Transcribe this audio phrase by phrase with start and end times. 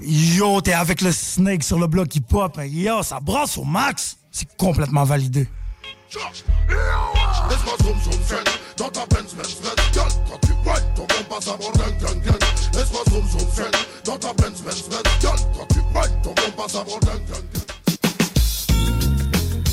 [0.00, 2.08] Yo, t'es avec le snake sur le bloc
[2.56, 2.64] hein.
[2.64, 4.16] Yo, ça brasse au max.
[4.30, 5.48] C'est complètement validé.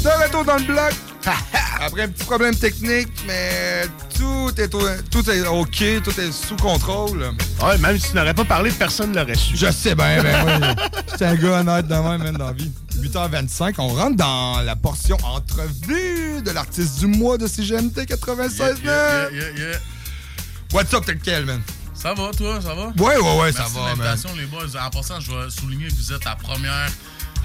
[0.06, 0.94] De retour dans le bloc.
[1.81, 4.70] Après un petit problème technique, mais tout est,
[5.09, 7.31] tout est OK, tout est sous contrôle.
[7.64, 9.58] Ouais, même si tu n'aurais pas parlé, personne ne l'aurait su.
[9.58, 10.83] Je sais bien, ben oui.
[11.17, 12.72] C'est un gars honnête de même, même dans la vie.
[13.00, 19.31] 8h25, on rentre dans la portion entrevue de l'artiste du mois de CGMT 96 Yeah,
[19.31, 19.78] yeah, yeah.
[20.72, 21.64] What's up, tel quel, man?
[21.95, 22.94] Ça va, toi, ça va?
[23.03, 24.80] Ouais, ouais, ouais, ça Merci va, de l'invitation, les boys.
[24.80, 26.92] En passant, je vais souligner que vous êtes la première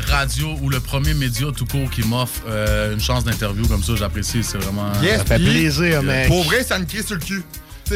[0.07, 3.97] radio ou le premier média tout court qui m'offre euh, une chance d'interview comme ça.
[3.97, 4.93] J'apprécie, c'est vraiment...
[5.03, 6.29] Yes, fait plaisir, mec.
[6.29, 7.43] Pour vrai, ça me crie sur le cul.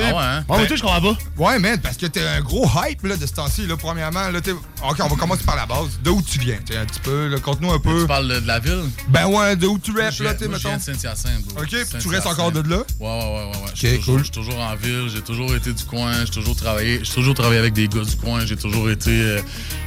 [0.02, 0.66] Ah ouais, hein?
[0.66, 1.18] Toi, je comprends pas.
[1.36, 3.66] Ouais, man, parce que t'es un gros hype là, de ce temps-ci.
[3.66, 5.98] Là, premièrement, là, t'es- OK, on va commencer par la base.
[6.02, 6.56] De où tu viens?
[6.64, 8.00] T'sais, un petit peu, là, conte-nous un peu.
[8.02, 8.84] Tu parles de, de la ville?
[9.08, 11.44] Ben ouais, de où tu Moi, là, viens- moi, je viens de Saint-Hyacinthe.
[11.46, 11.62] bro.
[11.62, 12.12] OK, puis tu Saint-Hyacinthe.
[12.12, 12.76] restes encore de là?
[13.00, 13.46] Ouais, ouais, ouais, ouais.
[13.46, 13.70] ouais.
[13.74, 14.22] Je suis toujours- cool.
[14.24, 17.58] Suis toujours en ville, j'ai toujours été du coin, j'ai toujours travaillé, j'ai toujours travaillé
[17.60, 19.40] avec des gars du coin, j'ai toujours été euh,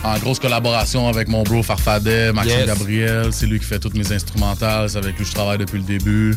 [0.03, 2.67] en grosse collaboration avec mon bro Farfadet, Maxime Yes.
[2.67, 5.77] Gabriel, c'est lui qui fait toutes mes instrumentales, c'est avec lui que je travaille depuis
[5.79, 6.35] le début.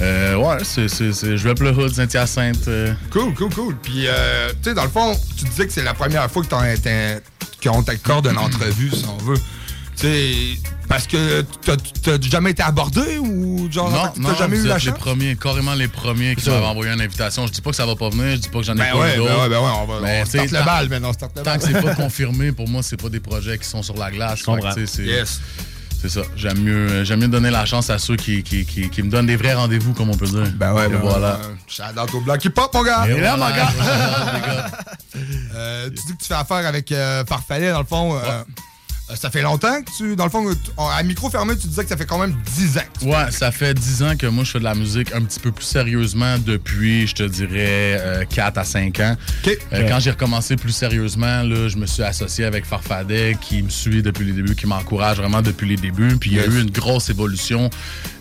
[0.00, 2.66] Euh, ouais, c'est, je vais le hood Saint-Hyacinthe.
[2.68, 2.92] euh.
[3.10, 3.76] Cool, cool, cool.
[3.82, 6.48] Puis, euh, tu sais, dans le fond, tu disais que c'est la première fois que
[7.62, 9.38] qu'on t'accorde une entrevue, si on veut.
[9.96, 10.34] Tu sais,
[10.88, 11.42] parce que
[12.02, 15.36] t'as- jamais été abordé ou genre, Non, t'as non, jamais vous eu la les premiers,
[15.36, 17.46] carrément les premiers qui m'avaient envoyé une invitation.
[17.46, 18.90] Je dis pas que ça va pas venir, je dis pas que j'en ai Ben
[18.92, 19.42] pas ouais, eu ben d'autres.
[19.42, 21.42] ouais, ben ouais, on va Mais, on starte le tant- bal, maintenant, on starte le
[21.44, 21.60] Tant bal.
[21.60, 24.40] que c'est pas confirmé, pour moi, c'est pas des projets qui sont sur la glace.
[24.40, 24.74] Je comprends.
[24.98, 25.40] Yes.
[26.06, 26.26] C'est ça.
[26.36, 29.24] J'aime mieux, j'aime mieux donner la chance à ceux qui, qui, qui, qui me donnent
[29.24, 30.44] des vrais rendez-vous, comme on peut dire.
[30.54, 31.38] Ben ouais, ben voilà.
[31.78, 32.12] ouais.
[32.12, 33.06] Au bloc qui pop, mon gars!
[33.08, 34.66] Et là, mon gars.
[35.54, 38.16] Euh, tu dis que tu fais affaire avec euh, Farfadet, dans le fond.
[38.16, 38.42] euh, euh,
[39.14, 40.16] ça fait longtemps que tu.
[40.16, 40.46] Dans le fond,
[40.78, 42.80] à micro fermé, tu disais que ça fait quand même 10 ans.
[43.02, 45.52] Ouais, ça fait 10 ans que moi je fais de la musique un petit peu
[45.52, 49.16] plus sérieusement depuis, je te dirais, euh, 4 à 5 ans.
[49.46, 53.68] Euh, Quand j'ai recommencé plus sérieusement, là, je me suis associé avec Farfadet qui me
[53.68, 56.16] suit depuis les débuts, qui m'encourage vraiment depuis les débuts.
[56.18, 57.68] Puis il y a eu une grosse évolution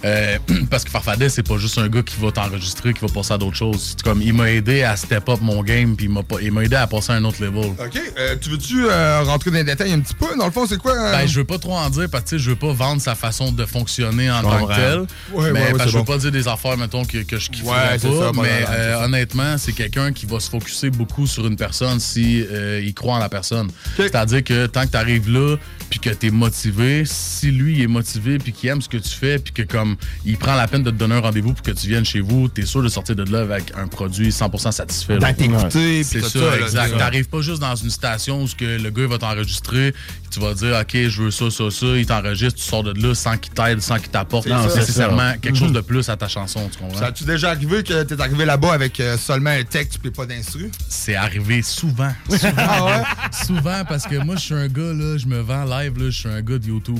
[0.03, 0.37] euh,
[0.69, 3.37] parce que Farfadet, c'est pas juste un gars qui va t'enregistrer, qui va passer à
[3.37, 3.95] d'autres choses.
[3.95, 6.09] C'est comme il m'a aidé à step up mon game, puis
[6.41, 7.71] il m'a aidé à passer à un autre level.
[7.79, 8.01] OK.
[8.17, 10.35] Euh, tu veux-tu euh, rentrer dans les détails un petit peu?
[10.37, 10.91] Dans le fond, c'est quoi?
[10.93, 13.15] euh, Ben, je veux pas trop en dire parce que je veux pas vendre sa
[13.15, 14.75] façon de fonctionner en tant que comprends.
[14.75, 14.99] tel.
[15.31, 16.05] Ouais, mais ouais, ouais, je veux bon.
[16.05, 17.97] pas dire des affaires, mettons, que, que je c'est pas.
[17.99, 22.45] ça, mais euh, honnêtement, c'est quelqu'un qui va se focuser beaucoup sur une personne si
[22.51, 23.69] euh, il croit en la personne.
[23.97, 25.57] C'est-à-dire que tant que tu arrives là,
[25.93, 28.97] puis que tu es motivé, si lui il est motivé, puis qu'il aime ce que
[28.97, 29.95] tu fais, puis que comme
[30.25, 32.49] il prend la peine de te donner un rendez-vous pour que tu viennes chez vous,
[32.49, 35.19] tu es sûr de sortir de là avec un produit 100% satisfait.
[35.19, 35.69] t'écouter,
[36.01, 36.39] puis C'est ça, ça.
[36.39, 36.89] là, exact.
[36.93, 36.97] ça.
[36.97, 39.93] T'arrives pas juste dans une station où ce que le gars va t'enregistrer,
[40.31, 43.13] tu vas dire OK, je veux ça, ça, ça, il t'enregistre, tu sors de là
[43.13, 44.79] sans qu'il t'aide, sans qu'il t'apporte C'est ça.
[44.79, 46.97] nécessairement C'est quelque chose de plus à ta chanson, tu comprends?
[46.97, 50.25] Ça a-tu déjà arrivé que t'es arrivé là-bas avec euh, seulement un texte puis pas
[50.25, 50.71] d'instru?
[50.89, 52.11] C'est arrivé souvent.
[52.29, 53.03] Souvent, Ah ouais?
[53.45, 56.09] souvent parce que moi je suis un gars là, je me vends live là, je
[56.09, 56.99] suis un gars de YouTube.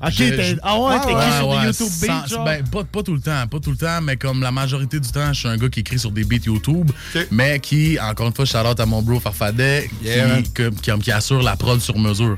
[0.00, 2.44] Ok, Je- t'es- je- ah ouais, t'écris ouais, sur ouais, des YouTube sans- beats, genre?
[2.44, 5.08] ben, pas, pas tout le temps, pas tout le temps, mais comme la majorité du
[5.10, 7.26] temps, je suis un gars qui écrit sur des beats YouTube, Ok.
[7.32, 10.92] mais qui, encore une fois, shout out à mon bro Farfadet, Yeah, qui, que- qui,
[11.00, 12.36] qui assure la prod sur mesure.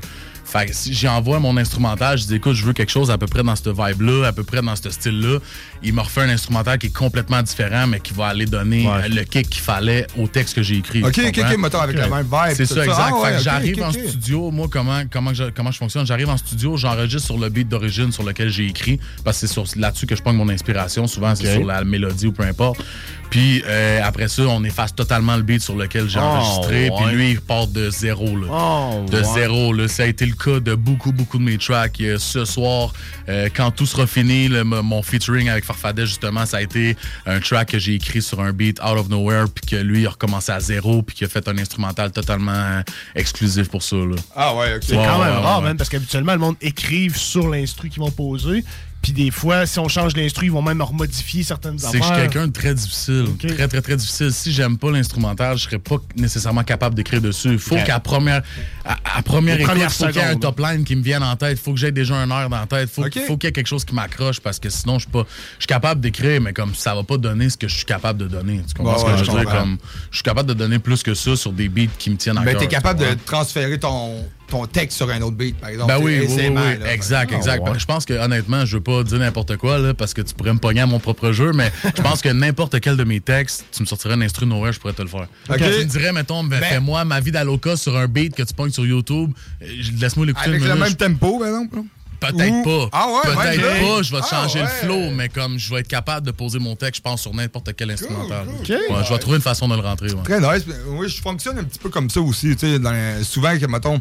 [0.51, 3.25] Fait que si j'envoie mon instrumental, je dis écoute, je veux quelque chose à peu
[3.25, 5.37] près dans cette vibe-là, à peu près dans ce style-là.
[5.81, 9.07] Il m'a refait un instrumental qui est complètement différent, mais qui va aller donner Ouais.
[9.07, 11.03] le kick qu'il fallait au texte que j'ai écrit.
[11.03, 12.55] Ok, ok, ok, mettons avec la même vibe.
[12.55, 12.97] C'est ça, exact.
[12.99, 16.05] Ah ouais, fait que j'arrive en studio, moi, comment, comment, je, comment je fonctionne?
[16.05, 19.53] J'arrive en studio, j'enregistre sur le beat d'origine sur lequel j'ai écrit, parce que c'est
[19.53, 21.07] sur- là-dessus que je prends mon inspiration.
[21.07, 22.83] Souvent, c'est sur la mélodie ou peu importe.
[23.31, 26.91] Puis euh, après ça, on efface totalement le beat sur lequel j'ai Oh, enregistré.
[26.95, 28.35] Puis lui, il repart de zéro.
[28.37, 28.47] Là.
[28.51, 29.23] Oh, de ouais.
[29.33, 29.73] zéro.
[29.73, 29.87] Là.
[29.87, 31.99] Ça a été le cas de beaucoup, beaucoup de mes tracks.
[32.01, 32.91] Euh, ce soir,
[33.29, 36.95] euh, quand tout sera fini, le- mon featuring avec Farfadet, justement, ça a été
[37.25, 39.45] un track que j'ai écrit sur un beat out of nowhere.
[39.49, 41.01] Puis que lui, il a recommencé à zéro.
[41.01, 42.81] Puis qu'il a fait un instrumental totalement
[43.15, 43.95] exclusif pour ça.
[43.95, 44.15] Là.
[44.35, 44.81] Ah ouais, ok.
[44.85, 45.67] C'est quand Ouais, même ouais, rare, ouais.
[45.69, 48.63] man, parce qu'habituellement, le monde écrive sur l'instru qu'ils vont poser.
[49.01, 52.03] Puis des fois, si on change l'instru, ils vont même remodifier certaines C'est que je
[52.03, 52.29] suis affaires.
[52.29, 53.25] quelqu'un de très difficile.
[53.39, 54.31] Très, très, très difficile.
[54.31, 57.53] Si j'aime pas l'instrumental, je serais pas nécessairement capable d'écrire dessus.
[57.53, 58.43] Il faut qu'à première,
[58.85, 61.23] à, à première écoute, premières faut qu'il y ait un top line qui me vienne
[61.23, 61.57] en tête.
[61.59, 62.89] faut que j'aie déjà un air dans la tête.
[62.91, 65.25] faut, faut qu'il y ait quelque chose qui m'accroche parce que sinon, je suis pas.
[65.57, 68.19] Je suis capable d'écrire, mais comme ça va pas donner ce que je suis capable
[68.19, 68.61] de donner.
[68.67, 69.49] Tu comprends ce que ouais, je veux dire?
[69.49, 69.77] Comme,
[70.11, 72.41] je suis capable de donner plus que ça sur des beats qui me tiennent à
[72.41, 72.61] Ben, cœur.
[72.61, 75.91] t'es capable de transférer ton, ton texte sur un autre beat, par exemple.
[75.91, 76.77] Ben oui, oui, oui, aisément, oui.
[76.77, 76.93] là.
[76.93, 77.63] exact, Ah, exact.
[77.63, 77.71] ouais.
[77.71, 80.33] Ben, Je pense que honnêtement, je veux pas dire n'importe quoi là, parce que tu
[80.35, 83.19] pourrais me pogner à mon propre jeu, mais je pense que n'importe quel de mes
[83.19, 85.27] textes, tu me sortirais un instru nowhere, je pourrais te le faire.
[85.49, 85.57] Ok.
[85.57, 88.71] Tu me dirais, mettons, ben, fais-moi ma vie d'Aloca sur un beat que tu pognes
[88.71, 89.31] sur YouTube,
[89.63, 89.65] euh,
[89.99, 91.79] laisse-moi l'écouter Avec le même tempo, par exemple.
[92.19, 92.89] Peut-être pas.
[92.91, 94.65] Ah ouais, Peut-être ouais, pas, je vais te Ah changer ouais.
[94.65, 97.33] le flow, mais comme je vais être capable de poser mon texte, je pense, sur
[97.33, 98.45] n'importe quel instrumental.
[98.45, 98.75] cool.
[98.75, 100.11] Ouais, je vais trouver une façon de le rentrer.
[100.13, 100.21] ouais.
[100.23, 100.63] Très nice.
[100.89, 102.55] Oui, je fonctionne un petit peu comme ça aussi.
[102.55, 103.99] Tu sais, dans les- souvent, que, mettons,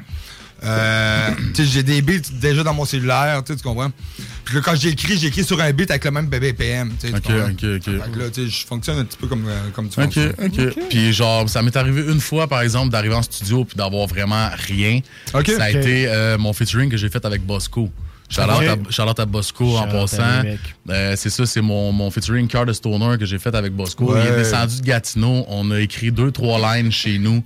[0.63, 3.91] euh, j'ai des beats déjà dans mon cellulaire, tu comprends?
[4.45, 7.35] Puis là, quand j'écris, j'écris sur un beat avec le même BPM, tu Ok, comprends?
[7.51, 7.85] ok, ok.
[7.85, 10.13] Fait que là, tu sais, je fonctionne un petit peu comme, euh, comme tu OK,
[10.13, 10.35] fonctionnes.
[10.69, 10.89] OK.
[10.91, 14.51] Puis genre, ça m'est arrivé une fois, par exemple, d'arriver en studio puis d'avoir vraiment
[14.69, 15.01] rien.
[15.35, 15.47] OK.
[15.51, 15.77] Ça a OK.
[15.77, 17.91] été euh, mon featuring que j'ai fait avec Bosco.
[18.29, 18.89] Charlotte, OK.
[18.89, 20.43] à, Charlotte à Bosco en passant.
[20.89, 24.13] Euh, c'est ça, c'est mon, mon featuring Card de Stoner que j'ai fait avec Bosco.
[24.13, 24.21] Ouais.
[24.25, 25.45] Il est descendu de Gatineau.
[25.49, 27.43] On a écrit deux, trois lines chez nous.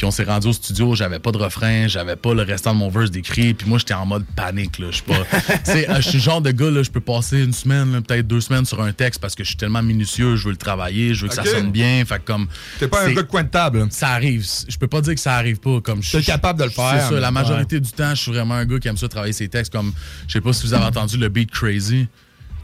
[0.00, 2.78] Puis on s'est rendu au studio, j'avais pas de refrain, j'avais pas le restant de
[2.78, 5.12] mon verse d'écrit, puis moi j'étais en mode panique là, je suis pas
[5.68, 8.40] euh, je suis le genre de gars là, je peux passer une semaine, peut-être deux
[8.40, 11.20] semaines sur un texte parce que je suis tellement minutieux, je veux le travailler, je
[11.20, 12.48] veux que ça sonne bien, fait que comme
[12.78, 13.88] T'es pas un gars de coin de table.
[13.90, 14.46] ça arrive.
[14.66, 15.82] Je peux pas dire que ça arrive pas.
[15.82, 17.20] Comme je T'es capable de le faire, C'est ça.
[17.20, 19.70] La majorité du temps, je suis vraiment un gars qui aime ça travailler ses textes.
[19.70, 19.92] Comme,
[20.26, 22.08] je sais pas si vous avez entendu le beat Crazy.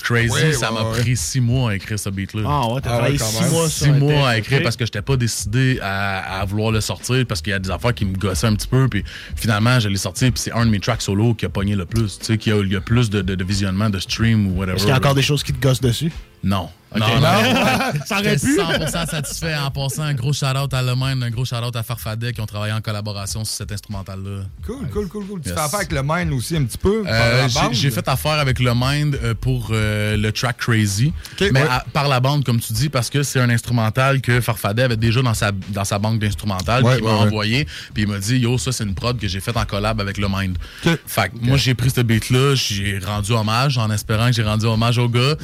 [0.06, 1.00] Crazy, Ouais, ça ouais, m'a ouais.
[1.00, 2.42] pris six mois à écrire ce beat-là.
[2.46, 3.50] Ah ouais, t'as Ah travaillé six même.
[3.50, 7.24] mois Six mois à écrire parce que j'étais pas décidé à, à vouloir le sortir
[7.26, 8.88] parce qu'il y a des affaires qui me gossaient un petit peu.
[8.88, 9.02] Puis
[9.34, 10.30] finalement, je l'ai sorti.
[10.30, 12.18] Puis c'est un de mes tracks solo qui a pogné le plus.
[12.18, 14.58] Tu sais, qui a il y a plus de, de, de visionnement, de stream ou
[14.58, 14.76] whatever.
[14.76, 16.12] Est-ce qu'il y a encore des choses qui te gossent dessus?
[16.44, 16.68] Non.
[16.94, 17.00] Ok.
[17.00, 18.00] Non, non.
[18.06, 18.56] Ça aurait pu?
[18.58, 20.04] 100% satisfait en passant.
[20.04, 23.44] Un gros shout-out à Lemaine, un gros shout-out à Farfadet qui ont travaillé en collaboration
[23.44, 24.44] sur cet instrumental-là.
[24.64, 25.40] Cool, cool, cool, cool.
[25.42, 25.58] Tu Yes.
[25.58, 27.02] fais affaire avec le Mind aussi un petit peu.
[27.02, 27.72] par Euh, la j'ai- bande?
[27.74, 31.68] J'ai fait affaire avec le Mind euh, pour euh, le track Crazy, mais ouais.
[31.68, 34.96] à- par la bande, comme tu dis, parce que c'est un instrumental que Farfadet avait
[34.96, 38.38] déjà dans sa, dans sa banque d'instrumental, Ouais, qu'il m'a envoyé, puis il m'a dit,
[38.38, 40.56] yo, ça c'est une prod que j'ai faite en collab avec le Mind.
[40.86, 40.98] Ok.
[41.06, 44.66] Fait que moi j'ai pris ce beat-là, j'ai rendu hommage en espérant que j'ai rendu
[44.66, 45.34] hommage au gars.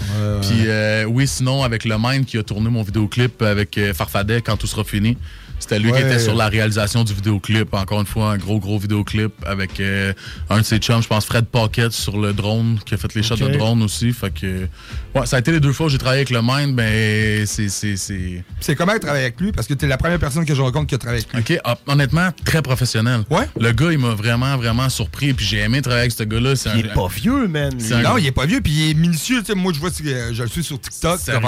[0.43, 4.43] Puis euh, oui, sinon avec le Mind qui a tourné mon vidéoclip avec euh, Farfadet
[4.43, 5.17] quand tout sera fini.
[5.59, 7.73] C'était lui qui était sur la réalisation du vidéoclip.
[7.73, 10.13] Encore une fois, un gros, gros vidéoclip avec euh,
[10.51, 13.23] un de ses chums, je pense Fred Pocket sur le drone, qui a fait les
[13.23, 14.13] shots de drone aussi.
[14.13, 14.67] Fait que,
[15.15, 17.69] ouais, ça a été les deux fois où j'ai travaillé avec le Mind, mais c'est,
[17.69, 18.45] c'est, c'est...
[18.61, 19.53] C'est comment travailler avec lui?
[19.53, 21.57] Parce que t'es la première personne que je rencontre qui a travaillé avec lui.
[21.57, 23.23] OK, hop, honnêtement, très professionnel.
[23.31, 23.49] Ouais?
[23.59, 25.33] Le gars, il m'a vraiment, vraiment surpris.
[25.35, 26.55] Puis j'ai aimé travailler avec ce gars-là.
[26.65, 27.73] Il un- est pas vieux, man.
[27.93, 29.41] Un- Non, il est pas vieux, puis il est minutieux.
[29.41, 29.97] Tu sais, moi, je vois, que
[30.33, 31.43] je le suis sur TikTok, c'est même.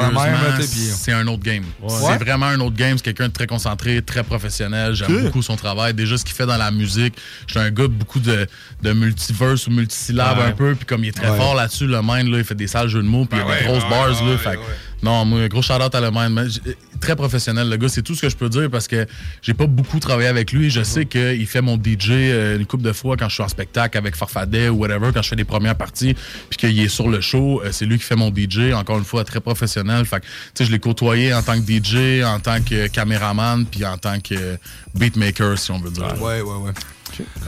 [0.61, 1.64] tu c'est un autre game.
[1.82, 1.90] Ouais.
[1.90, 2.96] C'est vraiment un autre game.
[2.99, 4.94] C'est quelqu'un de très concentré, très professionnel.
[4.94, 5.94] J'aime beaucoup son travail.
[5.94, 7.14] Déjà, ce qu'il fait dans la musique.
[7.46, 8.47] Je suis un gars de beaucoup de,
[8.83, 10.44] de multiverse ou multisyllabes Ouais.
[10.47, 10.75] un peu.
[10.75, 11.37] Puis comme il est très Ouais.
[11.37, 13.25] fort là-dessus, le mind, là, il fait des sales jeux de mots.
[13.25, 14.08] Puis a Ouais, des grosses ouais, bars.
[14.08, 14.58] ouais, là, ouais, fait.
[15.02, 16.50] Non, moi, gros shout-out à le mind.
[16.99, 17.88] Très professionnel, le gars.
[17.88, 19.06] C'est tout ce que je peux dire parce que
[19.42, 20.70] j'ai pas beaucoup travaillé avec lui.
[20.70, 23.49] Je sais qu'il fait mon DJ euh, une couple de fois quand je suis en
[23.49, 26.14] spectacle avec Farfadet ou whatever, quand je fais des premières parties,
[26.49, 27.61] puis qu'il est sur le show.
[27.62, 28.73] euh, c'est lui qui fait mon DJ.
[28.73, 30.06] Encore une fois, très professionnel.
[30.06, 33.66] Fait que, tu sais, je l'ai côtoyé en tant que DJ, en tant que caméraman,
[33.66, 34.56] puis en tant que
[34.94, 36.14] beatmaker, si on veut dire.
[36.23, 36.73] Ouais, ouais, ouais.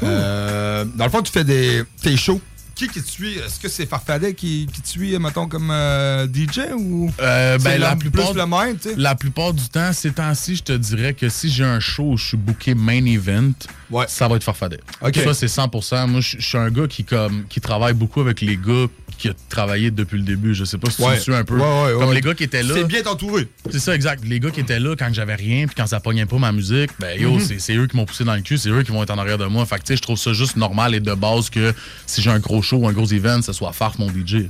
[0.03, 2.41] Euh, dans le fond, tu fais des tes shows.
[2.77, 3.39] Qui qui suit?
[3.39, 7.91] Est-ce que c'est Farfadet qui, qui suit, mettons, comme euh, DJ ou Euh, ben, la,
[7.91, 8.95] la- plupart, plus le même, tu sais?
[8.99, 12.17] la plupart du temps, ces temps-ci, je te dirais que si j'ai un show où
[12.19, 13.53] je suis booké main event,
[13.91, 14.05] Ouais.
[14.09, 14.81] ça va être Farfadet.
[15.01, 16.07] Ça, c'est 100%.
[16.07, 18.87] Moi, je je suis un gars qui, comme, qui travaille beaucoup avec les gars
[19.19, 20.55] qui ont travaillé depuis le début.
[20.55, 21.15] Je sais pas si tu Ouais.
[21.17, 21.57] me suis un peu.
[21.57, 21.63] Ouais,
[21.95, 22.75] ouais, comme les gars qui étaient là.
[22.75, 23.49] C'est bien entouré.
[23.71, 24.25] C'est ça, exact.
[24.27, 26.91] Les gars qui étaient là quand j'avais rien, puis quand ça pognait pas ma musique,
[26.99, 29.03] ben yo, c'est- c'est eux qui m'ont poussé dans le cul, c'est eux qui vont
[29.03, 29.65] être en arrière de moi.
[29.67, 31.73] Fait que tu sais, je trouve ça juste normal et de base que
[32.07, 34.49] si j'ai un gros show ou un gros event, ce soit Farf mon DJ.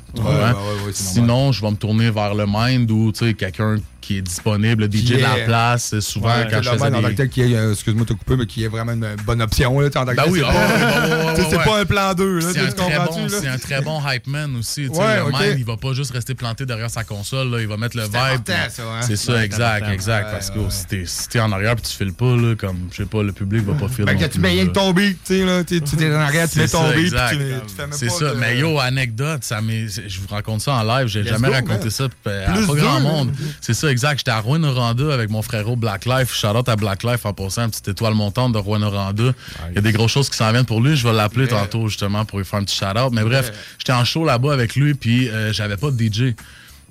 [0.93, 4.85] Sinon, je vais me tourner vers le Mind ou tu sais, quelqu'un qui est disponible.
[4.85, 7.15] Le DJ la place, euh, souvent, Ouais, quand je faisais man en tant que des...
[7.17, 9.81] tel qui est, euh, excuse-moi de te couper, mais qui est vraiment une bonne option.
[9.81, 10.33] Là, en tant que Ben tel.
[10.33, 11.81] oui, c'est pas- c'est ouais.
[11.81, 12.39] un plan 2.
[12.39, 14.87] Là, C'est un, très bon, c'est un très bon hype man aussi.
[14.89, 17.51] Ouais, le man, il va pas juste rester planté derrière sa console.
[17.51, 18.43] là, il va mettre le vibe.
[18.45, 19.01] puis- hein?
[19.03, 20.27] C'est ça, Ouais, exact, exact.
[20.27, 20.67] Ouais, parce que ouais.
[20.71, 23.23] si t'es si t'es en arrière et tu files pas, là, comme, je sais pas,
[23.23, 24.05] le public va pas filer.
[24.05, 26.69] Ben, quand tu mets rien que ton beat, tu t'es en arrière, tu C'est mets
[26.69, 27.31] ton ça, beat, puis exact.
[27.31, 28.33] tu, tu fais même C'est ça.
[28.39, 31.09] Mais yo, anecdote, je vous raconte ça en live.
[31.09, 33.33] J'ai jamais raconté ça euh, à pas grand monde.
[33.61, 34.19] C'est ça, exact.
[34.19, 36.35] J'étais à Rouen-Noranda avec mon frérot Black Life.
[36.35, 39.33] Shout out à Black Life en passant, une petite étoile montante de Rouen-Noranda.
[39.71, 40.97] Il y a des grosses choses qui s'en viennent pour lui.
[40.97, 43.11] Je vais l'appeler tantôt, justement, pour lui faire un petit shout out.
[43.13, 46.35] Mais bref, j'étais en show là-bas avec lui, puis euh, j'avais pas de DJ.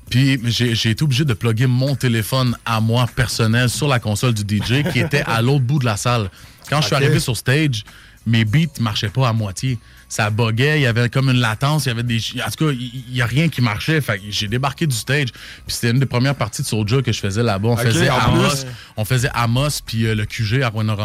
[0.09, 4.57] Puis j'ai été obligé de plugger mon téléphone à moi personnel sur la console du
[4.57, 6.31] DJ qui était à l'autre bout de la salle.
[6.69, 7.83] Quand je suis arrivé sur stage,
[8.25, 9.77] mes beats marchaient pas à moitié.
[10.07, 12.19] Ça buguait, il y avait comme une latence, il y avait des.
[12.45, 14.01] En tout cas, il il y, a rien qui marchait.
[14.01, 15.31] Fait que j'ai débarqué du stage.
[15.31, 17.69] Puis c'était une des premières parties de Soulja que je faisais là-bas.
[17.69, 18.65] On faisait en Amos,
[18.97, 20.95] on faisait Amos puis euh, le QG à Rwanda.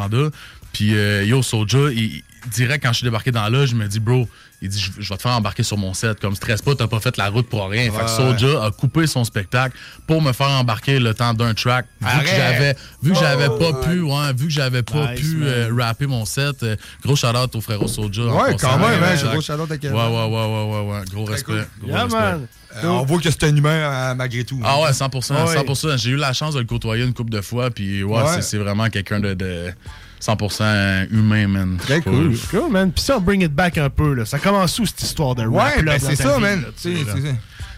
[0.73, 4.00] Puis euh, yo, Soulja, il, direct quand je suis débarqué dans là, je me dis,
[4.00, 4.28] bro,
[4.62, 6.21] il dit, je, je vais te faire embarquer sur mon set.
[6.21, 7.90] Comme stress pas, t'as pas fait la route pour rien.
[7.90, 9.76] Fait que Soulja a coupé son spectacle
[10.07, 11.87] pour me faire embarquer le temps d'un track.
[12.00, 15.40] Vu que j'avais, vu que j'avais pas pu, ouais, vu que j'avais pas Nice, pu
[15.45, 18.23] euh, rapper mon set, euh, gros shout out au frérot Soulja.
[18.25, 19.97] Ouais, quand même, hein, gros shout-out à Kevin.
[19.97, 21.00] Ouais, ouais, ouais, ouais, ouais, ouais.
[21.11, 21.52] Gros respect.
[21.52, 21.67] cool.
[21.81, 22.19] Gros Yeah, respect.
[22.21, 22.47] man.
[22.85, 24.61] Euh, on voit que c'est un humain euh, malgré tout.
[24.62, 25.45] Ah ouais, 100%.
[25.47, 25.57] Ouais.
[25.57, 25.97] 100%.
[25.99, 28.29] J'ai eu la chance de le côtoyer une couple de fois, puis ouais, Ouais.
[28.37, 29.73] c'est- c'est vraiment quelqu'un de, de
[30.21, 31.77] 100% humain, man.
[31.79, 32.37] Très cool.
[32.50, 32.93] Cool, man.
[32.93, 34.25] Puis ça, on bring it back un peu, là.
[34.25, 36.65] Ça commence où, cette histoire de rap, Ouais, là, ben c'est ça, man.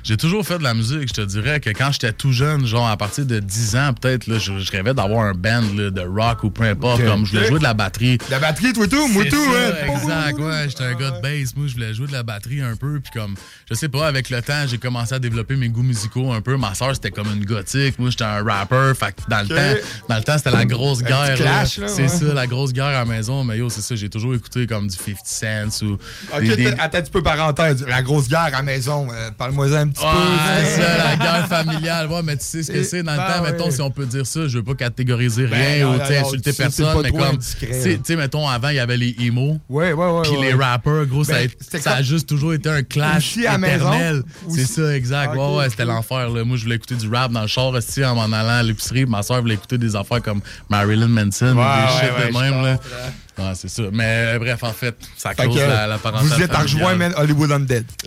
[0.04, 1.08] J'ai toujours fait de la musique.
[1.08, 4.26] Je te dirais que quand j'étais tout jeune, genre à partir de 10 ans, peut-être,
[4.26, 7.04] là, je, je rêvais d'avoir un band là, de rock ou peu importe.
[7.04, 8.18] Comme je voulais jouer de la batterie.
[8.28, 9.92] La batterie, toi, tout, moi, tout, hein.
[9.94, 10.66] Exact, ouais.
[10.68, 11.54] J'étais un gars de bass.
[11.56, 12.98] Moi, je voulais jouer de la batterie un peu.
[13.00, 13.34] Puis comme,
[13.70, 16.56] je sais pas, avec le temps, j'ai commencé à développer mes goûts musicaux un peu.
[16.56, 17.98] Ma soeur, c'était comme une gothique.
[18.00, 18.92] Moi, j'étais un rapper.
[18.98, 21.34] Fait que dans le temps, dans le temps, c'était la grosse guerre.
[21.36, 22.08] clash, là, C'est ouais.
[22.08, 23.44] ça, la grosse guerre à la maison.
[23.44, 25.16] Mais yo, c'est ça, j'ai toujours écouté comme du 50
[25.72, 25.92] Cent ou.
[26.34, 27.84] Ok, des- des- attends un petit peu parenthèse.
[27.86, 29.06] La grosse guerre à la maison.
[29.12, 30.64] euh, Parle-moi un petit Ouais, peu.
[30.64, 32.06] c'est ça, la guerre familiale.
[32.08, 34.06] Ouais, mais tu sais ce que c'est dans le ben temps, mettons, si on peut
[34.06, 37.98] dire ça, je veux pas catégoriser Ben rien ou insulter c'est personne, mais comme, tu
[38.04, 39.58] sais, mettons, avant, il y avait les emo.
[39.68, 40.22] Ouais, ouais, ouais.
[40.22, 41.40] Puis les rappers, gros, ça, a,
[41.72, 44.22] Ben, ça a juste toujours été un clash à éternel.
[44.48, 45.34] C'est ça, exact.
[45.34, 46.28] Ok, ouais, ouais, c'était l'enfer.
[46.30, 46.44] là.
[46.44, 49.06] Moi, je voulais écouter du rap dans le char aussi en m'en allant à l'épicerie.
[49.06, 52.62] Ma soeur voulait écouter des affaires comme Marilyn Manson ou des shit de même.
[52.62, 52.78] Là.
[53.54, 53.82] c'est ça.
[53.92, 56.94] Mais euh, bref, en fait, ça Fait close que, la, la parenthèse vous êtes rejoint,
[56.94, 57.84] man, Hollywood Undead.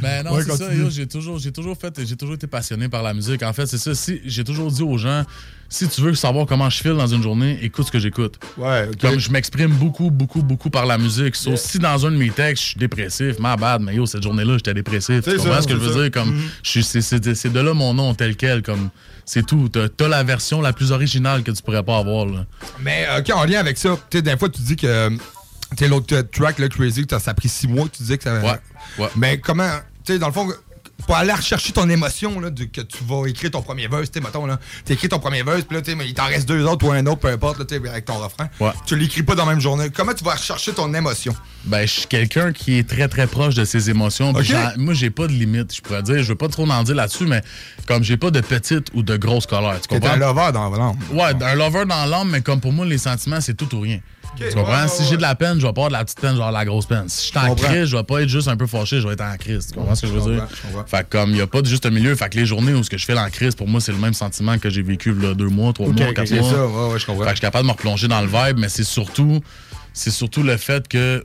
[0.00, 0.64] Ben non, Ouais, c'est ça.
[0.90, 3.42] J'ai toujours, j'ai toujours fait, j'ai toujours été passionné par la musique.
[3.42, 3.94] En fait, c'est ça.
[3.94, 5.24] Si, j'ai toujours dit aux gens,
[5.68, 8.38] si tu veux savoir comment je file dans une journée, écoute ce que j'écoute.
[8.56, 8.88] Ouais.
[9.00, 11.36] Comme je m'exprime beaucoup, beaucoup, beaucoup par la musique.
[11.36, 14.22] So, Si dans un de mes textes, je suis dépressif, ma bad, mais yo, cette
[14.22, 15.22] journée-là, j'étais dépressif.
[15.24, 16.00] Tu C'est comprends ça, ce que je veux ça.
[16.02, 16.10] dire?
[16.10, 18.62] Comme, suis- c'est, de là mon nom tel quel.
[18.62, 18.88] Comme,
[19.26, 19.68] c'est tout.
[19.68, 22.24] T'as, t'as la version la plus originale que tu pourrais pas avoir.
[22.26, 22.46] Là.
[22.80, 25.10] Mais, OK, en lien avec ça, tu sais, des fois, tu dis que.
[25.76, 28.18] Tu sais, l'autre euh, track, là, Crazy, que ça a pris six mois, tu disais
[28.18, 28.40] que ça.
[28.40, 28.58] Ouais,
[28.98, 29.08] ouais.
[29.16, 29.70] Mais comment.
[30.04, 30.48] Tu sais, dans le fond.
[31.06, 34.18] Pour aller rechercher ton émotion, là, de, que tu vas écrire ton premier verse, tu
[34.18, 36.64] sais, mettons, là, tu écris ton premier verse, puis là, mais il t'en reste deux
[36.66, 38.48] autres ou un autre, peu importe, là, tu sais, avec ton refrain.
[38.58, 38.72] Ouais.
[38.84, 39.90] Tu l'écris pas dans la même journée.
[39.94, 41.36] Comment tu vas rechercher ton émotion?
[41.64, 44.34] Ben, je suis quelqu'un qui est très, très proche de ses émotions.
[44.34, 44.48] Puis Ok.
[44.50, 46.20] j'en- Moi, j'ai pas de limite, je pourrais dire.
[46.20, 47.42] Je veux pas trop en dire là-dessus, mais
[47.86, 49.80] comme j'ai pas de petite ou de grosse colère.
[49.80, 50.10] Tu comprends?
[50.10, 50.96] un lover dans l'âme.
[51.12, 54.00] Ouais, un lover dans l'âme, mais comme pour moi, les sentiments, c'est tout ou rien.
[54.36, 54.72] Tu comprends?
[54.74, 56.36] ouais, ouais, si j'ai de la peine, je vais pas avoir de la petite peine,
[56.36, 57.08] genre la grosse peine.
[57.08, 59.14] Si je suis en crise, je vais pas être juste un peu fâché, je vais
[59.14, 59.68] être en crise.
[59.68, 60.40] Tu comprends ce que je veux dire?
[60.42, 60.86] comprends, je comprends.
[60.86, 62.82] Fait que comme il y a pas de juste milieu, fait que les journées où
[62.82, 65.12] ce que je fais en crise, pour moi, c'est le même sentiment que j'ai vécu
[65.14, 66.50] là, deux mois, trois mois, quatre mois.
[66.50, 67.22] ça, ouais, ouais, je comprends.
[67.24, 69.40] Fait que je suis capable de me replonger dans le vibe, mais c'est surtout,
[69.92, 71.24] c'est surtout le fait que.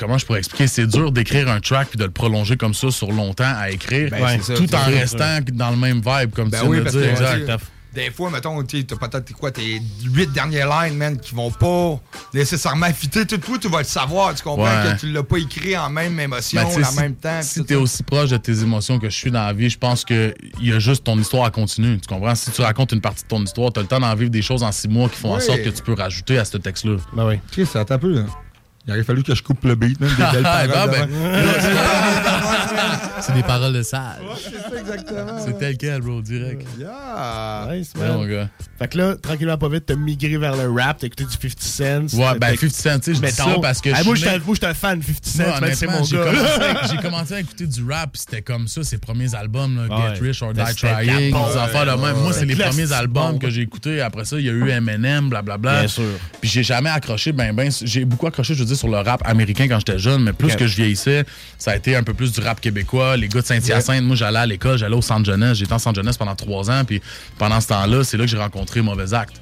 [0.00, 0.66] Comment je pourrais expliquer?
[0.66, 4.10] C'est dur d'écrire un track puis de le prolonger comme ça sur longtemps à écrire,
[4.10, 4.84] Ben, tout en ça.
[4.86, 7.04] restant dans le même vibe, comme Ben tu viens oui, de parce dire.
[7.06, 7.10] que
[7.42, 7.60] Exact.
[7.96, 11.98] Des fois, mettons, tu t'as peut-être quoi, tes huit dernières lines, man, qui vont pas
[12.34, 13.24] nécessairement fitter.
[13.26, 14.34] Tout, toi, tu vas le savoir.
[14.34, 14.92] Tu comprends Ouais.
[14.94, 17.40] que tu l'as pas écrit en même émotion, Ben, en si- même temps.
[17.42, 20.04] Si t'es aussi proche de tes émotions que je suis dans la vie, je pense
[20.04, 21.98] qu'il y a juste ton histoire à continuer.
[21.98, 22.34] Tu comprends?
[22.34, 24.62] Si tu racontes une partie de ton histoire, t'as le temps d'en vivre des choses
[24.62, 26.96] en six mois qui font en sorte que tu peux rajouter à ce texte-là.
[27.14, 27.36] Ben oui.
[27.50, 28.24] Tu sais, ça t'a peu, là.
[28.86, 30.10] Il aurait fallu que je coupe le beat, même.
[30.10, 31.08] Des belles Ah, paroles ben.
[33.20, 34.18] C'est des paroles de sage.
[34.44, 35.38] C'est ça, exactement.
[35.44, 36.62] C'est tel quel, bro, direct.
[36.78, 37.68] Yeah.
[37.72, 38.16] Nice, Ouais, man.
[38.18, 38.48] mon gars.
[38.78, 42.10] Fait que là, tranquillement, pas vite, t'as migré vers le rap, t'as écouté du 50
[42.10, 42.18] Cent.
[42.18, 44.14] Ouais, ben T'as- 50 Cent, tu sais, je dis ça parce que Hey, je moi,
[44.16, 46.24] suis j'étais né- moi, j'étais un fan de 50 Cent, c'est mon j'ai gars.
[46.24, 49.96] commencé, à- j'ai commencé à écouter du rap, c'était comme ça, ses premiers albums, là,
[50.10, 50.14] Ouais.
[50.16, 52.16] Get Rich or Die Ben, c'était Trying, des affaires de même.
[52.18, 54.00] Moi, c'est les premiers albums que j'ai écoutés.
[54.02, 55.80] Après ça, il y a eu Eminem, blablabla.
[55.80, 56.04] Bien sûr.
[56.40, 59.22] Puis j'ai jamais accroché, ben, ben, j'ai beaucoup accroché, je veux dire, sur le rap
[59.26, 61.24] américain quand j'étais jeune, mais plus que je vieillissais,
[61.58, 64.04] ça a été un peu plus du rap québécois, les gars de Saint-Hyacinthe.
[64.04, 65.58] Moi, j'allais à l'école, j'allais au centre jeunesse.
[65.58, 66.84] J'étais en centre jeunesse pendant trois ans.
[66.84, 67.00] Puis
[67.38, 69.36] pendant ce temps-là, c'est là que j'ai rencontré Mauvais Acte.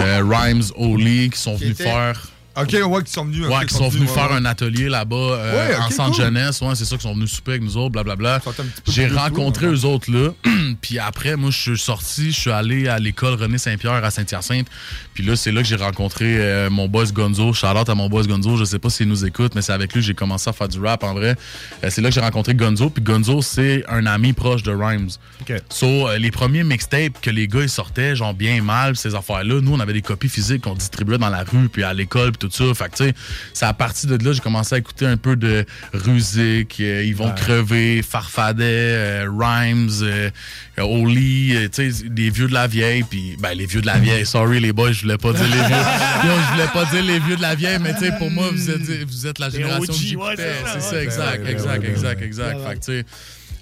[0.00, 2.20] Euh, Rhymes, Oli, qui sont venus était- faire.
[2.56, 3.46] Ok, ouais, qui sont venus.
[3.46, 4.36] Ouais, ok, qui sont venus faire ouais.
[4.36, 6.24] un atelier là-bas euh, Ouais, en centre cool.
[6.24, 6.60] jeunesse.
[6.60, 8.40] Ouais, c'est ça qu'ils sont venus souper avec nous autres, blablabla.
[8.88, 10.30] J'ai rencontré eux autres là.
[10.80, 14.68] puis après, moi, je suis sorti, je suis allé à l'école René Saint-Pierre à Saint-Hyacinthe.
[15.14, 17.52] Puis là, c'est là que j'ai rencontré euh, mon boss Gonzo.
[17.52, 18.56] Shout-out à mon boss Gonzo.
[18.56, 20.68] Je sais pas s'il nous écoute, mais c'est avec lui que j'ai commencé à faire
[20.68, 21.36] du rap en vrai.
[21.82, 22.88] Euh, c'est là que j'ai rencontré Gonzo.
[22.88, 25.10] Puis Gonzo, c'est un ami proche de Rhymes.
[25.40, 25.54] OK.
[25.70, 29.72] So, les premiers mixtapes que les gars ils sortaient, genre bien mal, ces affaires-là, nous,
[29.72, 32.74] on avait des copies physiques qu'on distribuait dans la rue, puis à l'école, puis tout
[32.74, 32.74] ça.
[32.74, 33.14] Fait que, tu sais,
[33.52, 37.14] c'est à partir de là, j'ai commencé à écouter un peu de Rusick, euh, Ils
[37.14, 40.30] vont crever, Farfadet, euh, Rhymes, euh,
[40.78, 43.98] Oli, euh, tu sais, des vieux de la vieille, puis, ben, les vieux de la
[43.98, 45.84] vieille, sorry les boys, je voulais pas dire les vieux.
[46.44, 48.70] Je voulais pas dire les vieux de la vieille, mais tu sais, pour moi, vous
[48.70, 52.22] êtes, vous êtes la génération OG, que ouais, c'est ça, c'est ça, exact, exact, exact,
[52.22, 52.58] exact.
[52.66, 53.04] Fait que, tu sais,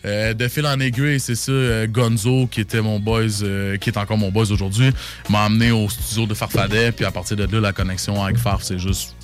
[0.05, 3.91] euh, de fil en aiguille, c'est ça, euh, Gonzo, qui était mon boys, euh, qui
[3.91, 4.91] est encore mon boys aujourd'hui,
[5.29, 8.63] m'a amené au studio de Farfadet, puis à partir de là, la connexion avec Farf,
[8.65, 9.15] c'est juste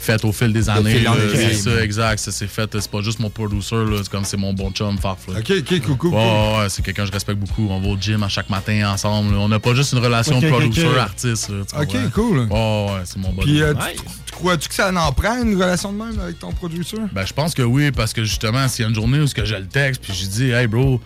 [0.00, 0.96] fait au fil des années.
[0.96, 1.24] fil en là.
[1.24, 1.54] aiguille.
[1.54, 2.18] C'est ça, exact.
[2.18, 2.68] Ça s'est fait.
[2.80, 3.98] C'est pas juste mon producer, là.
[4.02, 5.28] C'est comme c'est mon bon chum, Farf.
[5.28, 5.34] là.
[5.38, 6.10] Ok, ok, cool.
[6.10, 7.68] Ouais, ouais, ouais, c'est quelqu'un que je respecte beaucoup.
[7.70, 9.32] On va au gym à chaque matin ensemble.
[9.32, 9.38] là.
[9.38, 10.58] On n'a pas juste une relation Ok, ok, ok.
[10.58, 11.50] producer-artiste.
[11.78, 12.38] Ok, cool.
[12.50, 13.62] Ouais, ouais, c'est mon bon Puis,
[14.42, 16.96] crois-tu que ça en prend une relation de même avec ton producer?
[17.12, 19.44] Ben, je pense que oui, parce que justement, s'il y a une journée où ce
[19.44, 21.00] je le texte, puis je dis, hey bro,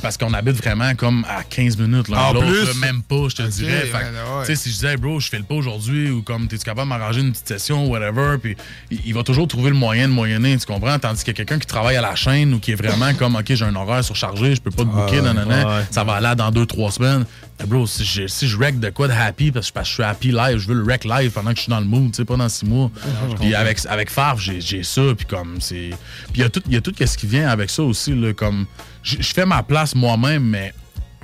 [0.00, 2.64] parce qu'on habite vraiment comme à 15 minutes l'un En plus?
[2.64, 3.80] là, même pas, je te dirais.
[3.80, 4.46] Fait que, ouais, ouais.
[4.46, 6.64] Tu sais, si je disais, hey bro, je fais le pas aujourd'hui, ou comme, t'es-tu
[6.64, 8.56] capable de m'arranger une petite session, whatever, puis
[8.90, 10.98] il, il va toujours trouver le moyen de moyenner, tu comprends?
[10.98, 13.36] Tandis qu'il y a quelqu'un qui travaille à la chaîne ou qui est vraiment comme,
[13.36, 15.84] OK, j'ai un horaire surchargé, je peux pas te booker, ouais, nanana, ouais.
[15.90, 17.24] ça va aller dans deux, trois semaines.
[17.66, 19.94] Bro, si je, si je rec de quoi de happy, parce que parce que je
[19.94, 22.10] suis happy live, je veux le rec live pendant que je suis dans le mood,
[22.10, 22.90] tu sais, pas dans six mois.
[23.40, 25.90] Puis avec, avec Favre, j'ai ça, puis comme c'est.
[26.32, 28.14] Puis il y a tout, il y a tout ce qui vient avec ça aussi,
[28.14, 28.66] là, comme.
[29.02, 30.72] Je je fais ma place moi-même, mais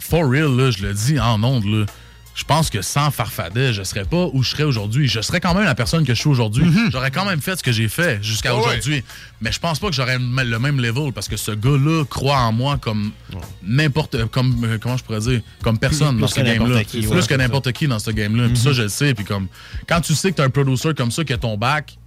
[0.00, 1.86] for real, là, je le dis en ondes, là.
[2.38, 5.08] Je pense que sans Farfadet, je serais pas où je serais aujourd'hui.
[5.08, 6.70] Je serais quand même la personne que je suis aujourd'hui.
[6.92, 9.02] J'aurais quand même fait ce que j'ai fait jusqu'à Ouais, aujourd'hui.
[9.40, 12.52] Mais je pense pas que j'aurais le même level parce que ce gars-là croit en
[12.52, 13.10] moi comme
[13.60, 16.84] n'importe comme euh, comment je pourrais dire comme personne Plus dans ce game-là.
[16.84, 18.46] Plus ouais, que n'importe qui dans ce game-là.
[18.46, 19.14] Puis ça, je le sais.
[19.14, 19.48] Puis comme
[19.88, 21.98] quand tu sais que t'as un producer comme ça qui a ton back.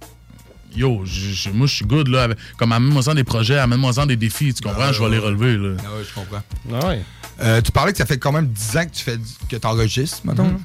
[0.76, 2.24] Yo, je- je- moi je suis good là.
[2.24, 4.92] avec- Comme amène-moi-en des projets, amène-moi-en des défis, tu comprends?
[4.92, 5.76] je vais les relever là.
[5.80, 6.88] Ah ouais, je comprends.
[6.88, 7.02] Ouais.
[7.40, 9.56] Euh, tu parlais que ça fait quand même 10 ans que tu fais que.
[10.44, 10.52] Mm-hmm.
[10.52, 10.58] là.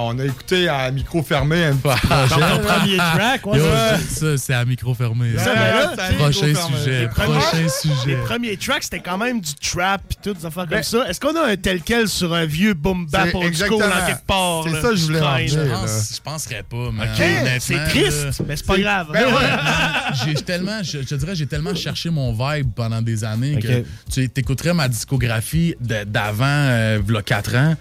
[0.00, 3.58] On a écouté à micro fermé un petit Dans ton premier track, ouais.
[3.58, 3.64] Yo,
[4.08, 5.36] ça, c'est à micro fermé.
[5.36, 6.76] Ça, ben là, Prochain micro fermé.
[6.78, 8.16] sujet, Les premiers- prochain Les sujet.
[8.24, 11.08] premiers tracks, c'était quand même du trap et toutes des affaires Ben, comme ça.
[11.08, 13.80] Est-ce qu'on a un tel quel sur un vieux boom bap school exactement.
[13.86, 14.64] en quelque part?
[14.64, 15.48] C'est ça que je voulais en dire.
[15.48, 15.74] Je, là.
[15.78, 19.08] pense, je penserais pas, mais c'est là, triste, mais c'est pas grave.
[19.12, 19.32] Ben ouais.
[20.26, 23.84] j'ai tellement, je, je te dirais, j'ai tellement cherché mon vibe pendant des années que
[24.10, 27.74] tu écouterais ma discographie d'avant, euh, v'là 4 ans,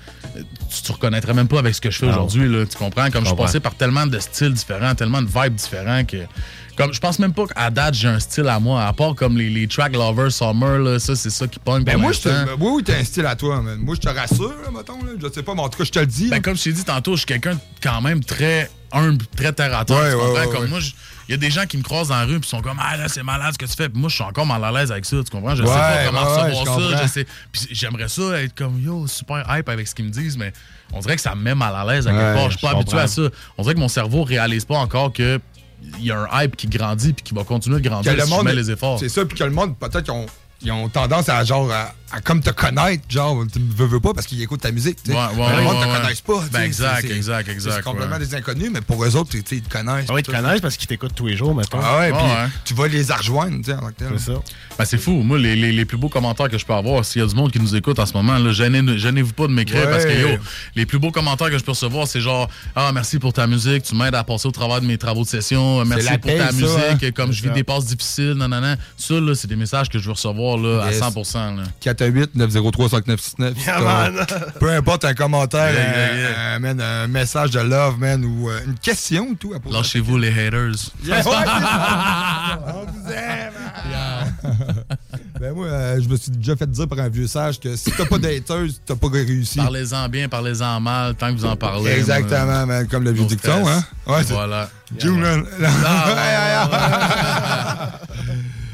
[0.69, 3.09] tu te reconnaîtrais même pas avec ce que je fais aujourd'hui, tu comprends?
[3.09, 6.17] Comme je suis passé par tellement de styles différents, tellement de vibes différents que.
[6.77, 9.37] Comme, je pense même pas qu'à date, j'ai un style à moi, à part comme
[9.37, 12.69] les, les track lovers summer, là, ça, c'est ça qui pogne Ben moi, je oui,
[12.75, 13.77] oui, t'as un style à toi, man.
[13.79, 15.03] Moi, je te rassure, là, mettons.
[15.03, 15.11] Là.
[15.21, 16.29] Je sais pas, mais en tout cas, je te le dis.
[16.29, 19.77] Ben, comme je t'ai dit tantôt, je suis quelqu'un quand même très humble, très terre
[19.77, 19.97] à terre.
[19.97, 20.39] Ouais, tu ouais, comprends?
[20.39, 20.67] ouais, comme ouais.
[20.69, 20.91] moi, je-
[21.31, 22.97] il y a des gens qui me croisent dans la rue et sont comme Ah
[22.97, 23.87] là, c'est malade ce que tu fais.
[23.87, 25.55] Puis moi, je suis encore mal à l'aise avec ça, tu comprends?
[25.55, 27.03] Je sais pas comment ouais, recevoir ça.
[27.03, 27.25] Je sais.
[27.53, 30.51] Puis j'aimerais ça être comme yo, super hype avec ce qu'ils me disent, mais
[30.91, 32.51] on dirait que ça me met mal à l'aise à quelque part.
[32.51, 33.21] Je suis pas habitué à ça.
[33.57, 35.39] On dirait que mon cerveau réalise pas encore que.
[35.97, 38.21] Il y a un hype qui grandit puis qui va continuer de que grandir le
[38.21, 38.41] si monde.
[38.41, 38.99] je mets les efforts.
[38.99, 40.27] C'est ça, puis que le monde, peut-être qu'ils ont,
[40.63, 44.13] ils ont tendance à, genre, à, à comme te connaître, genre, tu veux, veux pas
[44.13, 45.17] parce qu'ils écoutent ta musique, tu sais.
[45.17, 46.01] Ouais, ouais, Mais le monde ouais, te ouais.
[46.01, 48.25] connaisse pas, Ben, exact, exact, exact, C'est complètement ouais.
[48.25, 50.05] des inconnus, mais pour eux autres, tu sais, ils te connaissent.
[50.09, 51.79] Ah oui, ils te connaissent parce qu'ils t'écoutent tous les jours, mettons.
[51.81, 52.47] Ah ouais, puis ouais.
[52.65, 53.77] tu vas les rejoindre, tu sais.
[54.17, 54.39] C'est ça.
[54.77, 55.11] Ben, c'est fou.
[55.23, 57.35] Moi, les, les- les plus beaux commentaires que je peux avoir, s'il y a du
[57.35, 59.91] monde qui nous écoute en ce moment, là, gênez- gênez-vous pas de m'écrire Ouais.
[59.91, 60.37] parce que, yo,
[60.75, 63.83] les plus beaux commentaires que je peux recevoir, c'est genre, ah, merci pour ta musique,
[63.83, 66.47] tu m'aides à passer au travers de mes travaux de session, merci pour paye, ta
[66.47, 67.11] ça, musique, hein.
[67.15, 67.53] comme je vis ça.
[67.53, 68.75] des passes difficiles, nanana.
[68.97, 71.01] Ça, là, c'est des messages que je veux recevoir, là, Yes.
[71.01, 71.55] à 100%.
[71.57, 71.63] Là.
[71.81, 73.53] 418-903-5969.
[73.65, 74.25] Yeah, man.
[74.59, 76.55] Peu importe un commentaire, Yeah, un, yeah, yeah.
[76.55, 79.75] un- man, un message de love, man, ou euh, une question ou tout à poser.
[79.77, 80.71] Lâchez-vous les haters.
[81.05, 81.21] Ouais.
[82.67, 83.53] On vous aime.
[85.39, 87.91] ben moi, euh, je me suis déjà fait dire par un vieux sage que si
[87.91, 89.57] t'as pas d'haters, t'as pas réussi.
[89.57, 91.91] Parlez-en bien, parlez-en mal, tant que vous en parlez.
[91.91, 93.83] Exactement, man, comme le vieux dicton, hein?
[94.07, 94.69] Ouais, Voilà.
[94.97, 95.23] June,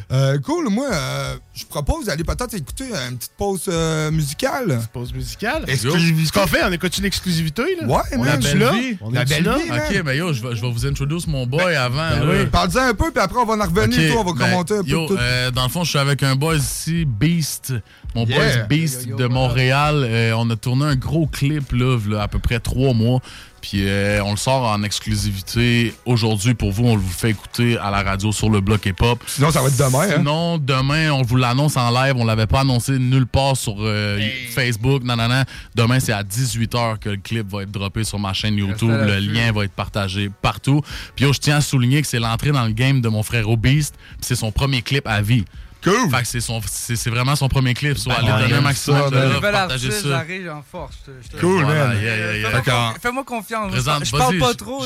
[0.10, 4.80] Euh, cool, moi, euh, je propose d'aller peut-être écouter une petite pause euh, musicale.
[4.93, 5.65] Pause musicale?
[5.67, 6.28] Exclusivité.
[6.28, 7.88] Ce qu'on fait, on écoute une exclusivité, là?
[7.88, 8.39] Ouais, on man.
[8.39, 8.72] est belle là?
[8.72, 8.98] vie.
[9.02, 9.58] On La belle là?
[9.58, 11.98] Ok, ben yo, je vais, je vais vous introduire mon boy avant.
[12.22, 12.46] Ben oui.
[12.50, 14.13] Parle-en un peu, puis après, on va en revenir.
[14.13, 15.17] Toi, on va ben, commenter un peu yo, tout.
[15.20, 17.74] euh, dans le fond, je suis avec un boys ici, Beast.
[18.15, 18.38] Mon Yeah.
[18.60, 20.06] boys Beast Yo, yo, de Montréal.
[20.08, 23.20] Euh, on a tourné un gros clip, là, à peu près trois mois.
[23.68, 26.86] Puis euh, on le sort en exclusivité aujourd'hui pour vous.
[26.86, 29.22] On vous fait écouter à la radio sur le bloc hip-hop.
[29.28, 30.04] Sinon, ça va être demain.
[30.04, 30.16] Hein?
[30.20, 32.14] Sinon, demain, on vous l'annonce en live.
[32.16, 35.04] On l'avait pas annoncé nulle part sur euh, Facebook.
[35.04, 35.44] Non, non, non.
[35.76, 38.90] Demain, c'est à 18h que le clip va être droppé sur ma chaîne YouTube.
[38.90, 40.82] Le lien va être partagé partout.
[41.18, 43.48] Puis yo, je tiens à souligner que c'est l'entrée dans le game de mon frère
[43.58, 43.96] Beast.
[44.22, 45.44] C'est son premier clip à vie.
[45.84, 46.10] Cool.
[46.10, 47.98] Fait que c'est son- c'est c'est vraiment son premier clip.
[47.98, 50.10] Soit Ben, allez donner un maximum ça, de love, Nouvel partager artiste, ça.
[50.10, 50.96] j'arrive en force.
[51.40, 51.98] Cool, Voilà, man.
[52.02, 52.34] yeah, yeah, yeah.
[52.34, 52.94] Fais-moi D'accord.
[52.94, 53.72] con- Fais-moi confiance.
[53.72, 54.84] Présente, je parle pas trop.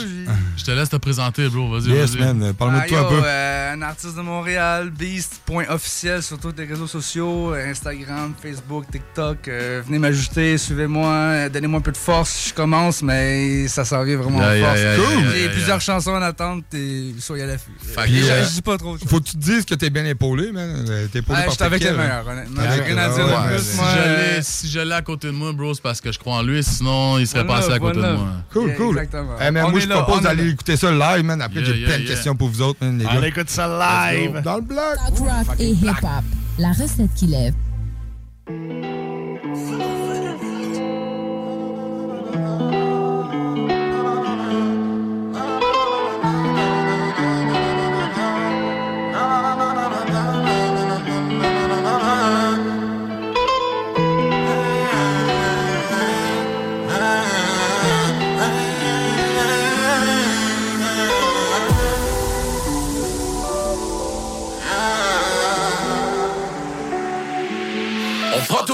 [0.58, 1.70] Je te laisse te présenter, bro.
[1.72, 2.54] Vas-y, Yes, man.
[2.54, 3.22] Parle-moi Ah, de toi un peu.
[3.24, 9.48] euh, un artiste de Montréal, Beast.officiel sur tous les réseaux sociaux, Instagram, Facebook, TikTok.
[9.48, 12.50] euh, venez m'ajouter, suivez-moi, euh, donnez-moi un peu de force.
[12.50, 14.80] Je commence, mais ça s'en vient vraiment Yeah, en yeah, force.
[14.80, 15.32] yeah, Cool.
[15.34, 15.50] J'ai yeah.
[15.50, 17.72] plusieurs chansons en attente et soyez à l'affût.
[17.82, 18.98] Fait que, je dis pas trop.
[19.08, 20.81] Faut que tu te dises que t'es bien épaulé, man.
[21.12, 22.62] T'es épaulé Ah, avec les meilleurs, honnêtement.
[22.62, 23.70] Rien à dire ouais, de ouais, plus.
[23.70, 23.76] ouais.
[23.78, 26.02] Moi, Si je euh, l'ai si je l'ai à côté de moi, bro, c'est parce
[26.02, 26.64] que je crois en lui.
[26.64, 28.28] Sinon, il serait passé à côté de moi.
[28.54, 28.98] Cool, cool.
[29.00, 29.36] exactement.
[29.42, 31.42] Eh, mais On moi, je là, propose d'aller écouter ça live, man.
[31.42, 33.68] Après, Yeah, j'ai plein de questions pour vous autres, man, On écoute ça
[34.12, 34.42] live.
[34.44, 34.80] Dans le bloc.
[34.96, 36.24] Talk rock et hip-hop.
[36.60, 37.54] La recette qui lève.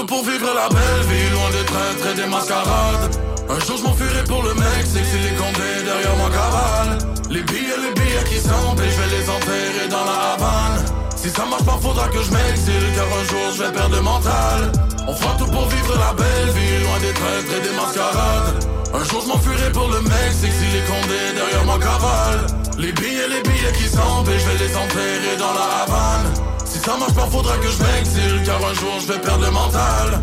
[0.08, 3.14] Pour vivre la belle vie, loin des traîtres et des mascarades.
[3.48, 6.98] Un jour je m'enfuirai pour le Mexique, si les condés derrière moi cavale.
[7.30, 10.84] Les billets, les billets qui semblent, et je vais les enterrer dans la Havane.
[11.14, 14.02] Si ça marche pas, faudra que je m'exile, car un jour je vais perdre le
[14.02, 14.72] mental.
[15.06, 18.64] On fera tout pour vivre la belle vie, loin des traîtres et des mascarades.
[18.94, 22.46] Un jour je m'enfuirai pour le Mexique, si les condés derrière moi cavale.
[22.78, 26.48] Les billets, les billets qui semblent, et je vais les enterrer dans la Havane.
[26.84, 30.20] Ça marche pas, faudra que je m'exile, car un jour je vais perdre le mental.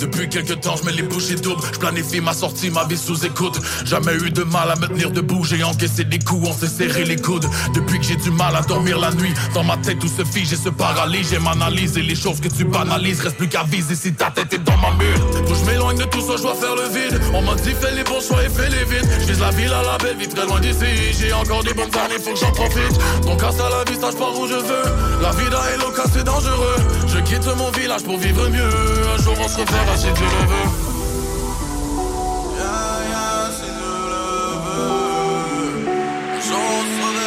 [0.00, 1.62] Depuis quelques temps, je mets les bougies doubles.
[1.72, 3.58] Je planifie ma sortie, ma vie sous écoute.
[3.84, 5.44] Jamais eu de mal à me tenir debout.
[5.44, 7.46] J'ai encaissé des coups, on s'est serré les coudes.
[7.74, 10.52] Depuis que j'ai du mal à dormir la nuit, dans ma tête tout se fige
[10.52, 11.30] et se paralyse.
[11.30, 13.20] J'ai m'analyse et les choses que tu banalises.
[13.20, 15.18] Reste plus qu'à viser si ta tête est dans ma mule.
[15.46, 17.20] Faut que je m'éloigne de tout ça, je dois faire le vide.
[17.34, 19.08] On m'a dit fais les bons choix et fais les vite.
[19.26, 21.12] Je la ville à la belle vie, très loin d'ici.
[21.18, 22.98] J'ai encore des bonnes années, faut que j'en profite.
[23.22, 24.88] Donc à la vie, je pars où je veux.
[25.22, 26.76] La est loca, c'est dangereux.
[27.06, 28.70] Je quitte mon village pour vivre mieux.
[29.14, 29.87] Un jour on se reverra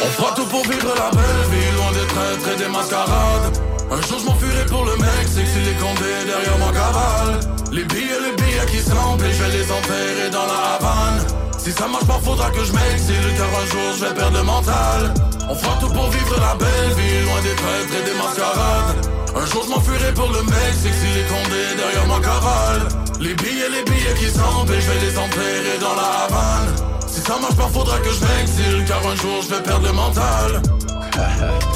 [0.04, 3.58] On fera tout pour vivre la belle vie, loin des traîtres et des mascarades.
[3.90, 7.40] Un jour je m'enfuirai pour le Mexique, si les condés derrière moi cavale.
[7.72, 11.26] Les billets, les billets qui semblent, je vais les enterrer dans la Havane.
[11.58, 14.44] Si ça marche pas, faudra que je m'exile, car un jour je vais perdre le
[14.44, 15.14] mental.
[15.48, 19.21] On fera tout pour vivre la belle vie, loin des traîtres et des mascarades.
[19.34, 22.88] Un jour je m'enfuirai pour le Mexique, si les condés derrière moi cavalent.
[23.20, 26.74] Les billets, les billets qui et je vais les enterrer dans la Havane.
[27.06, 29.92] Si ça marche pas, faudra que je m'exile, car un jour je vais perdre le
[29.92, 30.62] mental.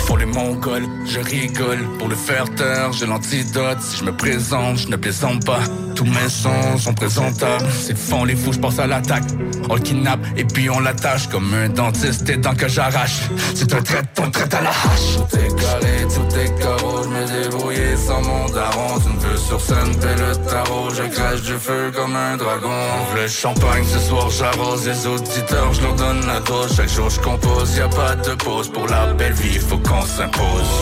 [0.06, 1.84] Pour les mongols, je rigole.
[1.98, 3.80] Pour le faire taire, j'ai l'antidote.
[3.80, 5.60] Si je me présente, je ne plaisante pas.
[5.94, 7.66] Tous mes sons sont présentables.
[7.72, 9.24] S'ils font les fous, je pense à l'attaque.
[9.68, 12.24] On le kidnappe et puis on l'attache comme un dentiste.
[12.26, 13.22] Tes dents que j'arrache.
[13.54, 15.16] C'est un trait, on traite à la hache.
[15.16, 17.02] Tout est carré, tout est carreau.
[17.02, 19.00] Je me débrouillais sans mon daron.
[19.00, 20.90] Tu me veux sur scène, t'es le tarot.
[20.90, 22.70] Je crache du feu comme un dragon.
[23.16, 25.72] Le champagne, ce soir j'arrose les auditeurs.
[25.72, 26.76] Je leur donne la dose.
[26.76, 27.76] Chaque jour je compose.
[27.76, 29.58] Y a pas de pause pour la belle vie.
[29.58, 30.72] Faut qu'on s'impose.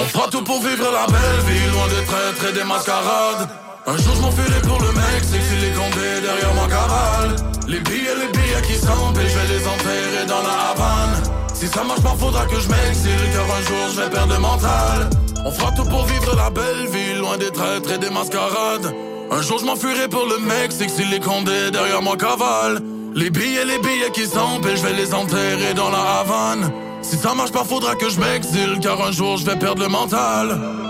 [0.00, 3.48] On fera tout pour vivre la belle vie, loin des traîtres et des mascarades.
[3.86, 7.36] Un jour je m'enfuirai pour le Mexique, si les condés derrière moi cavale.
[7.66, 11.22] Les billets, les billets qui semblent, et je vais les enterrer dans la Havane.
[11.54, 14.40] Si ça marche pas, faudra que je m'exile, car un jour je vais perdre le
[14.40, 15.10] mental.
[15.44, 18.92] On fera tout pour vivre la belle vie, loin des traîtres et des mascarades.
[19.32, 22.80] Un jour je m'enfuirai pour le Mexique, si les condés derrière moi cavalent.
[23.14, 26.72] Les billets, les billets qui et je vais les enterrer dans la Havane.
[27.02, 29.88] Si ça marche pas, faudra que je m'exile, car un jour je vais perdre le
[29.88, 30.89] mental.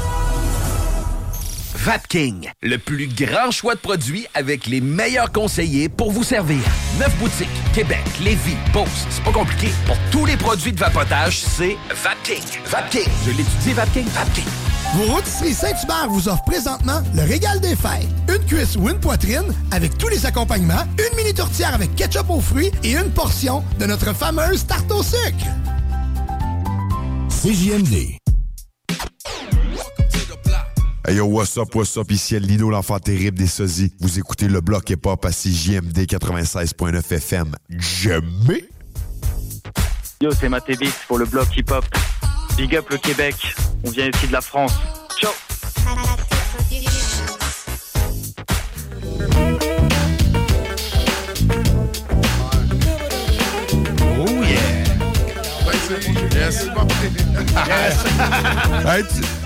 [1.83, 6.59] Vapking, le plus grand choix de produits avec les meilleurs conseillers pour vous servir.
[6.99, 9.69] Neuf boutiques, Québec, Lévis, Beauce, c'est pas compliqué.
[9.87, 12.43] Pour tous les produits de vapotage, c'est Vapking.
[12.65, 14.45] Vapking, je l'étudie, Vapking, Vapking.
[14.93, 18.07] Vos rôtisseries Saint-Hubert vous offrent présentement le régal des fêtes.
[18.29, 22.41] Une cuisse ou une poitrine avec tous les accompagnements, une mini tourtière avec ketchup aux
[22.41, 25.47] fruits et une portion de notre fameuse tarte au sucre.
[27.41, 28.20] CJMD.
[31.07, 33.91] Hey yo, what's up, what's up, ici Lino, l'enfant terrible des sosies.
[33.99, 37.55] Vous écoutez le bloc hip-hop à CJMD 96.9 FM.
[37.69, 38.69] Jamais!
[40.21, 41.83] Yo, c'est Matévis pour le bloc hip-hop.
[42.55, 43.35] Big up le Québec.
[43.83, 44.73] On vient ici de la France.
[45.19, 45.31] Ciao
[54.19, 54.83] Oh yeah!
[56.35, 56.67] Yes!
[58.85, 59.40] hey, tu,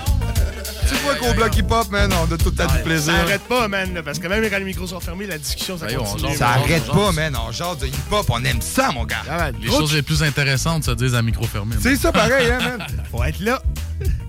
[0.88, 3.12] tu vois qu'au bloc hip-hop, man, on a tout le temps du plaisir.
[3.14, 5.76] Ça arrête pas, man, là, parce que même quand les micros sont fermés, la discussion,
[5.78, 6.34] ça continue.
[6.36, 7.36] Ça arrête pas, man.
[7.46, 9.22] On genre de hip-hop, on aime ça, mon gars.
[9.60, 11.76] Les choses les plus intéressantes se disent à micro fermé.
[11.80, 12.86] C'est ça, pareil, hein, man.
[13.10, 13.60] Faut être là.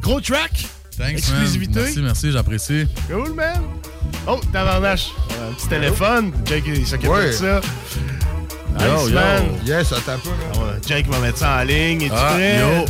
[0.01, 0.67] Gros track.
[0.97, 1.75] Thanks, Exclusivité.
[1.75, 1.83] man.
[1.85, 2.87] Merci, merci, j'apprécie.
[3.09, 3.61] Cool, man.
[4.25, 5.09] Oh, tabarnache.
[5.49, 6.31] Un petit téléphone.
[6.45, 7.27] Jake, il s'occupe Ouais.
[7.27, 7.61] de ça.
[8.79, 9.13] Yo, Nice, yo.
[9.15, 9.43] man.
[9.65, 10.35] Yes, attends man.
[10.55, 12.01] Ah Jake va mettre ça en ligne.
[12.03, 12.59] Et Ah, tu prêt?
[12.59, 12.85] yo,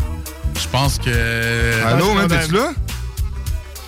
[0.62, 1.84] je pense que...
[1.86, 2.72] Allô, man, t'es-tu là?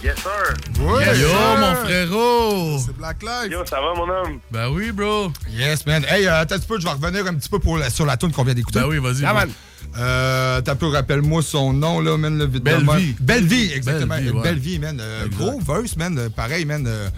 [0.02, 0.82] Yes, sir.
[0.82, 1.58] Ouais, Yo, sir.
[1.60, 2.80] mon frérot!
[2.86, 3.52] C'est Black Lives.
[3.52, 4.40] Yo, ça va, mon homme?
[4.50, 5.30] Ben oui, bro.
[5.50, 6.06] Yes, man.
[6.08, 8.06] Hey, euh, attends un petit peu, je vais revenir un petit peu pour la- sur
[8.06, 8.80] la tune qu'on vient d'écouter.
[8.80, 9.26] Ben oui, vas-y.
[9.26, 9.40] Ah, bro.
[9.42, 9.52] man.
[9.98, 12.86] Euh, t'as peu, rappelle-moi son nom, là, man, le vite de Bellevie.
[12.86, 13.16] même.
[13.20, 14.16] Bellevie, exactement.
[14.16, 14.42] Ouais.
[14.42, 15.00] Bellevie, man.
[15.02, 16.18] Euh, gros verse, man.
[16.18, 16.86] euh, pareil, man.
[16.88, 17.10] euh,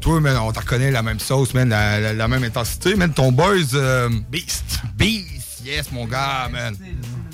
[0.00, 3.12] toi, man, on t'en reconnaît la même sauce, man, la, la- la même intensité, man.
[3.12, 3.74] Ton boys.
[3.74, 4.78] euh, Beast.
[4.96, 6.76] Beast, yes, mon gars, man.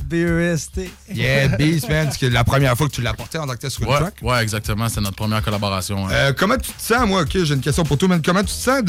[0.09, 0.91] B-E-S-T.
[1.15, 2.09] Yeah, Beast, man.
[2.19, 3.99] C'est la première fois que tu l'as porté en tant que tel sur une Ouais,
[3.99, 4.15] track.
[4.23, 4.89] ouais, exactement.
[4.89, 6.07] C'est notre première collaboration.
[6.07, 6.11] hein.
[6.13, 8.23] Euh, comment tu te sens, moi, ok, j'ai une question pour toi, man.
[8.25, 8.83] Comment tu te sens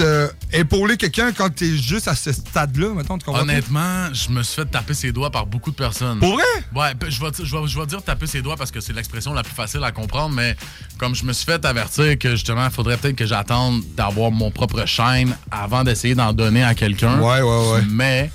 [0.52, 3.42] d'épauler quelqu'un quand t'es juste à ce stade-là, mettons, tu comprends?
[3.42, 6.20] Honnêtement, je me suis fait taper ses doigts par beaucoup de personnes.
[6.20, 6.44] Pour vrai?
[6.76, 9.34] Ouais, je vais, je, vais, je vais dire taper ses doigts parce que c'est l'expression
[9.34, 10.56] la plus facile à comprendre, mais
[10.98, 14.52] comme je me suis fait avertir que justement, il faudrait peut-être que j'attende d'avoir mon
[14.52, 17.20] propre chaîne avant d'essayer d'en donner à quelqu'un.
[17.20, 17.82] Ouais, ouais, ouais.
[17.90, 18.32] Mais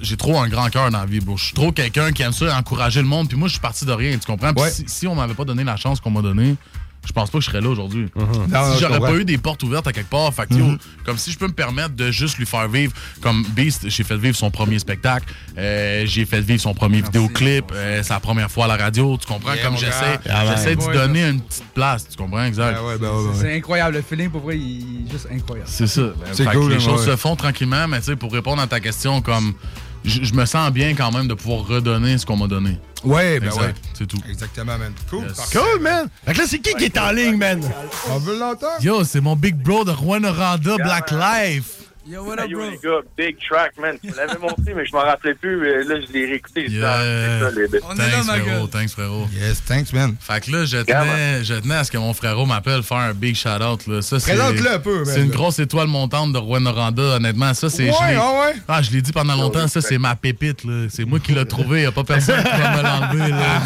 [0.00, 1.36] j'ai trop un grand cœur dans la vie, bro.
[1.36, 3.28] Je suis trop quelqu'un qui aime ça, encourager le monde.
[3.28, 4.52] Puis moi, je suis parti de rien, tu comprends?
[4.52, 4.70] Puis Ouais.
[4.70, 6.56] si, si on m'avait pas donné la chance qu'on m'a donnée,
[7.06, 8.08] je pense pas que je serais là aujourd'hui.
[8.16, 10.66] Non, Si je j'aurais pas eu des portes ouvertes à quelque part, fait que, yo,
[11.04, 14.16] comme si je peux me permettre de juste lui faire vivre, comme Beast, j'ai fait
[14.16, 18.64] vivre son premier spectacle, euh, j'ai fait vivre son premier vidéoclip, euh, la première fois
[18.66, 19.54] à la radio, tu comprends?
[19.54, 20.18] Yeah, comme j'essaie.
[20.28, 20.94] Ah, j'essaie d'y ouais.
[20.94, 22.44] donner une petite place, tu comprends?
[22.44, 22.74] Exact.
[22.74, 23.34] Ben ouais, ben ouais, ouais.
[23.40, 25.68] C'est incroyable, le feeling, pour vrai, il est juste incroyable.
[25.70, 26.02] C'est ça.
[26.32, 28.80] Fait que Les hein, choses se font tranquillement, mais tu sais, pour répondre à ta
[28.80, 29.54] question, comme
[30.04, 32.78] je je me sens bien quand même de pouvoir redonner ce qu'on m'a donné.
[33.02, 33.74] Ouais, ben Exact, ouais.
[33.94, 34.18] C'est tout.
[34.28, 34.92] Exactement, man.
[35.10, 35.24] Cool.
[35.24, 35.50] Yes.
[35.52, 36.08] Cool, man.
[36.24, 37.60] Fait que là, c'est qui qui est en ligne, man?
[38.10, 38.80] On veut l'entendre?
[38.80, 41.83] Yo, c'est mon big bro de Juan Oranda, Black Life.
[42.06, 42.68] Yo, what up, Yo, bro?
[42.70, 43.96] les gars, big track, man.
[43.98, 45.66] Tu me l'avais montré, mais je m'en rappelais plus.
[45.66, 46.68] euh, Là, je l'ai réécouté.
[46.70, 46.98] Yeah.
[47.00, 47.80] C'est solide.
[47.88, 48.66] On est là, Thanks, ma frérot.
[48.66, 49.26] Thanks, frérot.
[49.32, 50.14] Yes, thanks, man.
[50.20, 52.98] Fait que là, je Yeah, tenais, je tenais à ce que mon frérot m'appelle faire
[52.98, 53.86] un big shout-out.
[53.86, 54.02] Là.
[54.02, 57.54] Ça, c'est, Présente-le un peu, man, C'est une grosse étoile montante de Rouen Oranda, honnêtement.
[57.54, 58.54] Ça, c'est, Ouais, je l'ai- ah ouais?
[58.68, 60.62] Ah, je l'ai dit pendant longtemps, ça, c'est ma pépite.
[60.64, 60.88] Là.
[60.90, 61.78] C'est moi qui l'ai trouvé.
[61.78, 63.30] Il n'y a pas personne qui va me l'enlever.
[63.30, 63.62] Là,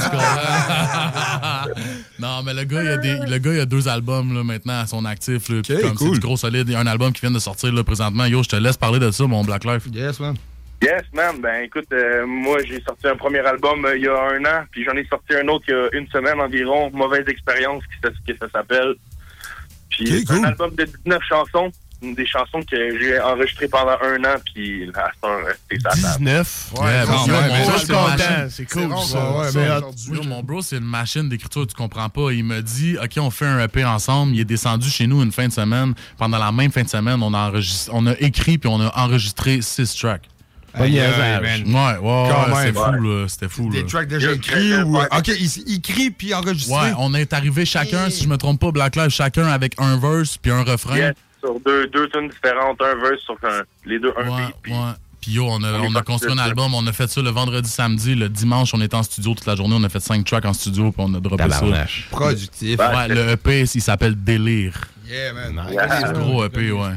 [1.66, 1.82] tu
[2.22, 4.78] non, mais le gars, il a, des, le gars, il a deux albums là, maintenant
[4.80, 5.48] à son actif.
[5.48, 6.08] Là, Puis comme cool.
[6.08, 6.68] C'est du gros solide.
[6.68, 8.26] Il y a un album qui vient de sortir là, présentement.
[8.28, 9.86] Yo, je te laisse parler de ça, mon Black Life.
[9.92, 10.36] Yes, man.
[10.82, 11.40] Yes, man.
[11.40, 14.64] Ben, écoute, euh, moi, j'ai sorti un premier album euh, il y a un an,
[14.70, 16.90] puis j'en ai sorti un autre il y a une semaine environ.
[16.92, 18.94] Mauvaise expérience, qui ça, que ça s'appelle.
[19.90, 20.44] Puis Ok, c'est cool.
[20.44, 21.70] un album de 19 chansons.
[22.00, 24.88] Des chansons que j'ai enregistrées pendant un an, puis
[25.68, 25.94] c'est ça.
[25.94, 26.72] 19.
[26.76, 28.06] Ouais, quand bon, même, mon mais je suis content.
[28.06, 28.50] machine.
[28.50, 29.50] C'est cool, ça.
[30.12, 32.30] ouais, mon bro, c'est une machine d'écriture, tu comprends pas.
[32.32, 34.34] Il me dit, OK, on fait un EP ensemble.
[34.34, 35.94] Il est descendu chez nous une fin de semaine.
[36.18, 38.96] Pendant la même fin de semaine, on a, enregistré, on a écrit puis on a
[38.96, 40.28] enregistré six tracks.
[40.78, 40.90] Man.
[40.90, 43.26] Ouais, ouais, ouais, c'était fou, là.
[43.28, 43.80] C'était fou, là.
[43.80, 44.96] Des tracks déjà écrits ou.
[44.96, 46.74] très Ok, il écrit puis enregistré?
[46.74, 49.96] Ouais, on est arrivé chacun, si je me trompe pas, Black Lives, chacun avec un
[49.98, 51.12] verse puis un refrain.
[51.40, 54.54] Sur deux, deux tunes différentes, un verse sur un- les deux, un Ouais, beat.
[54.62, 54.78] puis- ouais.
[55.20, 57.68] Puis yo, on a, On a construit un album, on a fait ça le vendredi,
[57.68, 60.44] samedi, le dimanche, on était en studio toute la journée, on a fait cinq tracks
[60.44, 61.64] en studio, puis on a droppé ça.
[62.10, 62.78] Productif.
[62.78, 64.74] Ouais, le EP, il s'appelle Délire.
[65.06, 65.60] Yeah, man.
[65.68, 66.90] C'est un gros EP, ouais.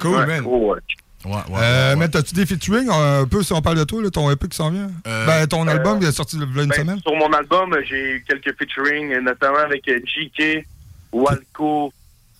[0.00, 0.40] Cool, Ouais, man.
[0.42, 0.80] gros, ouais.
[1.24, 1.40] Ouais, ouais.
[1.62, 2.88] Euh, ouais, mais t'as-tu des featuring?
[2.90, 4.90] Un peu si on parle de toi, là, ton EP qui s'en vient?
[5.06, 7.00] Euh, ben, ton euh, album, il est sorti il y a une Ben, semaine.
[7.00, 10.66] sur mon album, j'ai eu quelques featuring, euh, notamment avec euh, GK,
[11.12, 11.92] Walco,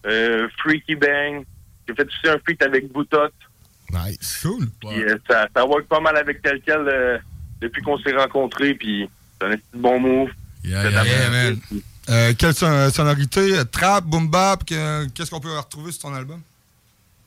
[0.06, 1.44] euh, Freaky Bang.
[1.88, 3.28] J'ai fait aussi un feat avec Boutot.
[3.92, 4.40] Nice.
[4.42, 4.68] Cool.
[4.80, 7.18] Puis euh, ça, ça work pas mal avec tel quel euh,
[7.60, 8.74] depuis qu'on s'est rencontrés.
[8.74, 9.08] Puis
[9.40, 10.30] c'est un petit bon move.
[10.64, 10.90] Yeah,
[11.30, 11.58] man.
[12.08, 13.52] Euh, quelle son- sonorité?
[13.70, 14.64] Trap, boom bap?
[14.64, 16.40] que- Qu'est-ce qu'on peut retrouver sur ton album?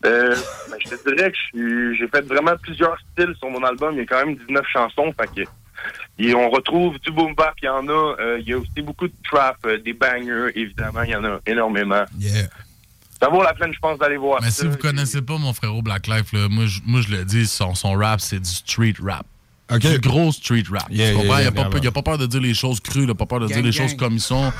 [0.05, 0.35] Euh,
[0.69, 3.93] ben, je te dirais que j'ai fait vraiment plusieurs styles sur mon album.
[3.93, 5.13] Il y a quand même 19 chansons.
[5.19, 5.49] Fait que,
[6.19, 8.15] et on retrouve du boom bap, il y en a.
[8.19, 11.03] Euh, il y a aussi beaucoup de trap, euh, des bangers, évidemment.
[11.03, 12.05] Il y en a énormément.
[12.19, 12.47] Yeah.
[13.25, 15.81] Ça vaut la peine, je pense, d'aller voir Mais si vous connaissez pas mon frérot
[15.81, 18.93] Black Life, là, moi, je, moi je le dis, son, son rap, c'est du street
[19.03, 19.25] rap.
[19.71, 19.79] Ok.
[19.79, 20.85] Du gros street rap.
[20.91, 21.31] Yeah, tu comprends?
[21.39, 23.03] yeah, il, a yeah, pas, peur- il a pas peur de dire les choses crues,
[23.05, 23.73] il a pas peur de dire les gang.
[23.73, 24.53] choses comme ils sont.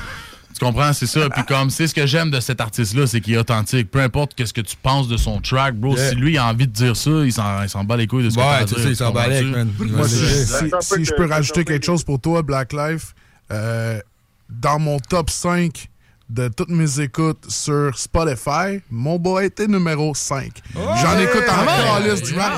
[0.58, 0.94] Tu comprends?
[0.94, 1.30] C'est ça.
[1.30, 3.92] Puis comme, c'est ce que j'aime de cet artiste-là, c'est qu'il est authentique.
[3.92, 5.96] Peu importe qu'est-ce que tu penses de son track, bro.
[5.96, 6.10] Yeah.
[6.10, 8.30] Si lui a envie de dire ça, il s'en, il s'en bat les couilles de
[8.32, 9.72] ce que Ouais, à tu dire, sais, il s'en bat avec, man.
[9.78, 13.14] Moi, si, je que- peux rajouter quelque que- chose pour toi, Black Life,
[13.52, 14.00] euh,
[14.50, 15.90] dans mon top 5
[16.30, 20.52] de toutes mes écoutes sur Spotify, mon boy était numéro 5.
[20.74, 22.04] J'en écoute en ouais.
[22.04, 22.54] calice du rap.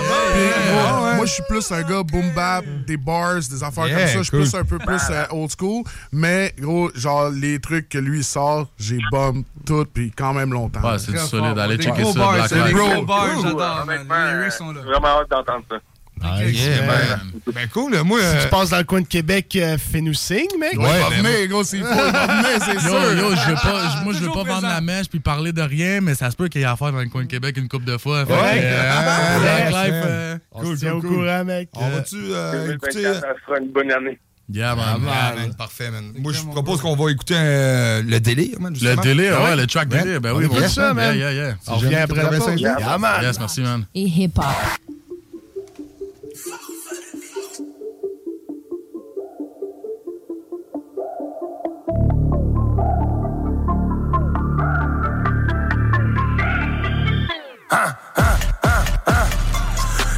[0.74, 4.08] Moi, moi, je suis plus un gars boom bap, des bars, des affaires Yeah, comme
[4.08, 4.18] ça.
[4.18, 4.40] Je suis cool.
[4.42, 5.84] plus un peu plus euh, old school.
[6.12, 10.82] Mais gros, genre, les trucs que lui sort, j'ai bum tout, puis quand même longtemps.
[10.82, 11.58] Ouais, c'est solide.
[11.58, 12.74] Allez checker ça, bars, Black c'est des Life.
[12.74, 14.82] gros bars, Ouh, j'adore, Les lyrics sont là.
[14.84, 15.76] j'ai vraiment hâte d'entendre ça.
[16.24, 17.32] Yeah, man.
[17.54, 18.20] Ben cool, là, moi.
[18.20, 20.78] Si euh, tu passes dans le coin de Québec, euh, fais-nous signe, mec.
[20.78, 23.14] Ouais, va ben, venir, gros, s'il faut, va venir, c'est Yo, sûr.
[23.18, 24.68] yo, je veux pas, moi, je veux pas vendre présent.
[24.68, 27.00] la mèche puis parler de rien, mais ça se peut qu'il y ait affaire dans
[27.00, 28.26] le coin de Québec une couple de fois.
[28.26, 28.62] Fait Ouais.
[28.64, 31.18] euh, Ah, Black ouais, Life, euh, On Cool, se tient cool, au cool.
[31.18, 31.70] courant, mec.
[31.76, 33.04] On va-tu euh, écouter.
[33.04, 34.20] 2024, ça sera une bonne année.
[34.54, 34.86] yeah, man.
[34.90, 36.14] Ah, man, man, parfait, man.
[36.18, 38.74] Moi, je propose qu'on va écouter euh, le délire, man.
[38.82, 39.56] Le délire, ouais, Ouais?
[39.56, 40.02] le track Ouais.
[40.04, 40.22] délire.
[40.22, 40.68] Ben On oui, écoute bon.
[40.70, 41.16] ça, man.
[41.18, 41.56] Yeah, yeah, yeah.
[41.68, 42.60] On revient après la pause.
[42.60, 43.22] Yeah, man.
[43.22, 43.86] Yes, merci, man.
[43.96, 44.46] et hip-hop.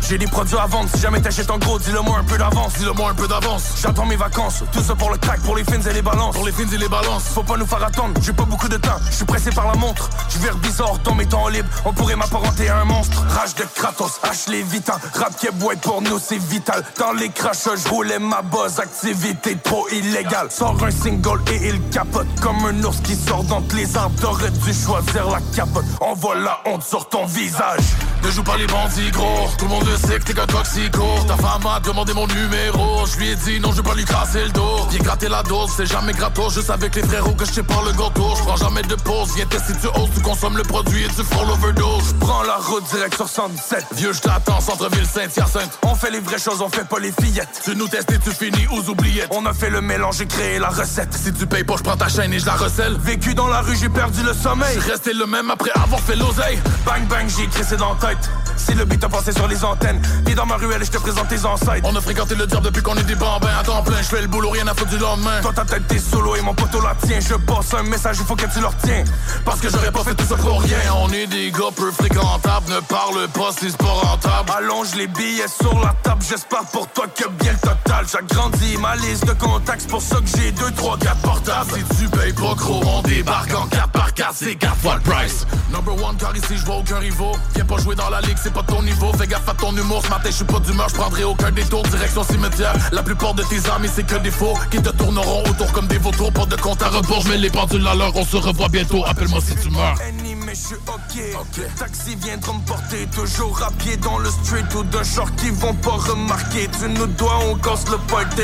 [0.10, 2.74] J'ai des produits à vendre, si jamais t'achètes en gros, dis-le-moi un peu d'avance.
[2.80, 3.76] Dis-le-moi un peu d'avance.
[3.80, 6.34] J'attends mes vacances, tout ça pour le crack, pour les fins et les balances.
[6.34, 7.26] Pour les fins et les balances.
[7.26, 8.98] Faut pas nous faire attendre, j'ai pas beaucoup de temps.
[9.12, 11.70] Je suis pressé par la montre, je vais bizarre dans mes temps libres.
[11.86, 13.24] On pourrait m'apparenter à un monstre.
[13.30, 14.98] Rage de Kratos, H les vitans.
[15.14, 16.84] Rap qui boit pour nous, c'est vital.
[16.98, 18.80] Dans les crachats, je roulais ma buzz.
[18.80, 20.48] Activité trop illégale.
[20.50, 24.20] Sors un single et il capote comme un ours qui sort d'entre les arbres.
[24.20, 25.86] T'aurais dû choisir la capote.
[26.02, 27.84] On voit la honte sur ton visage.
[28.24, 31.04] Ne joue pas les bandits gros, tout le monde sait que t'es qu'un toxico.
[31.28, 34.04] Ta femme a demandé mon numéro, je lui ai dit non, je vais pas lui
[34.06, 34.88] crasser le dos.
[34.90, 37.82] Viens gratter la dose, c'est jamais gratos, juste avec les frérots que je sais pas
[37.86, 38.36] le gâteau.
[38.38, 41.24] Je prends jamais de pause, viens tester, tu oses, tu consommes le produit et tu
[41.24, 42.16] feras l'overdose.
[42.20, 45.80] Prends la route direct sur 117, vieux, je t'attends, centre-ville Saint-Hyacinthe.
[45.84, 47.62] On fait les vraies choses, on fait pas les fillettes.
[47.64, 49.30] Tu nous testes et tu finis aux oubliettes.
[49.32, 51.14] On a fait le mélange et créé la recette.
[51.14, 52.98] Si tu payes pas, je prends ta chaîne et je la recèle.
[53.00, 54.78] Vécu dans la rue, j'ai perdu le sommeil.
[54.80, 56.60] Resté le même après avoir fait l'oseille.
[56.86, 58.30] Bang bang, j'ai crissé dans la tête.
[58.58, 61.28] Si le beat a passé sur les antennes, puis dans ma ruelle, je te présente
[61.28, 61.82] tes ancêtres.
[61.84, 63.98] On a fréquenté le diable depuis qu'on est des bambins à temps plein.
[63.98, 65.42] Je fais le boulot, rien à foutre du lendemain.
[65.42, 67.20] Toi, ta tête, t'es solo et mon poteau la tient.
[67.20, 69.04] Je passe un message, il faut que tu le retiens.
[69.46, 70.78] Parce que j'aurais pas fait tout ça pour rien.
[70.98, 72.70] On est des gars peu fréquentables.
[72.70, 74.52] Ne parle pas si c'est pas rentable.
[74.58, 76.24] Allonge les billets sur la table.
[76.28, 78.06] J'espère pour toi que bien le total.
[78.12, 79.88] J'agrandis ma liste de contacts.
[79.90, 81.72] Pour ça que j'ai 2, 3, 4 portables.
[81.72, 84.34] Si tu payes pas gros, on débarque en 4 par 4.
[84.36, 85.46] C'est 4 fois le price.
[85.72, 87.36] Number one, car ici, je vois aucun rivaux.
[87.56, 89.12] Viens pas jouer dans la ligue, c'est pas ton niveau.
[89.14, 90.02] Fais gaffe à ton humour.
[90.04, 90.88] Ce matin, je suis pas d'humeur.
[90.90, 91.84] Je prendrai aucun détour.
[91.84, 92.74] Direction cimetière.
[92.92, 94.58] La plupart de tes amis, c'est que des faux.
[94.72, 96.32] Qui te tourneront autour comme des vautours.
[96.32, 97.26] Pas de compte à rebours.
[97.28, 98.12] Mets les pendules à l'heure.
[98.16, 99.04] On se revoit bientôt.
[99.06, 99.96] Appelle-moi si tu meurs.
[100.24, 101.76] mais je suis ok.
[101.78, 105.76] Taxi viendra me porter toujours à pied dans le street ou d'un short qui vont
[105.76, 106.70] pas remarquer.
[106.80, 108.42] Tu nous dois, on casse le party.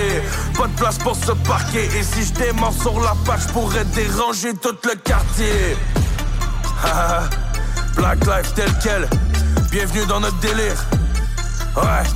[0.57, 1.85] Pas de place pour se parquer.
[1.97, 5.77] Et si je démarre sur la page, pourrais déranger tout le quartier.
[7.95, 9.07] Black Life tel quel.
[9.75, 10.85] Bienvenue dans notre délire.
[11.75, 12.07] Ouais.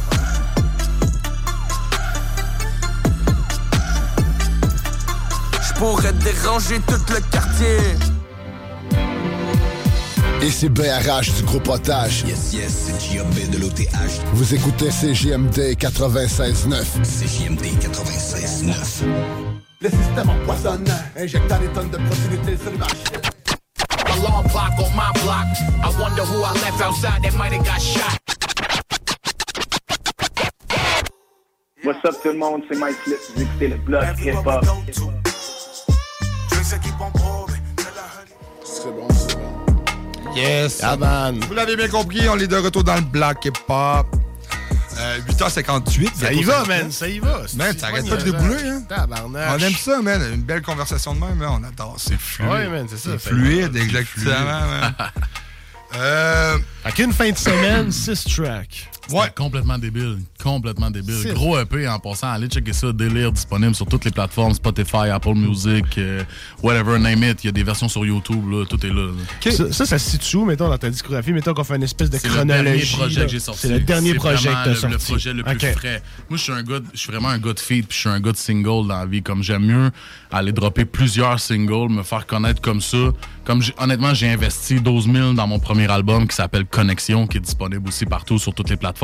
[5.67, 7.77] Je pourrais déranger tout le quartier.
[10.41, 12.23] Et c'est BRH du gros potage.
[12.25, 13.83] Yes, yes, c'est JMB de l'OTH.
[14.31, 16.75] Vous écoutez CJMD 96.9.
[17.03, 19.03] CJMD 96.9.
[19.81, 20.87] Le système empoisonne,
[21.17, 23.28] injectant des tonnes de proximité sur le marché.
[24.19, 25.47] Alarm clock on my block.
[25.81, 28.19] I wonder who I left outside that might have got shot.
[31.83, 34.65] What's up tout le monde, c'est Mike Flip, vous écoutez le bloc hip-hop.
[38.63, 40.35] C'est bon, c'est bon.
[40.35, 40.81] Yes.
[40.83, 41.39] Ah, man.
[41.47, 44.18] Vous l'avez bien compris, on est de retour dans le Black Hip Hop.
[44.99, 46.09] Euh, 8h58.
[46.13, 46.67] Ça y va, 50.
[46.67, 47.41] man, ça y va.
[47.55, 48.81] Man, t'arrêtes pas de débouler, hein?
[48.87, 49.49] Tabarnak.
[49.55, 50.21] On aime ça, man.
[50.33, 51.95] Une belle conversation de même, là, on adore.
[51.97, 52.49] C'est fluide.
[52.49, 53.11] Ouais, man, c'est ça.
[53.11, 54.93] C'est Fait- fluide, c'est exactement, man.
[55.95, 56.57] euh...
[56.83, 58.89] Fait qu'une fin de semaine, 6 tracks.
[59.11, 59.31] Ouais.
[59.35, 60.17] Complètement débile.
[60.43, 61.33] Complètement débile.
[61.33, 62.29] Gros EP en passant.
[62.31, 62.91] Allez checker ça.
[62.93, 66.23] Délire disponible sur toutes les plateformes Spotify, Apple Music, euh,
[66.63, 67.43] whatever, name it.
[67.43, 68.49] Il y a des versions sur YouTube.
[68.51, 69.07] Là, tout est là.
[69.07, 69.51] là.
[69.51, 71.31] Ça, ça, ça se situe où, mettons, dans ta discographie?
[71.33, 72.95] Mettons qu'on fait une espèce de C'est le dernier chronologie.
[72.95, 73.25] projet là.
[73.25, 73.61] que j'ai sorti.
[73.61, 74.93] C'est le dernier projet que t'as le- sorti.
[74.93, 76.03] Le projet le plus frais.
[76.29, 77.99] Moi, je suis un gars, de- je suis vraiment un gars de feed, puis je
[78.01, 79.21] suis un gars de single dans la vie.
[79.23, 79.91] Comme j'aime mieux
[80.31, 82.97] aller dropper plusieurs singles, me faire connaître comme ça.
[83.45, 87.37] Comme j'ai- honnêtement, j'ai investi 12 000 dans mon premier album qui s'appelle Connexion, qui
[87.37, 88.98] est disponible aussi partout sur toutes les plateformes.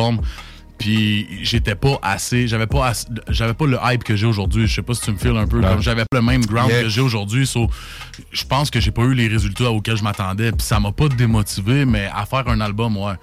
[0.78, 4.68] Puis j'étais pas assez, j'avais pas assez- j'avais pas le hype que j'ai aujourd'hui.
[4.68, 5.62] Je sais pas si tu me files un peu.
[5.62, 5.68] Ouais.
[5.70, 6.84] Comme j'avais pas le même ground Yeah.
[6.84, 7.48] que j'ai aujourd'hui.
[7.48, 7.70] So,
[8.34, 10.52] je pense que j'ai pas eu les résultats auxquels je m'attendais.
[10.52, 13.14] Puis ça m'a pas démotivé, mais à faire un album, ouais.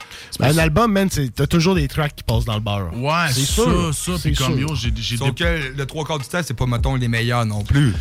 [0.40, 2.88] Ben, un album, man, c'est- t'as toujours des tracks qui passent dans le bar.
[2.96, 3.94] Ouais, c'est ça, sûr.
[3.94, 4.68] ça, c'est puis comme sûr.
[4.70, 7.44] yo, j'ai j'ai Sauf que le trois quarts du temps, c'est pas, mettons, les meilleurs
[7.44, 7.92] non plus.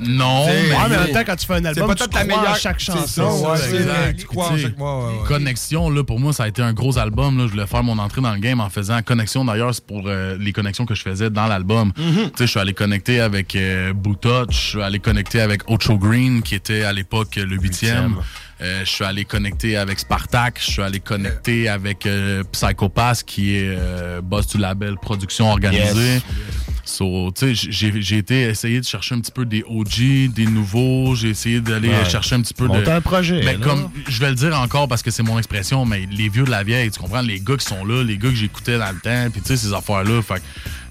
[0.00, 2.24] Non, mais- Ouais, mais en même temps, quand tu fais un album, c'est tu crois
[2.24, 3.06] meilleure à chaque c'est chanson.
[3.06, 3.84] ça, ouais, Ouais, c'est exact.
[3.88, 4.98] vrai, tu crois chaque mois.
[5.08, 5.26] ouais, ouais.
[5.26, 7.36] Connexion, là, pour moi, ça a été un gros album.
[7.36, 7.46] Là.
[7.46, 9.44] Je voulais faire mon entrée dans le game en faisant Connexion.
[9.44, 11.92] D'ailleurs, c'est pour euh, les connexions que je faisais dans l'album.
[11.96, 15.98] Tu sais, Je suis allé connecter avec euh, Bootouch, je suis allé connecter avec Ocho
[15.98, 18.14] Green, qui était à l'époque le huitième.
[18.60, 23.54] Euh, je suis allé connecter avec Spartak, je suis allé connecter avec euh, Psychopath, qui
[23.54, 26.14] est euh, boss du label Production Organisée.
[26.14, 26.22] Yes.
[26.84, 31.14] So, j'ai été essayer de chercher un petit peu des OG, des nouveaux.
[31.14, 32.08] J'ai essayé d'aller Ouais.
[32.08, 32.72] chercher un petit peu de.
[32.72, 35.84] Monter un projet, Mais comme je vais le dire encore parce que c'est mon expression,
[35.84, 38.30] mais les vieux de la vieille, tu comprends, les gars qui sont là, les gars
[38.30, 40.42] que j'écoutais dans le temps, puis tu sais ces affaires là, fait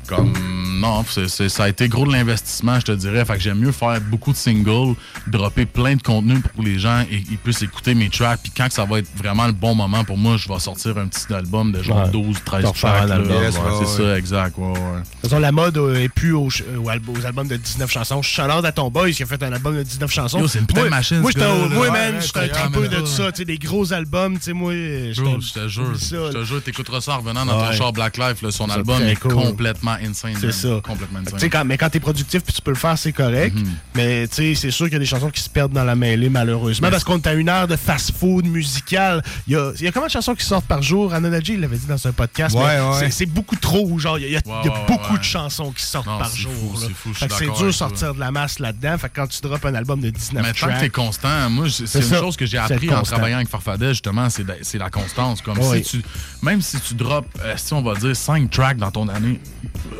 [0.07, 0.33] comme
[0.79, 3.25] non, ça a été gros de l'investissement, je te dirais.
[3.25, 4.93] Fait que j'aime mieux faire beaucoup de singles,
[5.25, 8.39] dropper plein de contenu pour que les gens et- ils puissent écouter mes tracks.
[8.43, 10.95] Puis quand que ça va être vraiment le bon moment pour moi, je vais sortir
[10.99, 12.11] un petit album de genre Ouais.
[12.11, 13.19] 12, 13 T'en refais un tracks.
[13.27, 13.59] Ouais, c'est
[14.01, 14.11] ouais.
[14.11, 14.55] ça, exact.
[14.57, 14.73] Ouais, ouais.
[14.73, 17.57] De toute façon, la mode euh, est plus aux, euh, aux, alb- aux albums de
[17.57, 18.21] 19 chansons.
[18.21, 20.39] Je suis à ton boy qui a fait un album de 19 chansons.
[20.39, 21.31] Yo, c'est une putain de machine, Moi,
[21.73, 23.05] moi, man, j'étais un tripeux de ouais.
[23.07, 23.31] ça.
[23.31, 24.71] Tu sais, des gros albums, tu sais, moi.
[24.73, 28.43] je te jure, je te jure, t'écouteras ça en revenant dans ton char Black Life,
[28.43, 30.35] là, son album est complètement insane.
[30.39, 30.79] C'est ça.
[30.83, 31.49] Complètement insane.
[31.49, 33.55] quand, mais quand t'es productif puis tu peux le faire, c'est correct.
[33.55, 33.65] Mhm.
[33.95, 35.95] Mais tu sais, c'est sûr qu'il y a des chansons qui se perdent dans la
[35.95, 36.87] mêlée, malheureusement.
[36.87, 39.23] Mais parce qu'on est à une heure de fast-food musical.
[39.47, 41.13] Il y a, il y a combien de chansons qui sortent par jour?
[41.13, 42.55] Anonadji, il l'avait dit dans un podcast.
[42.55, 43.11] Ouais, mais ouais.
[43.11, 43.97] c'est- beaucoup trop.
[43.99, 44.41] Genre, il y a, y
[44.87, 45.19] beaucoup ouais.
[45.19, 46.79] de chansons qui sortent Non, par jour.
[47.17, 48.97] c'est dur sortir de la masse là-dedans.
[48.97, 50.79] Fait que quand tu drops un album de 19 Mais tant que tracks.
[50.79, 54.77] t'es constant, moi, c'est une chose que j'ai appris en travaillant avec Farfadet, justement, c'est
[54.77, 55.41] la constance.
[55.41, 56.01] Comme si tu,
[56.41, 59.39] même si tu drops, euh, si on va dire 5 tracks dans ton année,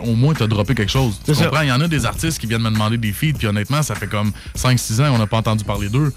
[0.03, 1.19] au moins t'as droppé quelque chose.
[1.25, 1.61] Tu comprends?
[1.61, 3.95] Il y en a des artistes qui viennent me demander des feeds, puis honnêtement, ça
[3.95, 6.13] fait comme 5-6 ans, on n'a pas entendu parler d'eux.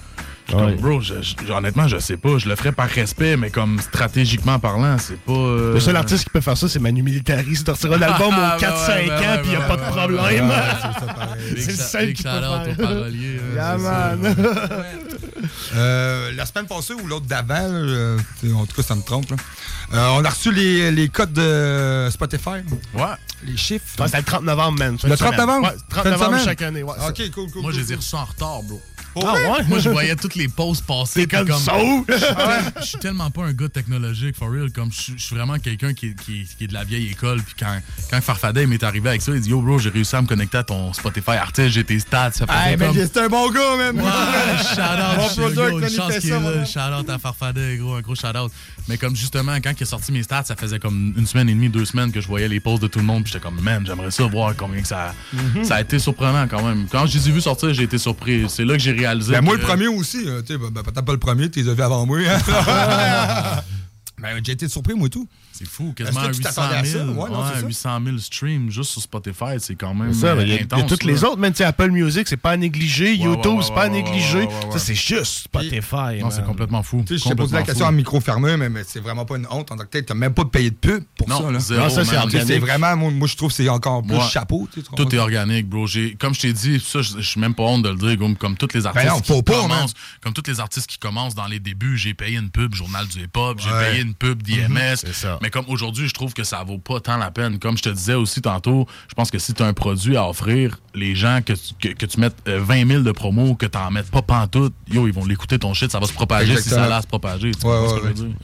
[0.51, 0.73] Je suis Ouais.
[0.73, 1.15] comme, bro, je-
[1.47, 2.37] je- honnêtement, je sais pas.
[2.39, 5.33] Je le ferais par respect, mais comme stratégiquement parlant, c'est pas.
[5.33, 7.47] euh, Le seul artiste qui peut faire ça, c'est Manu Militari.
[7.51, 9.77] Il sortira l'album Ah, aux ben 4-5 ouais, ans, ouais, puis il n'y a pas
[9.77, 10.21] de problème.
[10.21, 11.61] ouais, ouais, c'est.
[11.61, 12.77] C'est le seul qui peut faire.
[12.77, 14.17] parolier, euh, Yeah, c'est ça.
[14.17, 14.37] man.
[15.75, 18.19] Euh, la semaine passée ou l'autre d'avant, euh,
[18.55, 19.31] en tout cas, ça me trompe.
[19.31, 19.37] là.
[19.95, 22.61] Euh, on a reçu les, les codes de Spotify.
[22.95, 23.03] Ouais.
[23.45, 23.85] Les chiffres.
[23.99, 24.97] Ouais, C'était le 30 novembre, man.
[25.03, 25.69] Le 30 novembre?
[25.69, 26.83] Ouais, 30 Fin de novembre chaque année.
[26.83, 27.63] Ouais, Ok, cool, cool.
[27.63, 27.97] Moi, je cool, les ai cool.
[27.97, 28.81] reçus en retard, bro.
[29.17, 29.65] Ah ouais?
[29.69, 31.27] Moi, je voyais toutes les pauses passer.
[31.27, 31.73] Comme puis ça?
[32.81, 34.71] Je suis tellement pas un gars technologique, for real.
[34.73, 37.43] Comme je suis- vraiment quelqu'un qui, est- qui, qui est de la vieille école.
[37.43, 37.79] Puis quand,
[38.11, 40.59] quand Farfadet m'est arrivé avec ça, il dit Yo, bro, j'ai réussi à me connecter
[40.59, 42.33] à ton Spotify artiste, j'ai tes stats.
[42.33, 42.97] Ça faisait Hey, mais comme...
[42.97, 43.97] c'est un bon gars, même.
[43.97, 44.11] Ouais,
[44.63, 46.65] shout out, Mon shout- producer, gros, une Tony chance fait qu'il est ça, là, mon
[46.65, 48.53] shout out à Farfadet, gros, un gros shout out.
[48.89, 51.55] Mais comme justement, quand il a sorti mes stats, ça faisait comme une semaine et
[51.55, 53.61] demie, deux semaines que je voyais les posts de tout le monde, puis j'étais comme,
[53.61, 55.15] man, j'aimerais ça voir combien que ça.
[55.33, 55.65] Mhm.
[55.65, 56.87] Ça a été surprenant quand même.
[56.91, 58.47] Quand je les ai vus sortir, j'ai été surpris.
[58.49, 59.33] C'est là que j'ai réalisé.
[59.33, 60.25] Ben, moi, le premier aussi.
[60.47, 62.19] sais, ben, ben, peut-être pas le premier, tu les as vus avant moi.
[62.21, 62.39] hein.
[64.21, 65.29] ben, j'ai été surpris, moi, tout.
[65.53, 66.99] C'est fou, quasiment que tu 800 t'attendais à 000.
[67.07, 67.21] ça?
[67.21, 67.67] Ouais, non, c'est ça.
[67.67, 70.83] 800 000 streams juste sur Spotify, c'est quand même C'est ça, il y y a
[70.85, 71.13] toutes là.
[71.13, 73.15] les autres, même tu Apple Music, c'est pas à négliger.
[73.15, 74.39] YouTube, ouais, c'est pas à ouais, ouais, négliger.
[74.39, 74.73] ouais, ouais, ouais.
[74.73, 76.21] Ça, c'est juste Spotify.
[76.21, 77.03] Non, c'est complètement fou.
[77.07, 77.91] Tu sais, je t'ai posé la question fou.
[77.91, 79.71] en micro fermé, mais, mais c'est vraiment pas une honte.
[79.73, 81.51] En tant que tel, t'as même pas payé de pub pour Non, ça.
[81.51, 81.59] Là.
[81.59, 82.29] zéro, Non, ça, c'est.
[82.29, 84.29] Tu C'est vraiment, moi, moi, je trouve que c'est encore plus Ouais.
[84.31, 84.69] chapeau.
[84.73, 85.87] tu tu Tout est organique, bro.
[85.87, 88.37] J'ai- Comme je t'ai dit, ça, je suis même pas honte de le dire, comme,
[88.37, 91.47] comme tous les artistes Ben non, qui commencent, comme tous les artistes qui commencent dans
[91.47, 93.91] les débuts, j'ai payé une pub Journal du Hip Hop, j'ai Ouais.
[93.91, 94.97] payé une pub d'IMS.
[94.97, 95.39] C'est ça.
[95.43, 97.59] Mais comme aujourd'hui, je trouve que ça vaut pas tant la peine.
[97.59, 100.29] Comme je te disais aussi tantôt, je pense que si tu as un produit à
[100.29, 103.67] offrir, les gens que tu, que, que tu mettes euh, 20 000 de promos, que
[103.67, 106.69] t'en mettes pas pantoute, yo, ils vont l'écouter ton shit, ça va se propager si
[106.71, 107.51] ça allait se propager.
[107.53, 108.37] Tu Ouais, comprends ce ouais, que je veux dire?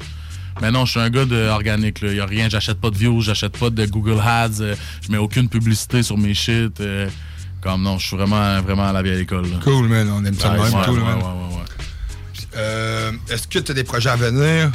[0.63, 1.99] Mais non, je suis un gars de organique.
[2.03, 2.49] Il y a rien.
[2.49, 4.61] J'achète pas de views, j'achète pas de Google Ads.
[4.63, 6.81] euh, je mets aucune publicité sur mes shit.
[6.81, 7.09] euh,
[7.61, 9.51] comme non, je suis vraiment, vraiment à la vieille école.
[9.51, 9.57] là.
[9.63, 10.09] Cool, man.
[10.11, 10.75] On aime ça de Ouais, même.
[10.79, 11.21] ouais, cool, ouais, man.
[12.57, 14.71] Euh, Est-ce que tu as des projets à venir?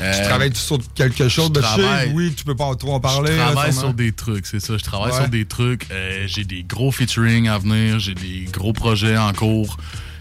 [0.00, 2.10] Euh, tu travailles sur quelque chose de chez?
[2.12, 3.32] Oui, tu peux pas trop en parler.
[3.32, 4.76] Je travaille sur des trucs, c'est ça.
[4.76, 5.18] Je travaille Ouais.
[5.18, 5.86] sur des trucs.
[5.90, 7.98] Euh, j'ai des gros featuring à venir.
[7.98, 9.76] J'ai des gros projets en cours.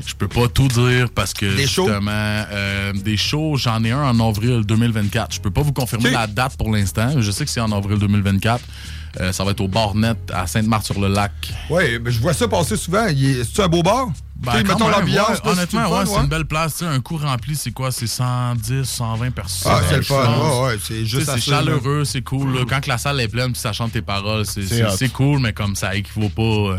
[0.06, 1.88] Je peux pas tout dire parce que Des shows?
[1.88, 5.34] justement, euh, des shows, j'en ai un en avril 2024.
[5.36, 7.20] Je peux pas vous confirmer la date pour l'instant.
[7.20, 8.64] Je sais que c'est en avril 2024.
[9.20, 11.32] Euh, ça va être au Barnet à Sainte-Marthe-sur-le-Lac.
[11.70, 13.06] Oui, ben, je vois ça passer souvent.
[13.08, 14.08] Il est- C'est-tu un beau bar?
[14.36, 15.30] Ben, mettons l'ambiance.
[15.30, 16.74] ouais, c'est honnêtement, ouais, c'est une belle place.
[16.74, 17.92] Tu sais, un coup rempli, c'est quoi?
[17.92, 19.72] C'est 110, 120 personnes.
[19.74, 20.24] Ah, c'est le fun.
[20.26, 20.60] pense.
[20.60, 22.54] Ouais, ouais, c'est juste C'est chaleureux, c'est cool.
[22.54, 22.66] là.
[22.68, 25.10] Quand que la salle est pleine puis ça chante tes paroles, c'est- C'est c'est c'est
[25.10, 26.78] cool, mais comme ça équivaut pas.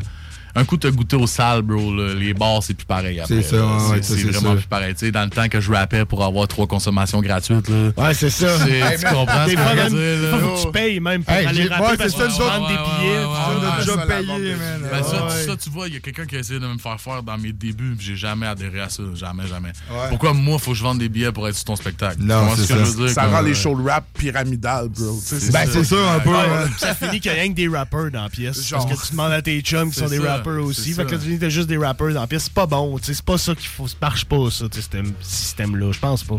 [0.56, 1.94] Un coup, t'as goûté au sale, bro.
[1.94, 3.42] là, les bars, c'est plus pareil après.
[3.42, 4.56] C'est ça, ouais, C'est ça, c'est c'est vraiment ça.
[4.56, 4.94] plus pareil.
[4.94, 7.90] Tu sais, dans le temps que je rappais pour avoir trois consommations gratuites, là.
[7.96, 8.46] Ouais, c'est ça.
[8.66, 11.82] Tu comprends ce que je veux dire, faut tu payes même pour Hey, aller rapper
[11.90, 13.16] ouais, parce c'est que ça, tu vends des Ouais, ouais, billets.
[13.16, 13.76] ouais, tu ouais, vends ouais.
[13.76, 14.90] des- déjà payé, man.
[14.90, 17.22] Ben, ça, tu vois, il y a quelqu'un qui a essayé de me faire faire
[17.22, 19.02] dans mes débuts, puis j'ai jamais adhéré à ça.
[19.14, 19.72] Jamais, jamais.
[20.08, 22.16] Pourquoi moi, faut que je vende des billets pour être sur ton spectacle?
[22.20, 22.84] Non, comprends c'est ce que ça.
[22.84, 23.14] je veux dire?
[23.14, 25.12] Ça rend les shows de rap pyramidales, bro.
[25.52, 26.34] Ben, c'est ça, un peu.
[26.34, 26.68] Hein.
[26.78, 28.68] ça finit qu'il y a rien que des rappers dans la pièce.
[28.70, 30.92] Parce que tu demandes à tes chums qui sont des ça, rappers aussi.
[30.92, 31.22] Fait que ça.
[31.24, 32.44] tu juste des rappers dans la pièce.
[32.44, 32.98] C'est pas bon.
[32.98, 33.86] tu sais, C'est pas ça qu'il faut.
[33.88, 34.80] Ça marche pas, ça, ce
[35.22, 35.92] système-là.
[35.92, 36.36] Je pense pas.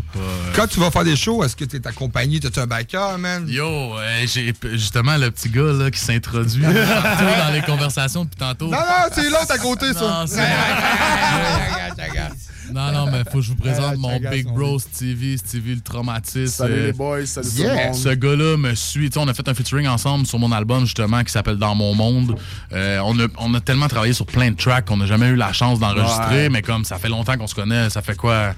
[0.54, 2.40] Quand tu vas faire des shows, est-ce que tu es accompagné?
[2.40, 3.46] T'as-tu un backer, man?
[3.48, 3.66] Yo,
[3.98, 8.66] euh, j'ai justement le petit gars là, qui s'introduit dans les conversations depuis tantôt.
[8.66, 10.00] Non, non, c'est l'autre à côté, ça.
[10.00, 10.38] Non, c'est-
[12.72, 16.56] Non, non, mais faut que je vous présente mon big bro Stevie, Stevie le traumatiste.
[16.56, 17.74] Salut Euh, les boys, salut tout yeah.
[17.74, 17.94] le monde.
[17.94, 19.08] Ce gars-là me suit.
[19.10, 21.74] Tu sais, on a fait un featuring ensemble sur mon album, justement, qui s'appelle Dans
[21.74, 22.36] mon monde.
[22.72, 25.36] Euh, on, a, on a tellement travaillé sur plein de tracks qu'on n'a jamais eu
[25.36, 26.48] la chance d'enregistrer, Ouais.
[26.50, 28.54] mais comme ça fait longtemps qu'on se connaît, ça fait quoi?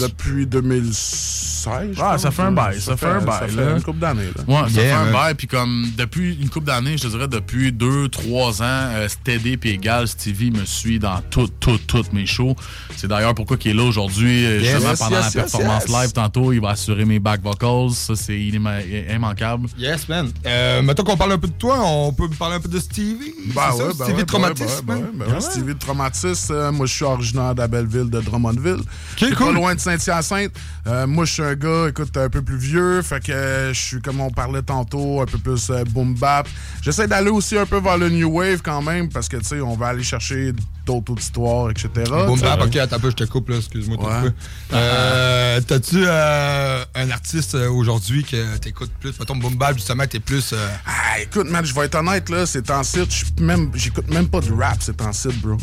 [0.00, 1.90] Depuis 2016.
[1.92, 3.76] je Ah, ça fait un bail, ça fait un bail, Ça fait là.
[3.76, 4.42] une couple d'années, là.
[4.62, 5.34] Ouais, ça fait un bail.
[5.34, 8.64] Puis comme depuis une couple d'années, je te dirais depuis deux, trois ans,
[8.94, 12.54] euh, Steady puis égal, Stevie me suit dans toutes, toutes, toutes mes shows.
[12.96, 14.44] C'est d'ailleurs pourquoi il est là aujourd'hui.
[14.44, 15.96] euh, Justement, Yes, pendant yes, la yes, performance yes.
[16.02, 17.90] live tantôt, il va assurer mes back vocals.
[17.92, 18.82] Ça, c'est imma-
[19.14, 19.68] immanquable.
[19.78, 20.30] Yes, man.
[20.46, 23.34] Euh, mettons qu'on parle un peu de toi, on peut parler un peu de Stevie.
[23.54, 23.76] Bah ça?
[23.84, 24.86] ouais, bah Stevie ouais, Traumatisme.
[24.86, 26.52] bah Stevie de Traumatisme.
[26.54, 28.80] euh, moi, je suis originaire d'Abelleville, de Drummondville.
[28.80, 28.84] Ok,
[29.18, 29.46] C'est cool.
[29.46, 30.52] Pas loin de Saint-Hyacinthe.
[30.86, 33.02] Euh, moi, je suis un gars, écoute, un peu plus vieux.
[33.02, 36.48] Fait que euh, je suis, comme on parlait tantôt, un peu plus euh, boom bap.
[36.82, 39.60] J'essaie d'aller aussi un peu vers le new wave quand même, parce que, tu sais,
[39.60, 40.52] on va aller chercher
[40.86, 41.88] d'autres auditoires, etc.
[42.26, 43.96] Boom bap, ok, attends un peu, je te coupe là, excuse-moi.
[44.22, 44.30] Ouais.
[44.72, 49.18] Euh, T'as-tu euh, un artiste euh, aujourd'hui que t'écoutes plus?
[49.18, 50.52] Mettons, boom bap, justement, t'es plus.
[50.52, 54.28] euh, Ah, écoute, man, je vais être honnête, là, c'est en site, même, j'écoute même
[54.28, 55.56] pas de rap, c'est en site, bro.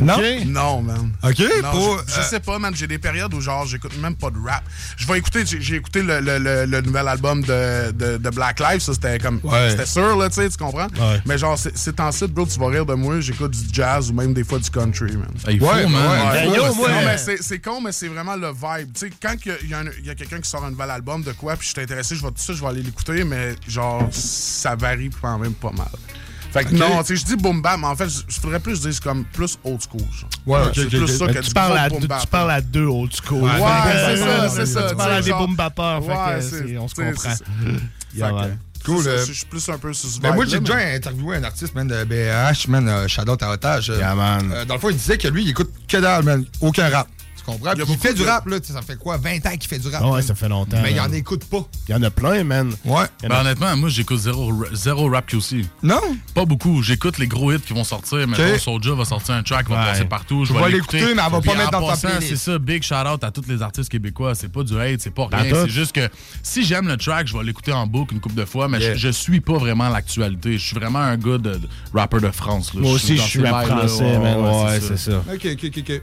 [0.00, 0.16] Non?
[0.46, 1.12] Non, man.
[1.22, 2.74] Ok, Non, pour, je, je euh, sais pas, man.
[2.74, 4.62] J'ai des périodes où, genre, j'écoute même pas de rap.
[4.96, 8.58] Je vais écouter, j'ai écouté le, le- le- le nouvel album de, de, de Black
[8.60, 8.80] Lives.
[8.80, 9.38] Ça, c'était comme.
[9.44, 9.70] Ouais.
[9.70, 10.86] C'était sûr, là, tu sais, tu comprends?
[10.98, 11.20] Ouais.
[11.26, 13.20] Mais genre, c'est- c'est en site, bro, tu vas rire de moi.
[13.20, 15.28] J'écoute du jazz ou même des fois du country, man.
[15.48, 15.92] Il faut, Ouais, man.
[15.94, 16.56] ouais, Il ouais.
[16.68, 18.92] que- mais c'est c'est con, mais c'est vraiment le vibe.
[18.92, 19.80] Tu sais, quand il y a-
[20.12, 22.28] a quelqu'un qui sort un nouvel album de quoi, puis je suis intéressé, je vais
[22.28, 25.88] tout ça, je vais aller l'écouter, mais genre, ça varie quand même pas mal.
[26.52, 26.78] Fait que Ok.
[26.78, 29.02] non, tu sais, je dis boom bap, mais en fait, je voudrais plus dire c'est
[29.02, 30.00] comme plus old school.
[30.12, 30.30] Genre.
[30.46, 32.86] Ouais, ok, c'est ok, plus ça que tu parles, à, boom tu parles à deux
[32.86, 33.42] old school.
[33.42, 36.00] Ouais, Fait c'est que, ça, euh, c'est ça, Tu parles à des boom bappers.
[36.04, 37.34] fait Ouais, que c'est- c'est- on se c'est- comprend.
[38.84, 41.36] Cool, euh, Je suis plus un peu sur ce Ben moi, j'ai déjà mais- interviewé
[41.38, 43.90] un artiste, man, de BH, man, euh, Shadow à otage.
[43.90, 44.52] euh, Yeah, man.
[44.52, 46.44] euh, dans le fond, il disait que lui, il écoute que dalle, man.
[46.60, 47.08] Aucun rap.
[47.46, 47.72] Tu comprends?
[47.76, 48.56] Il fait du rap, là.
[48.62, 49.16] Ça fait quoi?
[49.18, 50.00] 20 ans qu'il fait du rap.
[50.04, 50.78] Ah ouais, ça fait longtemps.
[50.82, 51.66] Mais il en écoute pas.
[51.88, 52.72] Il y en a plein, man.
[52.84, 53.04] Ouais.
[53.22, 55.64] Ben, a- honnêtement, moi, j'écoute zéro, zéro rap QC.
[55.82, 56.00] Non?
[56.34, 56.82] Pas beaucoup.
[56.82, 58.26] J'écoute les gros hits qui vont sortir.
[58.26, 58.58] Mais Ok.
[58.60, 59.84] Soulja va sortir un track, va Ouais.
[59.92, 60.44] passer partout.
[60.44, 61.00] Je Tu vais vas l'écouter.
[61.02, 62.28] mais elle va pas mettre en dans ta playlist.
[62.28, 64.34] C'est ça, big shout out à tous les artistes québécois.
[64.34, 65.50] C'est pas du hate, c'est pas rien.
[65.54, 66.08] C'est juste que
[66.42, 68.94] si j'aime le track, je vais l'écouter en boucle une couple de fois, mais Yeah.
[68.94, 70.58] je, je suis pas vraiment l'actualité.
[70.58, 72.72] Je suis vraiment un gars de, de rapper de France.
[72.74, 72.80] là.
[72.80, 74.38] Moi aussi, je suis rap français, man.
[74.40, 75.18] Ouais, c'est ça.
[75.32, 76.02] Ok, ok, ok, ok.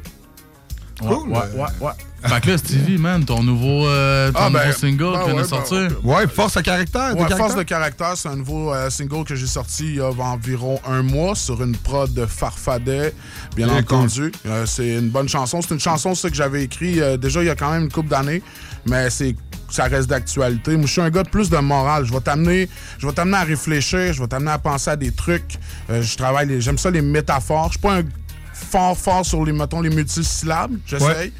[1.01, 1.29] Ouais, Cool.
[1.29, 1.91] ouais, ouais, ouais.
[2.23, 5.25] Fait que là, Stevie, man, ton nouveau, euh, ton Ah, ben, nouveau single ben qui
[5.25, 5.87] vient ouais, de sortir.
[6.03, 7.17] ben Ouais, force à caractère.
[7.17, 8.13] Ouais, de Force de caractère.
[8.15, 11.63] c'est un nouveau euh, single que j'ai sorti il y a environ un mois sur
[11.63, 13.15] une prod de Farfadet,
[13.55, 14.31] bien entendu.
[14.45, 15.61] Euh, c'est une bonne chanson.
[15.63, 17.91] C'est une chanson ça, que j'avais écrit euh, déjà il y a quand même une
[17.91, 18.43] couple d'années,
[18.85, 19.35] mais c'est
[19.69, 20.75] ça reste d'actualité.
[20.75, 22.03] Moi, je suis un gars de plus de morale.
[22.05, 22.67] Je vais t'amener,
[22.99, 25.57] je vais t'amener à réfléchir, je vais t'amener à penser à des trucs.
[25.89, 27.67] Euh, je travaille, les- j'aime ça les métaphores.
[27.67, 28.03] Je suis pas un
[28.61, 30.77] fort fort sur les mettons les multisyllabes.
[30.85, 31.33] J'essaye.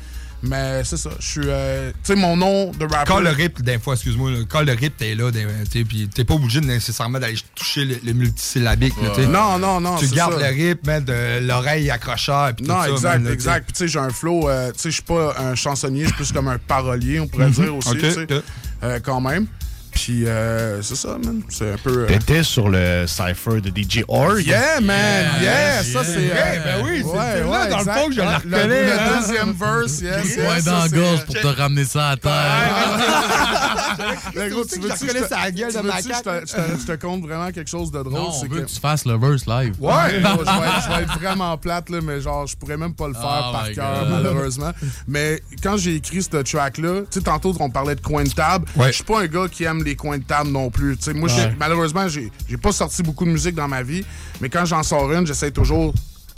[0.44, 1.12] Mais c'est ça.
[1.20, 1.42] Je suis.
[1.46, 3.06] euh, tu sais, mon nom de rapper.
[3.08, 5.30] Quand le rip, des fois, excuse-moi, quand le rip, t'es là,
[5.72, 8.96] sais, puis t'es pas obligé nécessairement d'aller toucher le, le multisyllabique.
[9.04, 9.28] là.
[9.28, 10.50] Non, non, non, Tu gardes ça.
[10.50, 12.54] le rip, man, de l'oreille accrocheur.
[12.64, 13.64] Non, tout ça, exact, là, exact.
[13.66, 14.50] Puis tu sais, j'ai un flow.
[14.50, 17.28] euh, tu sais, je suis pas un chansonnier, je suis plus comme un parolier, on
[17.28, 17.52] pourrait Mhm.
[17.54, 18.44] dire aussi, Ok, tu sais, ok.
[18.84, 19.46] euh, quand même.
[19.92, 21.42] Puis euh, c'est ça, man.
[21.50, 22.04] C'est un peu.
[22.04, 24.46] euh, T'étais sur le cypher de DJ Org.
[24.46, 25.26] Yeah, man!
[25.42, 25.84] Yeah!
[25.84, 26.22] Ça, c'est.
[26.24, 28.00] Yeah, euh, ben oui, c'est- ouais, ouais, dans le exact.
[28.00, 28.98] fond, que je la reconnais, Le, hein.
[29.14, 30.38] le deuxième verse, yes, yes.
[30.38, 32.32] Ouais, ça, dans la gorge pour te ramener ça à terre.
[34.36, 36.24] Mais gros, tu veux je reconnais sa gueule de macaque.
[36.24, 38.14] que je te- compte vraiment quelque chose de drôle.
[38.14, 39.74] Non, on veut que- que tu fasses le verse live.
[39.80, 43.48] Ouais, je, vais être, vraiment plate, là, mais genre, je pourrais même pas le faire
[43.50, 44.72] Oh par cœur, malheureusement.
[45.08, 48.66] Mais quand j'ai écrit ce track-là, tu sais, tantôt, on parlait de coin de table.
[48.80, 50.98] Je suis pas un gars qui aime les coins de table non plus.
[51.16, 51.56] Moi, Ouais.
[51.60, 54.04] malheureusement, j'ai j'ai pas sorti beaucoup de musique dans ma vie,
[54.40, 55.94] mais quand j'en sors une, j'essaie toujours.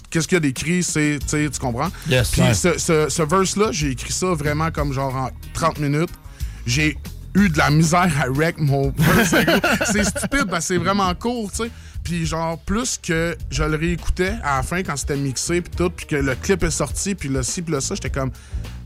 [0.09, 1.89] Qu'est-ce qu'il y a d'écrit, c'est, tu comprends?
[2.07, 2.29] Yes.
[2.31, 2.53] Puis Ouais.
[2.53, 6.11] ce, ce- ce verse-là, j'ai écrit ça vraiment comme genre en 30 minutes.
[6.67, 6.97] J'ai
[7.35, 9.33] eu de la misère à wreck mon verse.
[9.91, 11.71] c'est stupide parce que c'est vraiment court, tu sais.
[12.03, 15.89] Puis genre, plus que je le réécoutais à la fin quand c'était mixé puis tout,
[15.89, 18.29] puis que le clip est sorti, puis le ci, puis le ça, j'étais comme...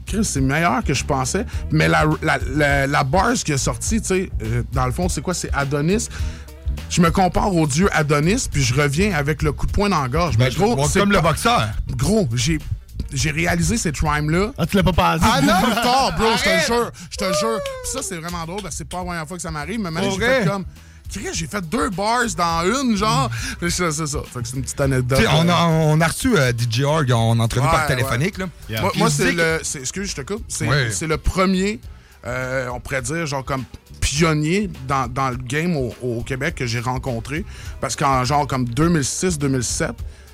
[0.08, 1.46] Chris, c'est meilleur que je pensais.
[1.72, 5.10] Mais la, la, la, la bars qui est sortie, tu sais, euh, dans le fond,
[5.10, 5.34] c'est quoi?
[5.34, 6.08] C'est Adonis.
[6.90, 10.02] Je me compare au dieu Adonis, puis je reviens avec le coup de poing dans
[10.02, 10.38] la gorge.
[10.38, 11.70] Mais gros, c'est comme le boxeur.
[11.96, 12.60] Gros, j'ai
[13.14, 14.52] j'ai réalisé cette rhyme-là.
[14.58, 15.24] Ah, tu l'as pas pensé?
[15.24, 17.60] Ah non, plus tard, bro, je te jure, je te jure.
[17.84, 19.80] Puis ça, c'est vraiment drôle parce que c'est pas la première fois que ça m'arrive,
[19.80, 20.66] mais maintenant, j'ai fait comme.
[21.34, 23.30] J'ai fait deux bars dans une, genre.
[23.60, 24.20] Puis c'est c'est ça.
[24.32, 25.20] Fait que c'est une petite anecdote.
[25.32, 28.38] On, a, euh, on a reçu euh, DJ Org en entrevue Ouais, par téléphonique.
[28.38, 28.46] ouais.
[28.70, 28.82] Là.
[28.96, 29.60] Moi, c'est le.
[29.64, 30.44] c'est- Excuse, je te coupe.
[30.48, 30.90] C'est Ouais.
[30.92, 31.80] c'est le premier,
[32.26, 33.64] euh, on pourrait dire, genre comme
[34.02, 37.46] pionnier dans, dans le game au, au Québec que j'ai rencontré.
[37.82, 39.92] Parce qu'en genre comme 2006-2007,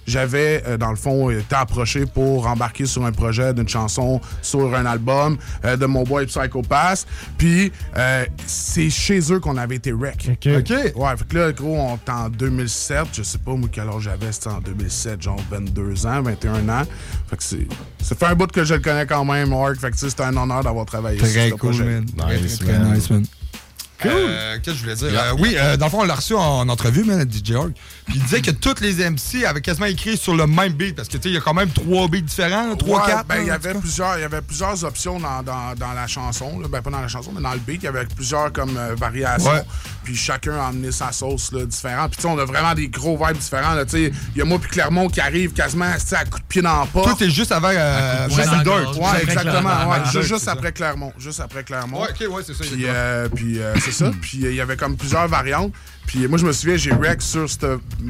[0.08, 4.74] j'avais, euh, dans le fond, été approché pour embarquer sur un projet d'une chanson sur
[4.76, 7.06] un album euh, de mon boy Psychopath.
[7.38, 10.30] Puis, euh, c'est chez eux qu'on avait été rec.
[10.30, 10.70] OK.
[10.96, 13.08] Ouais, fait que là, gros, on est en 2007.
[13.14, 14.32] Je sais pas, moi, quel âge j'avais.
[14.32, 16.84] C'était en 2007, genre 22 ans, 21 ans.
[17.30, 17.68] Fait que c'est.
[18.02, 19.76] Ça fait un bout que je le connais quand même, Mark.
[19.80, 21.84] Fait que, c'était un honneur d'avoir travaillé sur Très ce cool, projet.
[21.86, 22.06] man.
[22.18, 23.26] Très, très, très nice, man.
[24.06, 25.22] Euh, Qu'est-ce que je voulais dire?
[25.22, 27.72] Euh, oui, euh, dans le fond, on l'a reçu en entrevue, man, DJ Org.
[28.06, 30.96] Puis il disait que tous les MC avaient quasiment écrit sur le même beat.
[30.96, 33.26] Parce que, tu sais, il y a quand même trois beats différents, trois, Ouais, quatre.
[33.28, 36.60] ben, il y avait plusieurs, il y avait plusieurs options dans, dans, dans la chanson.
[36.60, 36.68] là.
[36.68, 37.82] Ben, pas dans la chanson, mais dans le beat.
[37.82, 39.52] Il y avait plusieurs comme euh, variations.
[39.52, 39.64] Ouais.
[40.04, 42.12] Puis chacun a amené sa sauce là, différente.
[42.12, 43.74] Puis tu sais, on a vraiment des gros vibes différents.
[43.74, 43.86] là.
[43.86, 46.40] Tu sais, Il y a moi puis Clermont qui arrive quasiment tu sais, à coup
[46.40, 47.06] de pied dans la porte.
[47.06, 48.96] Toi, t'es juste avant euh, Dirt.
[48.98, 49.90] Ouais, exactement.
[49.90, 49.98] ouais.
[50.12, 51.14] Dirt, juste après Clermont.
[51.18, 52.02] Juste après Clermont.
[52.02, 54.12] Ouais, ok, ouais, c'est ça, Puis, euh, puis euh, c'est ça.
[54.22, 55.72] Puis euh, il y avait comme plusieurs variantes.
[56.06, 57.66] Puis moi, je me souviens, j'ai rec sur, cette,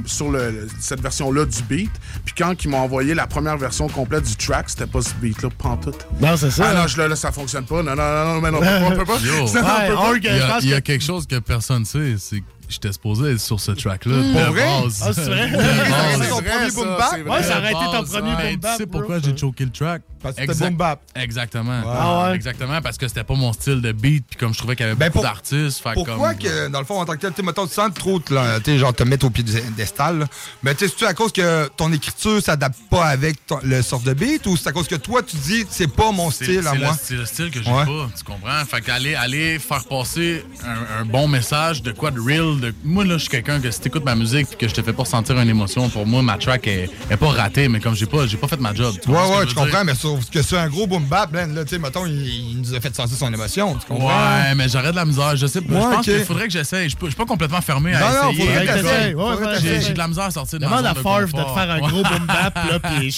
[0.05, 1.91] sur le- cette version-là du beat.
[2.25, 5.49] Puis quand ils m'ont envoyé la première version complète du track, c'était pas ce beat-là,
[5.57, 6.05] pantoute.
[6.19, 6.69] Non, c'est ça.
[6.69, 7.83] Ah non, je, là, là, ça fonctionne pas.
[7.83, 9.19] Non, non, non, non, mais non, on peut pas, on peut pas.
[9.25, 9.47] Yo.
[9.47, 10.17] Ça, on peut pas.
[10.17, 13.31] Il y a, il y a quelque chose que personne sait, c'est que j'étais supposé
[13.33, 14.15] être sur ce track-là.
[14.15, 14.33] Mmh.
[14.33, 14.65] Pour vrai?
[15.01, 15.47] Ah, c'est vrai?
[16.15, 17.07] Été ton premier ça, boom bap?
[17.11, 17.31] c'est vrai.
[17.37, 18.51] Ouais, ça aurait été ton premier ouais.
[18.51, 20.01] boom bap, Tu sais pourquoi j'ai choqué le track?
[20.24, 21.01] Parce que c'était boom bap.
[21.15, 21.82] Exactement.
[21.86, 22.36] Ah ouais?
[22.36, 24.89] Exactement, parce que c'était pas mon style de beat, puis comme je trouvais qu'il y
[24.89, 25.82] avait Ben, beaucoup pour- d'artistes.
[25.84, 27.74] fait Pourquoi comme- que, dans le fond, en tant que tel, tu sais, mettons, tu
[27.74, 28.34] sens trop, tu
[28.78, 30.26] genre, te mettre au pied du destal, là.
[30.63, 33.99] mais tu sais, c'est-tu à cause que ton écriture s'adapte pas avec ton- le sort
[34.01, 36.59] de beat ou c'est à cause que toi, tu dis, c'est pas mon C'est- style
[36.67, 36.97] à c'est le- moi?
[37.01, 37.86] C'est le style que j'ai Ouais.
[37.86, 38.65] pas, tu comprends?
[38.65, 42.59] Fait qu'aller aller faire passer un, un bon message de quoi de real.
[42.59, 42.74] De...
[42.84, 44.93] Moi, là, je suis quelqu'un que si t'écoutes ma musique et que je te fais
[44.93, 48.05] pas ressentir une émotion, pour moi, ma track est, est pas ratée, mais comme j'ai
[48.05, 48.95] pas, j'ai pas fait ma job.
[49.01, 51.64] tu Ouais, ouais, je comprends, mais sauf que c'est un gros boom bap, man, là,
[51.64, 52.14] tu sais, mettons, il,
[52.51, 54.07] il nous a fait sentir son émotion, tu comprends?
[54.07, 55.36] Ouais, mais j'aurais de la misère.
[55.36, 55.74] Je sais pas.
[55.74, 56.03] Ouais, je pense ok.
[56.03, 56.89] qu'il faudrait que j'essaye.
[56.89, 58.47] Je suis pas complètement fermé à Non, non, essayer.
[58.47, 59.93] faudrait que J'ai- t'essayes.
[59.93, 61.72] De la misère à sortir de ma Demande à zone de Farf de te faire
[61.72, 63.14] un gros boom bap, là, puis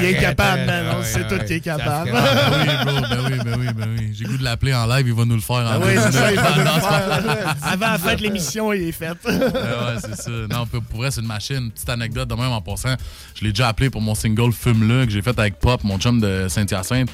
[0.00, 0.86] il est capable, man.
[0.98, 2.10] On sait tout qu'il est capable.
[2.14, 4.10] Ah oui, bro, ben oui, ben oui, ben oui.
[4.16, 6.00] J'ai goût de l'appeler en live, il va nous le faire en Ah oui, live.
[6.06, 7.56] c'est ça, il va nous le Non, c'est pas- faire.
[7.62, 9.10] Avant la fin de l'émission, il est fait.
[9.24, 10.30] Ouais, c'est ça.
[10.50, 11.70] Non, pour pour vrai, c'est une machine.
[11.70, 12.94] Petite anecdote de même en passant.
[13.34, 16.20] Je l'ai déjà appelé pour mon single Fume-le que j'ai fait avec Pop, mon chum
[16.20, 17.08] de Saint-Hyacinthe.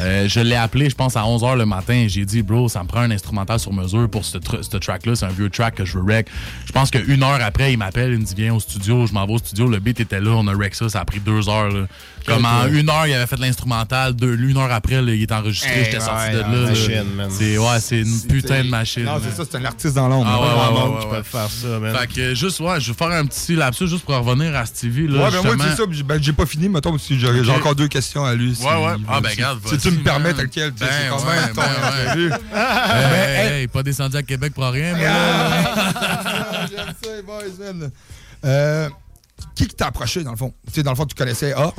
[0.00, 2.06] Euh, je l'ai appelé, je pense, à 11h le matin.
[2.08, 5.14] J'ai dit, bro, ça me prend un instrumental sur mesure pour ce, tr- ce track-là.
[5.16, 6.28] C'est un vieux track que je veux rec.
[6.66, 9.06] Je pense qu'une heure après, il m'appelle, il me dit, viens au studio.
[9.06, 9.66] Je m'en vais au studio.
[9.68, 10.88] Le beat était là, on a rec ça.
[10.88, 11.68] Ça a pris deux heures.
[11.70, 11.86] là.
[12.26, 14.14] Comme en une heure, il avait fait l'instrumental.
[14.14, 15.70] Deux, une heure après, là, il est enregistré.
[15.70, 17.26] Hey, J'étais sorti ouais, de ouais, là.
[17.30, 19.04] C'est ouais, c'est une putain de machine.
[19.04, 20.28] Non, c'est ça, c'est un artiste dans l'ombre.
[20.30, 20.40] Ah
[20.72, 21.96] ouais, ouais, qui peut faire ça, man.
[21.96, 25.08] Fait que juste, ouais, je vais faire un petit lapsus juste pour revenir à Stevie.
[25.08, 27.50] Là, Ouais, ben moi, c'est ça, puis j'ai- ben, j'ai pas fini, mettons, si j'ai
[27.50, 28.54] encore deux questions à lui.
[28.62, 28.96] Ouais, ouais.
[29.08, 30.36] Ah, si- ben, Si tu me permets, man.
[30.36, 31.62] tel quel, tu sais, Ben, c'est quand même ton
[32.52, 36.66] ben, hey, pas descendu à Québec pour rien, moi, là.
[36.70, 37.90] J'aime ça, les boys, man.
[38.44, 38.88] Euh,
[39.60, 40.54] qui qui t'a approché, dans le fond?
[40.68, 41.74] Tu sais, dans le fond, tu connaissais Org,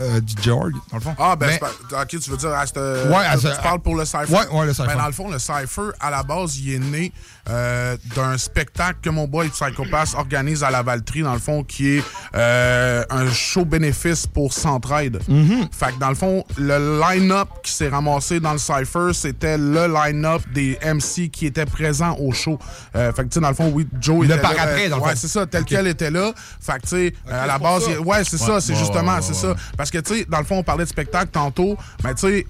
[0.00, 1.14] euh, DJ Org, dans le fond.
[1.18, 3.80] Ah, ben, Mais- ok, tu veux dire, à cette- Ouais, à tu, ce- tu parles
[3.80, 4.32] pour le Cypher?
[4.32, 4.88] Ouais, ouais, le Cypher.
[4.88, 7.12] Ben, dans le fond, le Cypher, à la base, il est né
[7.48, 11.98] euh, d'un spectacle que mon boy Psychopath organise à la Valtrie, dans le fond, qui
[11.98, 15.20] est euh, un show bénéfice pour Centraide.
[15.30, 15.68] Mm-hmm.
[15.72, 19.86] Fait que, dans le fond, le line-up qui s'est ramassé dans le Cypher, c'était le
[19.86, 22.58] line-up des MC qui étaient présents au show.
[22.96, 24.62] Euh, fait que, tu sais, dans le fond, oui, Joe Le était par là.
[24.62, 25.16] après, dans le ouais, fond.
[25.16, 25.68] c'est ça, tel Ok.
[25.68, 26.32] quel était là.
[26.60, 28.00] Fait que, tu sais, euh, à la base, ça.
[28.00, 29.62] ouais, c'est Ouais, ça, c'est ouais, justement, ouais, c'est ouais, ça.
[29.76, 32.46] Parce que, tu sais, dans le fond, on parlait de spectacle tantôt, mais tu sais,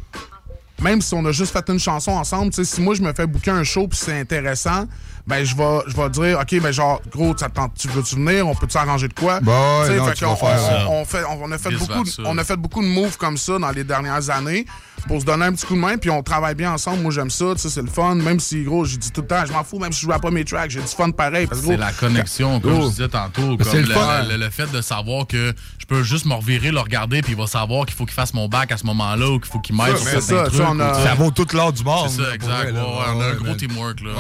[0.83, 3.13] même si on a juste fait une chanson ensemble, tu sais, si moi je me
[3.13, 4.87] fais booker un show puis c'est intéressant,
[5.27, 8.03] ben je vais je vais dire OK ben genre gros ça te tente- tu veux
[8.03, 9.41] tu venir, on peut s'arranger de quoi?
[9.41, 9.53] Bah
[9.87, 10.87] sais, non, fait tu qu'on- vas faire ça.
[10.89, 13.37] on, on fait on, on a fait beaucoup on a fait beaucoup de moves comme
[13.37, 14.67] ça dans les dernières années
[15.09, 17.03] pour se donner un petit coup de main puis on travaille bien ensemble.
[17.03, 19.27] Moi j'aime ça, tu sais c'est le fun même si gros, j'ai dit tout le
[19.27, 21.49] temps, je m'en fous même si je joue pas mes tracks, j'ai du fun pareil
[21.53, 23.43] C'est la connexion, comme Gros, je disais tantôt.
[23.51, 24.23] Mais Comme c'est le, le fun.
[24.29, 27.39] le- le fait de savoir que je peux juste me revirer, le regarder, puis il
[27.39, 29.77] va savoir qu'il faut qu'il fasse mon bac à ce moment-là ou qu'il faut qu'il
[29.77, 30.57] m'aide Ça, sur certains ça, trucs.
[30.61, 32.09] ça, on a- Ça vaut toute l'art du monde.
[32.09, 32.71] C'est ça, exact.
[32.71, 32.81] vrai, là.
[32.85, 34.11] Ouais, ouais, on a un Ouais, gros teamwork, là.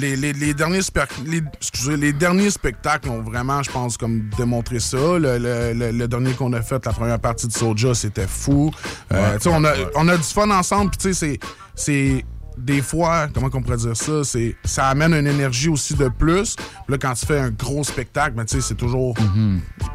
[0.00, 4.28] Les, les, les derniers spec- les, excusez, les derniers spectacles ont vraiment, je pense, comme
[4.36, 4.96] démontré ça.
[4.96, 8.70] Le, le- le- le dernier qu'on a fait, la première partie de Soja, c'était fou.
[9.12, 11.38] Euh, Ouais, on, a, on a du fun ensemble, puis tu sais,
[11.74, 12.24] c'est
[12.58, 16.56] des fois, comment qu'on pourrait dire ça, c'est ça amène une énergie aussi de plus.
[16.56, 19.14] Puis Là, quand tu fais un gros spectacle, ben, tu sais, c'est toujours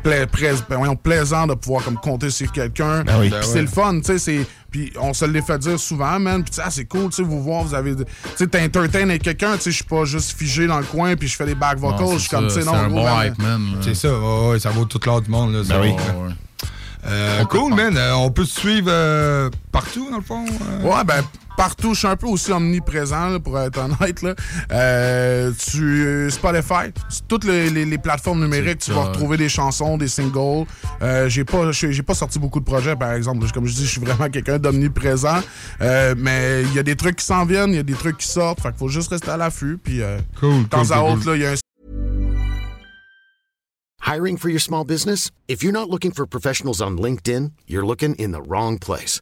[0.04, 3.04] pla- ben, voyons, plaisant de pouvoir comme compter sur quelqu'un.
[3.04, 3.30] Ben oui.
[3.30, 3.62] Puis Ben c'est ouais.
[3.62, 6.44] le fun, tu sais, c'est puis on se l'est fait dire souvent, man.
[6.44, 8.04] Puis ah, c'est cool, tu sais, vous voir, vous avez, tu
[8.36, 11.28] sais, t'entertaines avec quelqu'un, tu sais, je suis pas juste figé dans le coin puis
[11.28, 12.82] je fais des back vocals, Non, je c'est suis comme, ça, tu sais, c'est non,
[12.84, 15.54] un gros, bon man, hype man, C'est ça, ouais, ça vaut toute l'art du monde.
[15.54, 15.76] Là, ça.
[15.78, 15.92] Ben oui.
[15.92, 16.34] Ouais.
[17.06, 17.96] Euh, cool, man.
[17.98, 20.46] Euh, on peut te suivre euh, partout, dans le fond.
[20.46, 20.84] euh?
[20.84, 21.22] Ouais, ben
[21.58, 24.22] partout, je suis un peu aussi omniprésent, là, pour être honnête.
[24.22, 24.36] Là.
[24.72, 29.98] Euh, tu, Spotify, sur toutes les, les- les plateformes numériques, tu vas retrouver des chansons,
[29.98, 30.66] des singles.
[31.02, 33.46] Euh, j'ai pas, j'ai pas sorti beaucoup de projets, par exemple.
[33.54, 35.42] Comme je dis, je suis vraiment quelqu'un d'omniprésent.
[35.82, 38.18] Euh, mais il y a des trucs qui s'en viennent, il y a des trucs
[38.18, 38.62] qui sortent.
[38.62, 39.78] Fait qu'il faut juste rester à l'affût.
[39.84, 41.56] Puis, euh, cool, de temps cool, à cool, autre, là, il y a un
[44.06, 45.32] Hiring for your small business?
[45.48, 49.22] If you're not looking for professionals on LinkedIn, you're looking in the wrong place.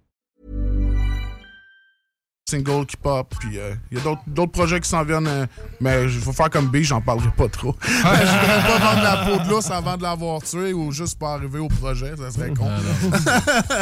[2.51, 3.33] Single qui pop.
[3.39, 5.27] Puis euh, il y a d'autres- projets qui s'en viennent.
[5.27, 5.45] euh,
[5.79, 7.75] mais je vais faire comme B, j'en parlerai pas trop.
[7.81, 11.33] je voudrais pas vendre la peau de l'ours avant de l'avoir tué ou juste pas
[11.35, 12.13] arriver au projet.
[12.17, 12.65] Ça serait con.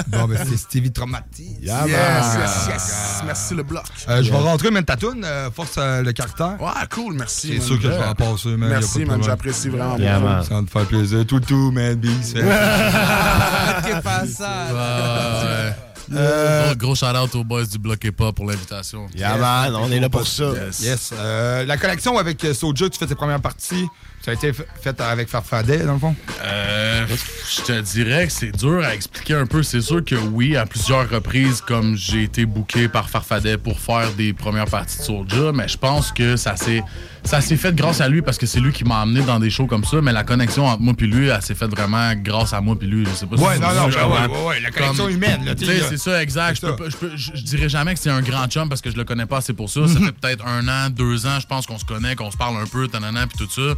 [0.08, 1.58] bon, ben, c'est Stevie Traumati.
[1.62, 3.22] yes, yes, yes.
[3.26, 3.84] Merci le bloc.
[4.08, 6.62] Euh, je vais rentrer, man, ta toune, euh, force euh, le caractère.
[6.62, 7.54] Ouais, cool, merci.
[7.56, 8.70] C'est sûr que je vais en passer, man.
[8.70, 10.44] Merci, man, j'apprécie vraiment Yeah, man.
[10.44, 11.26] Ça va te faire plaisir.
[11.26, 12.00] Tout, tout, man,
[14.04, 15.74] passage?
[16.14, 19.08] Euh, Gros, gros shout-out aux boys du Bloc et pas pour l'invitation.
[19.16, 20.52] Yeah, man, on est là pour ça.
[20.66, 20.80] Yes.
[20.82, 21.14] Yes.
[21.14, 23.86] Euh, la collection avec euh, Soulja, tu fais tes premières parties.
[24.24, 26.16] Ça a été fait avec Farfadet, dans le fond?
[26.44, 29.64] Euh, je te dirais que c'est dur à expliquer un peu.
[29.64, 34.12] C'est sûr que oui, à plusieurs reprises, comme j'ai été booké par Farfadet pour faire
[34.14, 36.84] des premières parties de Soulja, mais je pense que ça s'est
[37.30, 39.52] ça s'est fait grâce à lui parce que c'est lui qui m'a amené dans des
[39.52, 40.02] shows comme ça.
[40.02, 42.86] Mais la connexion entre moi et lui, elle s'est faite vraiment grâce à moi et
[42.86, 43.06] lui.
[43.06, 45.54] Je sais pas Ouais, si non, non, ben ouais, ouais, ouais, la connexion humaine, là,
[45.56, 46.56] c'est ça, exact.
[46.56, 46.90] Je, peux ça.
[46.90, 49.04] je, peux- je- je dirais jamais que c'est un grand chum parce que je le
[49.04, 49.88] connais pas assez pour ça.
[49.88, 52.58] Ça fait peut-être un an, deux ans, je pense qu'on se connaît, qu'on se parle
[52.60, 53.76] un peu, tanana, puis tout ça.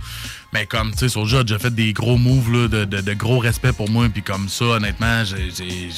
[0.53, 3.01] Mais comme, tu sais, sur le jeu, j'ai fait des gros moves là, de, de-
[3.01, 4.07] de gros respect pour moi.
[4.07, 5.89] Puis comme ça, honnêtement, j'ai- j'ai-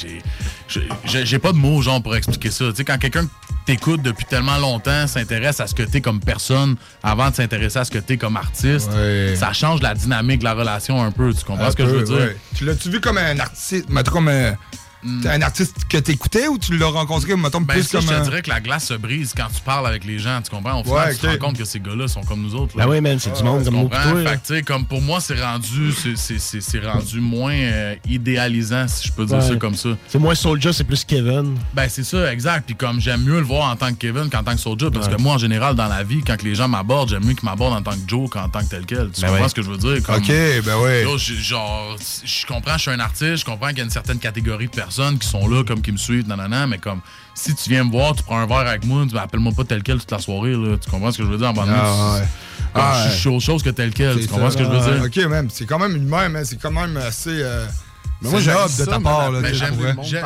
[0.68, 2.64] j'ai j'ai pas de mots, genre, pour expliquer ça.
[2.70, 3.26] Tu sais, quand quelqu'un
[3.66, 7.84] t'écoute depuis tellement longtemps, s'intéresse à ce que t'es comme personne avant de s'intéresser à
[7.84, 8.90] ce que t'es comme artiste,
[9.36, 11.32] ça change la dynamique de la relation un peu.
[11.32, 12.16] Tu comprends Un ce que je veux dire?
[12.16, 12.36] ouais.
[12.54, 14.54] Tu l'as-tu vu comme un artiste, mettons comme un,
[15.26, 18.22] un artiste que t'écoutais ou tu l'as rencontré, mettons, Ben, plus ça, comme je te
[18.24, 20.80] dirais que la glace se brise quand tu parles avec les gens, tu comprends?
[20.80, 21.32] Au final, Ouais, tu te ok.
[21.32, 22.76] rends compte que ces gars-là sont comme nous autres.
[22.76, 24.36] Ben oui, man, c'est du monde tu comme nous là.
[24.66, 29.12] Comme pour moi, c'est rendu, c'est- c'est- c'est c'est rendu moins euh, idéalisant, si je
[29.12, 29.48] peux dire Ouais.
[29.48, 29.90] ça comme ça.
[30.08, 31.56] C'est moins Soulja, c'est plus Kevin.
[31.74, 32.64] Ben, c'est ça, exact.
[32.66, 35.08] Puis comme j'aime mieux le voir en tant que Kevin qu'en tant que Soulja, parce
[35.08, 35.16] Ouais.
[35.16, 37.44] que moi, en général, dans la vie, quand que les gens m'abordent, j'aime mieux qu'ils
[37.48, 39.10] m'abordent en tant que Joe qu'en tant que tel quel.
[39.10, 39.48] Tu Ben comprends ouais.
[39.48, 40.02] ce que je veux dire?
[40.02, 43.80] Comme- Ok, ben j'ai- genre, je comprends, je suis un artiste, je comprends qu'il y
[43.82, 46.78] a une certaine catégorie de personnes qui sont là, comme qui me suivent, nanana, mais
[46.78, 47.00] comme,
[47.34, 49.82] si tu viens me voir, tu prends un verre avec moi, tu m'appelles-moi pas tel
[49.82, 50.76] quel toute la soirée, là.
[50.82, 51.48] Tu comprends ce que je veux dire?
[51.48, 52.26] En bas Ah, ouais.
[52.74, 53.16] Ah, comme, je ouais.
[53.18, 55.02] suis autre chose que tel quel, tu comprends ça, ce que je veux dire?
[55.02, 55.06] ouais.
[55.24, 57.30] Ok, même, c'est quand même une même, hein, c'est quand même assez.
[57.42, 57.66] euh,
[58.24, 59.54] Mais moi, j'ai hâte de ça, ta part, tu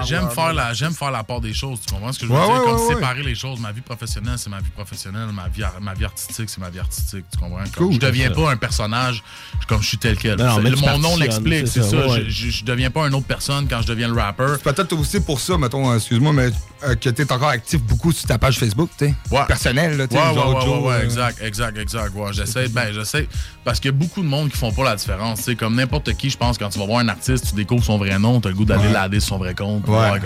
[0.07, 2.13] j'aime faire, la, j'aime faire la part des choses, tu comprends?
[2.13, 2.55] Ce que je veux Ouais, dire?
[2.55, 3.61] ouais, Comme ouais, séparer les choses.
[3.61, 5.29] Ma vie professionnelle, c'est ma vie professionnelle.
[5.33, 7.59] Ma vie, ma vie artistique, c'est ma vie artistique, tu comprends?
[7.75, 9.23] Comme Cool, je deviens pas un personnage
[9.67, 10.37] comme je suis tel quel.
[10.39, 12.07] Non, mais tu mon nom l'explique, c'est c'est ça, ça.
[12.09, 12.25] ouais.
[12.29, 14.55] Je, je- deviens pas une autre personne quand je deviens le rapper.
[14.63, 16.51] Peut-être aussi pour ça, mettons, euh, excuse-moi, mais
[16.85, 19.15] euh, que t'es encore actif beaucoup sur ta page Facebook, tu sais.
[19.47, 22.15] Personnelle, là, tu sais, Ouais, ouais, ouais, Joe, ouais, euh, exact, exact, exact.
[22.15, 23.27] Ouais, j'essaie, ben, j'essaie.
[23.65, 25.41] Parce qu'il y a beaucoup de monde qui font pas la différence.
[25.41, 27.99] C'est comme n'importe qui, je pense, quand tu vas voir un artiste, tu découvres son
[27.99, 28.93] vrai nom, t'as le goût d'aller Ouais.
[28.93, 29.83] lader sur son vrai compte.
[29.87, 30.21] Ouais, voir ouais,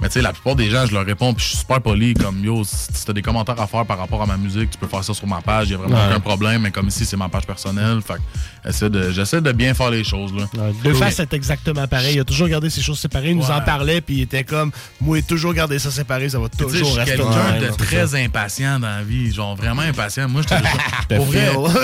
[0.00, 2.14] mais tu sais, la plupart des gens, je leur réponds, puis je suis super poli,
[2.14, 4.86] comme yo, si t'as des commentaires à faire par rapport à ma musique, tu peux
[4.86, 7.16] faire ça sur ma page, il y a vraiment aucun problème, mais comme ici, c'est
[7.16, 8.00] ma page personnelle.
[8.06, 10.44] Fait de, j'essaie de bien faire les choses, là.
[10.84, 12.14] Deux faces, c'est exactement pareil.
[12.16, 13.30] Il a toujours gardé ses choses séparées.
[13.30, 16.38] Il nous en parlait, puis il était comme, moi, j'ai toujours gardé ça séparé, ça
[16.38, 20.28] va toujours rester quelqu'un de très impatient dans la vie, genre vraiment impatient.
[20.28, 20.60] Moi, j'étais
[21.08, 21.54] Te pour vrai, feel.
[21.54, 21.80] pour vrai,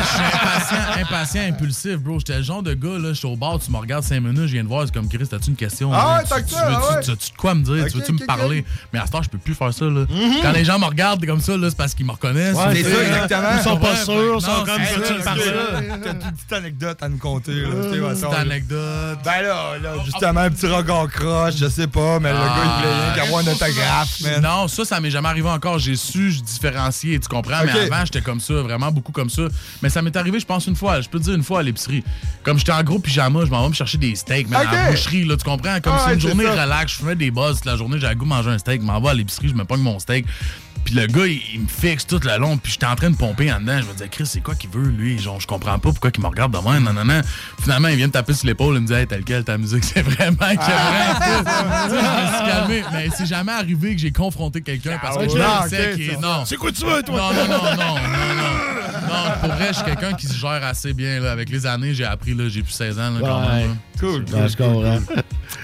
[0.00, 2.18] je suis impatient, impatient, impulsif, bro.
[2.18, 4.46] J'étais le genre de gars là, je suis au bar, tu me regardes 5 minutes,
[4.46, 5.90] je viens de voir, c'est comme Chris, t'as-tu une question?
[5.92, 6.16] Ah là?
[6.16, 7.16] ouais, Tu- t'as que tu ça, veux- ah tu- ouais.
[7.16, 8.64] tu- tu- de quoi me dire, tu veux-tu me parler?
[8.92, 10.04] Mais à ce temps, je peux plus faire ça là.
[10.42, 12.56] Quand les gens me regardent comme ça là, c'est parce qu'ils me reconnaissent.
[12.72, 13.48] C'est ça, exactement.
[13.56, 14.40] Ils sont pas sûrs, ouais.
[14.40, 16.02] sont comme c'est ça, ça, tu me.
[16.02, 19.18] T'as une petite anecdote à nous conter, petite anecdote.
[19.24, 22.82] Ben là, là, justement, un petit regard croche, je sais pas, mais le gars, il
[22.82, 24.42] voulait rien qu'avoir un autographe, man.
[24.42, 25.78] Non, ça, ça m'est jamais arrivé encore.
[25.78, 27.60] J'ai su je différencier, tu comprends?
[27.62, 27.70] Ok.
[27.74, 29.42] Mais avant, j'étais comme ça, vraiment beaucoup comme ça.
[29.82, 31.62] Mais ça m'est arrivé, je pense, une fois, je peux te dire une fois à
[31.62, 32.02] l'épicerie.
[32.42, 34.66] Comme j'étais en gros pyjama, je m'en vais me chercher des steaks, mais Ok.
[34.72, 35.80] en boucherie, là, tu comprends?
[35.80, 36.62] Comme Ah c'est une journée ça.
[36.64, 38.80] relax, je fais des buzz toute la journée, j'ai le goût de manger un steak,
[38.80, 40.26] je m'en vais à l'épicerie, je me pogne mon steak.
[40.84, 43.14] Puis le gars, il, il me fixe tout le long, puis j'étais en train de
[43.14, 43.78] pomper en dedans.
[43.80, 45.16] Je me disais, Chris, c'est quoi qu'il veut, lui?
[45.16, 46.82] Genre, je comprends pas pourquoi il me regarde de même.
[46.82, 47.20] Non, non, non.
[47.60, 49.84] Finalement, il vient me taper sur l'épaule, il me dit, hey, tel quel, ta musique,
[49.94, 51.86] c'est vraiment que Ah.
[51.88, 52.84] je me suis calmé.
[52.92, 55.28] Mais c'est jamais arrivé que j'ai confronté quelqu'un parce que Ah
[55.68, 55.78] je ouais.
[55.78, 56.44] sais qu'il non.
[56.46, 57.30] C'est quoi tu veux, toi?
[57.32, 58.81] Non, non, non, non, non, non.
[59.02, 61.20] Non, pour vrai, je suis quelqu'un qui se gère assez bien.
[61.20, 61.32] Là.
[61.32, 63.10] Avec les années, j'ai appris, là, j'ai plus 16 ans.
[63.10, 63.74] Là, quand même, là.
[64.00, 64.98] Cool, je comprends.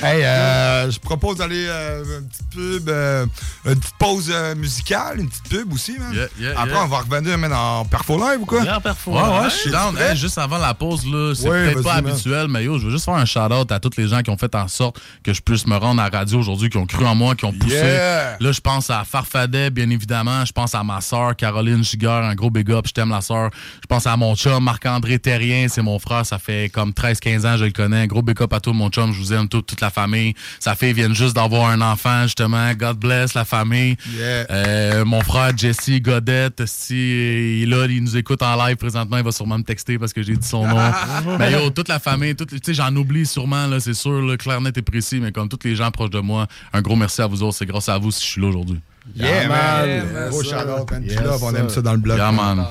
[0.01, 3.27] Hey, euh, je propose d'aller euh, une petite pub, euh,
[3.65, 6.13] une petite pause euh, musicale, une petite pub aussi, man.
[6.15, 6.85] Yeah, yeah, Après, yeah.
[6.85, 8.63] on va revenir man, en perfo live ou quoi?
[8.63, 9.51] Yeah, perfo Ouais, ouais, live.
[9.51, 9.97] je suis down.
[9.99, 12.91] Hey, juste avant la pause, là, c'est Ouais, peut-être pas habituel, mais yo, je veux
[12.93, 15.41] juste faire un shout-out à tous les gens qui ont fait en sorte que je
[15.41, 17.75] puisse me rendre à la radio aujourd'hui, qui ont cru en moi, qui ont poussé.
[17.75, 18.37] Yeah.
[18.39, 20.45] Là, je pense à Farfadet, bien évidemment.
[20.45, 23.51] Je pense à ma sœur, Caroline Giger, un gros big up, je t'aime la sœur.
[23.83, 27.57] Je pense à mon chum, Marc-André Terrien, c'est mon frère, ça fait comme 13-15 ans,
[27.57, 28.03] je le connais.
[28.03, 30.35] Un gros big up à tout mon chum, je vous aime, toute, toute la famille.
[30.61, 32.73] Sa fille vient juste d'avoir un enfant, justement.
[32.75, 33.97] God bless la famille.
[34.17, 34.47] Yeah.
[34.51, 39.19] Euh, mon frère Jesse Godette, si il est là, il nous écoute en live présentement,
[39.19, 40.79] il va sûrement me texter parce que j'ai dit son nom.
[41.39, 44.61] mais yo, toute la famille, tu sais, j'en oublie sûrement, là, c'est sûr, là, clair,
[44.61, 47.27] net et précis, mais comme tous les gens proches de moi, un gros merci à
[47.27, 47.57] vous autres.
[47.57, 48.81] C'est grâce à vous si je suis là aujourd'hui.
[49.17, 49.87] Yeah, man.
[49.89, 50.51] Yeah, Gros man.
[50.51, 51.03] shout-out, man.
[51.03, 52.19] Puis Yes, love, on aime ça dans le blog.
[52.19, 52.67] Yeah, man.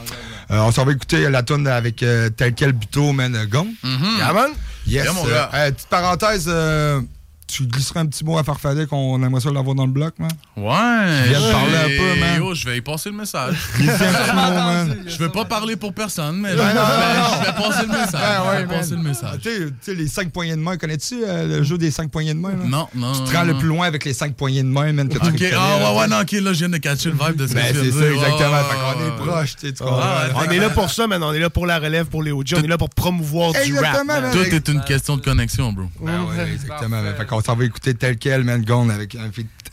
[0.50, 3.68] On s'en va écouter la tune avec euh, tel quel buto, man, euh, Gong.
[3.84, 4.52] Yeah, man.
[4.86, 5.04] Yes.
[5.06, 5.50] Yeah, mon euh, gars.
[5.54, 7.02] euh, petite parenthèse, euh,
[7.48, 10.30] tu glisserais un petit mot à Farfadet qu'on aimerait ça l'avoir dans le bloc, man?
[10.58, 11.24] Ouais.
[11.24, 12.38] Tu viens de parler un peu, man.
[12.38, 13.56] Yo, je vais y passer le message.
[13.78, 14.98] Glissez un petit mot, man.
[15.08, 18.22] Je veux pas parler pour personne, mais je, je vais passer le message.
[18.22, 19.40] Ah, je vais passer le message.
[19.42, 19.50] Tu
[19.82, 22.50] sais- les 5 poignées de main, connais-tu euh, le jeu des 5 poignées de main?
[22.52, 22.66] là?
[22.66, 23.14] Non, non.
[23.14, 25.22] Tu te rends le plus loin avec les 5 poignées de main, man, Ok,
[25.56, 27.74] ah ouais, ouais, non, ok, là, je viens de catcher le vibe de ce Ben,
[27.74, 28.58] que tu c'est ça, exactement.
[28.58, 31.24] Fait qu'on est proche, tu sais, On est là pour ça, man.
[31.24, 32.56] On est là pour la relève, pour les OG.
[32.58, 33.98] On est là pour promouvoir du rap.
[34.34, 35.86] Tout est une question de connexion, bro.
[36.02, 37.02] Ben ouais, exactement.
[37.38, 38.92] Qu'on s'en va écouter tel quel, man, Gone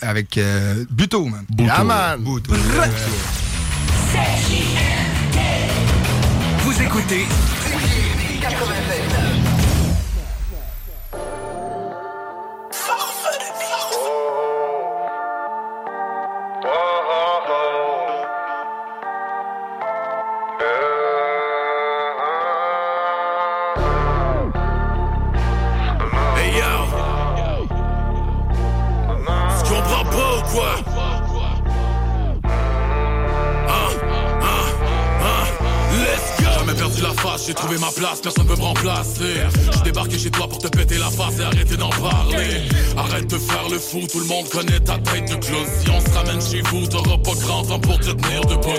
[0.02, 1.44] avec, euh, Buto, man.
[1.48, 1.64] Buto.
[1.64, 2.22] Yeah, man.
[2.22, 2.52] Buto.
[6.64, 7.24] Vous écoutez
[38.24, 39.34] personne peut me remplacer.
[39.74, 42.62] J'ai débarqué chez toi pour te péter la face et arrêter d'en parler.
[42.96, 45.66] Arrête de faire le fou, tout le monde connaît ta tête de clown
[46.62, 48.70] T'auras pas grand temps pour te tenir debout.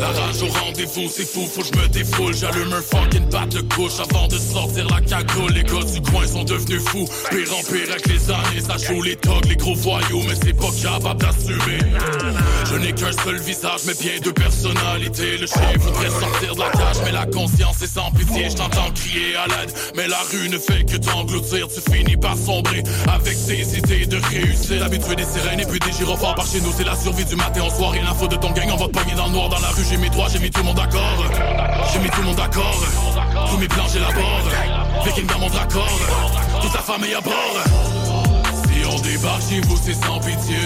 [0.00, 2.34] La rage au rendez-vous, c'est fou, faut que je me défoule.
[2.34, 5.52] J'allume un fucking bat de couche avant de sortir la cagoule.
[5.52, 9.02] Les gars du coin sont devenus fous, pire en pire avec les années Ça joue
[9.02, 11.78] les togs, les gros voyous, mais c'est pas capable d'assumer.
[12.70, 15.36] Je n'ai qu'un seul visage, mais bien deux personnalités.
[15.36, 18.48] Le chien voudrait sortir de la cage, mais la conscience est sans pitié.
[18.48, 21.68] Je t'entends crier à l'aide, mais la rue ne fait que t'engloutir.
[21.68, 24.82] Tu finis par sombrer avec tes idées de réussir.
[24.82, 27.62] Habitué des sirènes et puis des gyrophares par chez nous C'est la survie du matin
[27.66, 29.48] au soir, rien à foutre de ton gang On va te pogner dans le noir
[29.48, 31.24] dans la rue, j'ai mis droit, j'ai mis tout le monde d'accord
[31.92, 32.80] J'ai mis tout le monde d'accord
[33.50, 34.40] Tous mes plans j'élabore
[35.04, 35.88] Viking dans mon raccord
[36.60, 37.34] toute ta famille à bord.
[38.64, 40.56] Si on débarque chez vous, c'est sans pitié.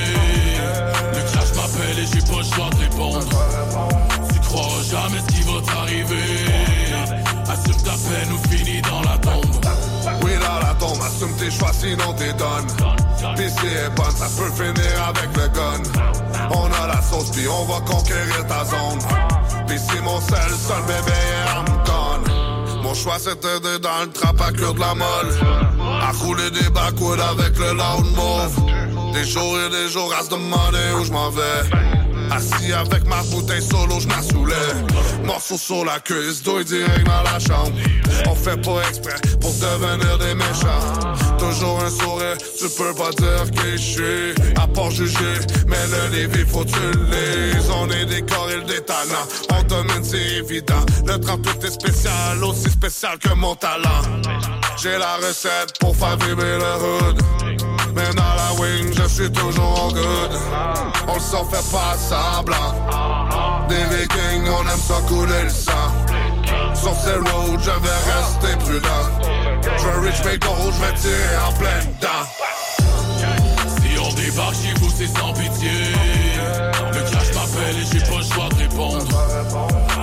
[1.13, 3.29] Le crash m'appelle et j'ai pas le choix de répondre.
[4.33, 6.17] Tu croiras jamais ce qui va t'arriver.
[7.49, 9.92] Assume ta peine ou finis dans la tombe.
[10.23, 12.67] Oui, dans la tombe, assume tes choix, sinon t'es donne.
[13.37, 15.83] Pis si est bonne, ça peut finir avec le gun.
[16.51, 18.99] On a la sauce, puis on va conquérir ta zone.
[19.69, 22.83] Pis si mon seul, seul bébé, I'm gone.
[22.83, 25.33] Mon choix, c'était de dans le trap à cure de la molle.
[26.01, 29.13] À rouler des backwoods avec le loud.
[29.13, 32.02] Des jours et des jours à se demander où je m'en vais.
[32.35, 34.55] Assis avec ma bouteille solo, je m'assoulais.
[35.25, 37.73] Morceau sur la cuisse, douille direct dans la chambre.
[38.27, 41.37] On fait pas exprès pour devenir des méchants.
[41.39, 44.53] Toujours un sourire, tu peux pas dire qui je suis.
[44.57, 47.71] À part juger, mais le Lévis faut tu le lises.
[47.71, 49.29] On est et des talents.
[49.51, 50.85] On domine, c'est évident.
[51.07, 54.03] Le trap tout est spécial, aussi spécial que mon talent.
[54.83, 57.62] J'ai la recette pour faire vibrer le hood.
[57.95, 60.39] Mais dans la wing, je suis toujours good.
[61.09, 63.67] On le s'en fait pas semblant.
[63.69, 65.89] Des vikings, on aime ça couler le sang.
[66.75, 69.05] Sur ces roads, je vais rester prudent.
[69.79, 72.25] Je veux reach mes goals, je vais tirer en pleine dent.
[73.77, 75.71] Si on débarque chez vous, c'est sans pitié.
[76.93, 79.07] Le crash m'appelle et j'ai pas le choix de répondre.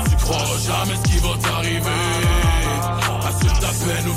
[0.09, 1.89] Tu croiras jamais ce qui va t'arriver.
[3.27, 4.13] Assume ta peine ou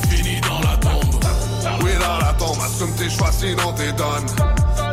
[2.72, 4.26] assume tes choix, sinon t'es donne.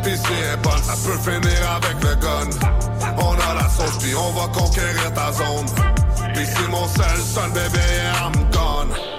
[0.04, 2.50] Si est bonne, ça peut finir avec le gun.
[3.18, 5.66] On a la sauce, puis on va conquérir ta zone.
[6.34, 7.80] Pis si mon seul, seul bébé,
[8.22, 9.09] I'm gone.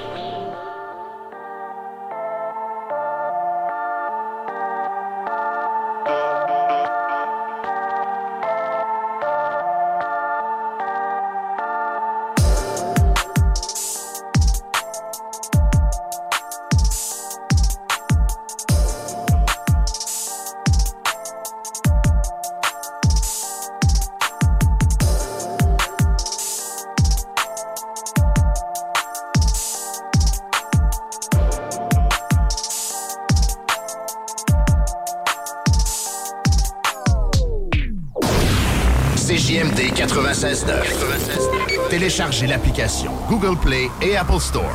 [44.01, 44.73] Et Apple Store.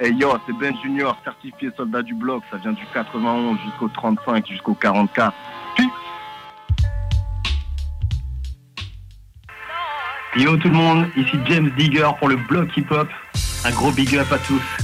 [0.00, 2.42] Hey yo, c'est Ben Junior, certifié soldat du bloc.
[2.50, 5.34] Ça vient du 91 jusqu'au 35, jusqu'au 44.
[10.36, 13.08] Yo tout le monde, ici James Digger pour le bloc hip-hop.
[13.64, 14.83] Un gros big up à tous.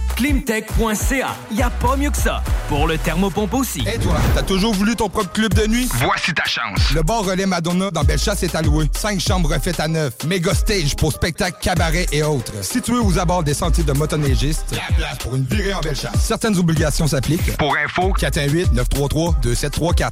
[0.21, 1.35] Climtech.ca.
[1.51, 2.43] Y a pas mieux que ça.
[2.69, 3.81] Pour le thermopompe aussi.
[3.91, 5.89] Et toi, t'as toujours voulu ton propre club de nuit?
[5.95, 6.91] Voici ta chance.
[6.93, 8.87] Le bar relais Madonna dans Bellechasse est alloué.
[8.95, 10.13] Cinq chambres refaites à neuf.
[10.27, 12.53] Méga stage pour spectacles, cabarets et autres.
[12.63, 14.75] Situé aux abords des sentiers de motoneigistes.
[14.75, 16.21] La place pour une virée en Bellechasse.
[16.21, 17.57] Certaines obligations s'appliquent.
[17.57, 20.11] Pour info, 418-933-2734.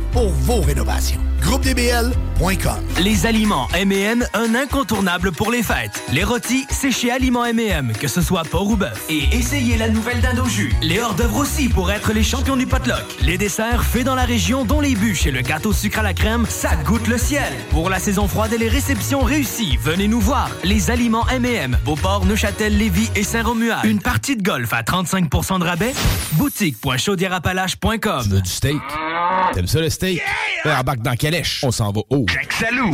[0.11, 1.21] pour vos rénovations.
[1.41, 6.03] GroupeDBL.com Les aliments M&M, un incontournable pour les fêtes.
[6.13, 9.05] Les rôtis, c'est chez Aliments M&M, que ce soit porc ou bœuf.
[9.09, 10.71] Et essayez la nouvelle dinde au jus.
[10.81, 13.03] Les hors-d'œuvre aussi pour être les champions du potluck.
[13.21, 16.13] Les desserts faits dans la région, dont les bûches et le gâteau sucre à la
[16.13, 17.51] crème, ça goûte le ciel.
[17.71, 20.49] Pour la saison froide et les réceptions réussies, venez nous voir.
[20.63, 23.85] Les aliments M&M, Beauport, Neuchâtel, Lévis et Saint-Romuald.
[23.85, 25.93] Une partie de golf à 35% de rabais?
[26.33, 28.23] Boutique.chaudierapalache.com.
[28.23, 28.81] Tu veux du steak?
[29.53, 30.21] T'aimes ça le steak?
[30.65, 30.79] Yeah!
[30.79, 31.63] Embarque dans Calèche.
[31.63, 32.25] On s'en va haut.
[32.49, 32.93] Salut!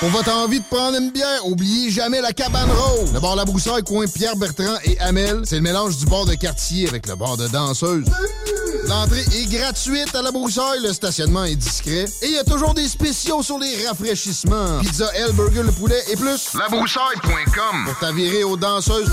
[0.00, 3.12] Pour votre envie de prendre une bière, oubliez jamais la cabane rose.
[3.12, 6.34] Le bar La Broussaille, coin Pierre Bertrand et Amel, c'est le mélange du bar de
[6.34, 8.04] quartier avec le bar de danseuse.
[8.86, 12.74] L'entrée est gratuite à La Broussaille, le stationnement est discret et il y a toujours
[12.74, 14.78] des spéciaux sur les rafraîchissements.
[14.80, 16.54] Pizza L, burger, le poulet et plus.
[16.54, 19.10] Labroussaille.com Pour t'avirer aux danseuses.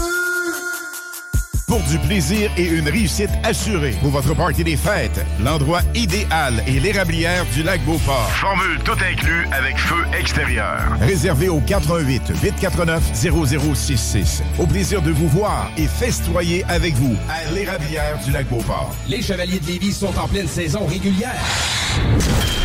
[1.76, 6.80] Pour du plaisir et une réussite assurée pour votre party des fêtes, l'endroit idéal est
[6.80, 8.32] l'érablière du lac Beauport.
[8.32, 10.80] Formule tout inclus avec feu extérieur.
[11.02, 14.42] Réservé au 88 849 0066.
[14.58, 18.96] Au plaisir de vous voir et festoyer avec vous à l'érablière du lac Beauport.
[19.10, 21.36] Les Chevaliers de Lévis sont en pleine saison régulière.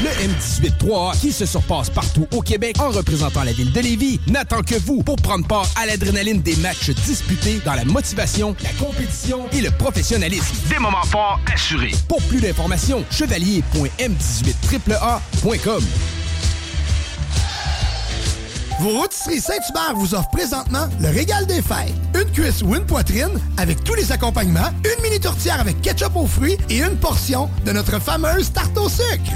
[0.03, 4.63] Le M18-3A, qui se surpasse partout au Québec en représentant la ville de Lévis, n'attend
[4.63, 9.00] que vous pour prendre part à l'adrénaline des matchs disputés dans la motivation, la compétition
[9.53, 10.55] et le professionnalisme.
[10.69, 11.93] Des moments forts assurés.
[12.09, 15.85] Pour plus d'informations, chevalier.m18AAA.com.
[18.81, 21.95] Vos rôtisseries Saint-Hubert vous offrent présentement le régal des fêtes.
[22.15, 26.27] Une cuisse ou une poitrine avec tous les accompagnements, une mini tourtière avec ketchup aux
[26.27, 29.33] fruits et une portion de notre fameuse tarte au sucre.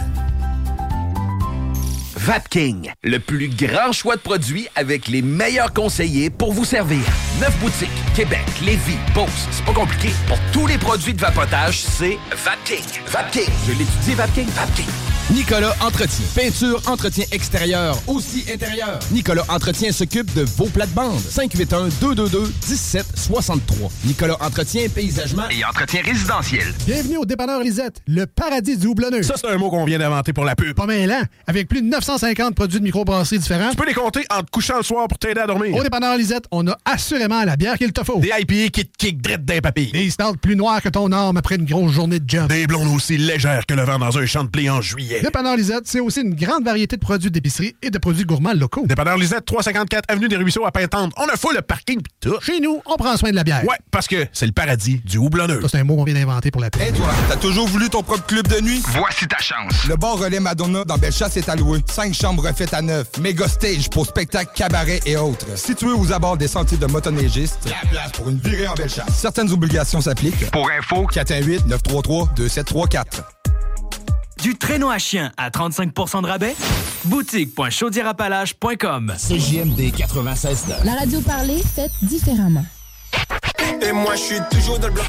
[2.25, 7.03] Vapking, le plus grand choix de produits avec les meilleurs conseillers pour vous servir.
[7.39, 10.09] Neuf boutiques, Québec, Lévis, Beauce, c'est pas compliqué.
[10.27, 12.83] Pour tous les produits de vapotage, c'est Vapking.
[13.09, 14.87] Vapking, je l'étudie, Vapking, Vapking.
[15.31, 16.27] Nicolas Entretien.
[16.35, 18.99] Peinture, entretien extérieur, aussi intérieur.
[19.11, 21.19] Nicolas Entretien s'occupe de vos plates-bandes.
[21.19, 23.91] 581-222-1763.
[24.05, 26.75] Nicolas Entretien, paysagement Et entretien résidentiel.
[26.87, 29.23] Bienvenue au dépanneur Lisette, le paradis du houblonneux.
[29.23, 30.77] Ça, c'est un mot qu'on vient d'inventer pour la pub.
[30.77, 31.27] Pas mal?
[31.47, 33.71] Avec plus de 950 produits de microbrasserie différents.
[33.71, 35.75] Tu peux les compter en te couchant le soir pour t'aider à dormir.
[35.75, 38.21] Au dépanneur Lisette, on a assurément la bière qu'il te faut.
[38.21, 39.91] Des IPA qui te kick drette d'un papy.
[39.91, 42.49] Des stouts plus noirs que ton arme après une grosse journée de job.
[42.49, 45.23] Des blondes aussi légères que le vent dans un champ de blé en juillet.
[45.23, 48.87] Dépanneur Lisette, c'est aussi une grande variété de produits d'épicerie et de produits gourmands locaux.
[48.87, 51.13] Dépanneur Lisette, 354 Avenue des Ruisseaux à Pintante.
[51.17, 52.37] On a full le parking pis tout.
[52.41, 53.65] Chez nous, on prend soin de la bière.
[53.65, 55.61] Ouais, parce que c'est le paradis du houblonneux.
[55.63, 56.83] Ça, c'est un mot qu'on vient d'inventer pour la pub.
[56.83, 58.83] Et toi, t'as toujours voulu ton propre club de nuit?
[58.89, 59.85] Voici ta chance.
[59.89, 61.81] Le bar relais Madonna dans Bellechasse est alloué.
[62.13, 63.07] Chambres refaites à neuf.
[63.21, 65.47] Méga stage pour spectacles, cabarets et autres.
[65.57, 67.61] Situé aux abords des sentiers de motoneigistes.
[67.65, 69.15] La place pour une virée en Bellechasse.
[69.15, 70.51] Certaines obligations s'appliquent.
[70.51, 73.05] Pour info, 418-933-2734.
[74.43, 76.55] Du traîneau à chien à 35% de rabais?
[77.05, 80.85] Boutique.chaudierapalache.com CJMD 96.9.
[80.85, 82.67] La radio parlée, faite différemment.
[83.81, 85.07] Et moi, je suis toujours dans le bloc.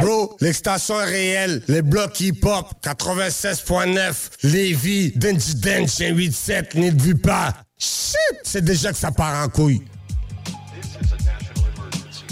[0.00, 1.62] Bro, l'extension est réelle.
[1.68, 7.52] Les blocs hip-hop, 96.9, Lévis, Denji Dench, 87, n'y vu pas.
[7.78, 9.82] Shit, c'est déjà que ça part en couille.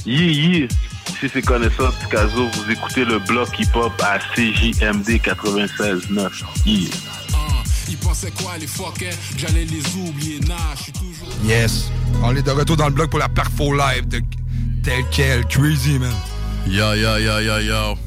[0.06, 0.68] Yeah, yeah.
[1.20, 6.30] Si c'est connaissance Picasso, vous écoutez le bloc hip-hop à CJMD 96.9.
[6.64, 6.90] Yeah.
[7.90, 11.28] Ils pensaient quoi les fuckers J'allais les oublier, nah, je suis toujours.
[11.44, 11.90] Yes.
[12.22, 14.20] On est de retour dans le bloc pour la Perfo Live de
[14.82, 15.44] tel quel.
[15.46, 16.12] Crazy, man.
[16.66, 17.98] Yo, yo, yo, yo, yo.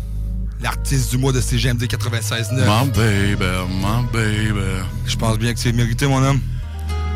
[0.61, 2.65] L'artiste du mois de CGMD 96.9.
[2.65, 4.83] My baby, my baby.
[5.07, 6.39] Je pense bien que c'est mérité, mon homme.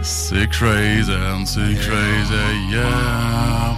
[0.01, 1.11] C'est crazy,
[1.45, 3.75] c'est crazy, yeah.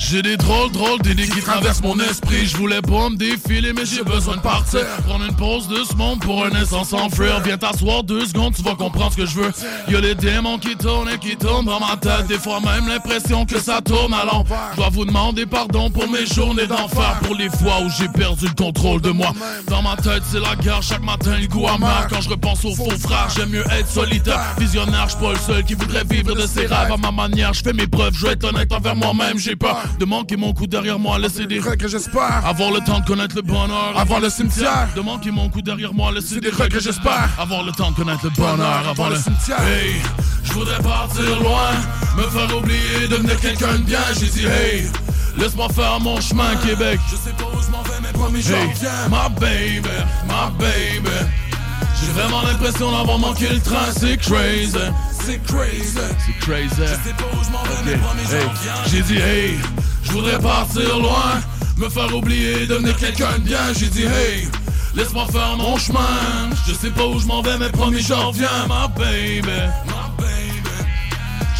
[0.00, 2.46] J'ai des drôles, drôles d'idées qui traversent mon esprit.
[2.46, 4.80] Je voulais pas me défiler, mais j'ai besoin de partir.
[5.06, 7.40] Prendre une pause de ce monde pour un sans fuir.
[7.44, 9.52] Viens t'asseoir deux secondes, tu vas comprendre ce que je veux.
[9.88, 12.26] Y'a les démons qui tournent et qui tournent dans ma tête.
[12.26, 14.72] Des fois même l'impression que ça tourne à l'envers.
[14.74, 17.20] Dois vous demander pardon pour mes journées d'enfer.
[17.22, 19.32] Pour les fois où j'ai perdu le contrôle de moi.
[19.68, 22.08] Dans ma tête, c'est la guerre chaque matin, le goût amer.
[22.08, 24.40] Quand je repense aux faux frères, j'aime mieux être solitaire.
[24.58, 27.52] Visionnaire, je pas le seul qui voudrait vivre de ses rêves à ma manière.
[27.52, 29.38] Je fais mes preuves, je vais être honnête envers moi-même.
[29.38, 32.42] J'ai peur de manquer mon coup derrière moi, laisser des regrets j'espère.
[32.46, 34.88] Avoir le temps de connaître le bonheur, avant le cimetière.
[34.96, 37.28] De manquer mon coup derrière moi, laisser des regrets j'espère.
[37.38, 39.62] Avoir le temps de connaître le bonheur, avant le cimetière.
[39.62, 39.94] Hey,
[40.44, 41.70] je voudrais partir loin,
[42.16, 44.00] me faire oublier, devenir quelqu'un de bien.
[44.18, 44.90] J'ai dit hey.
[45.36, 46.98] Laisse-moi faire mon chemin, Québec.
[47.10, 49.08] Je sais pas où je m'en vais, mais promis, j'en Hey, viens.
[49.08, 49.88] My baby,
[50.26, 51.49] my baby.
[52.00, 54.72] J'ai vraiment l'impression d'avoir manqué le train, c'est crazy.
[55.24, 55.98] C'est crazy.
[56.26, 56.74] C'est crazy.
[56.78, 58.82] Je sais pas où je m'en vais, mais promis, j'en viens.
[58.90, 59.58] J'ai dit, hey,
[60.02, 61.40] je voudrais partir loin,
[61.76, 63.72] me faire oublier, devenir quelqu'un de bien.
[63.78, 64.48] J'ai dit, hey,
[64.94, 66.50] laisse-moi faire mon chemin.
[66.66, 69.46] Je sais pas où je m'en vais, mais promis, j'en viens, my baby.
[69.86, 70.70] My baby.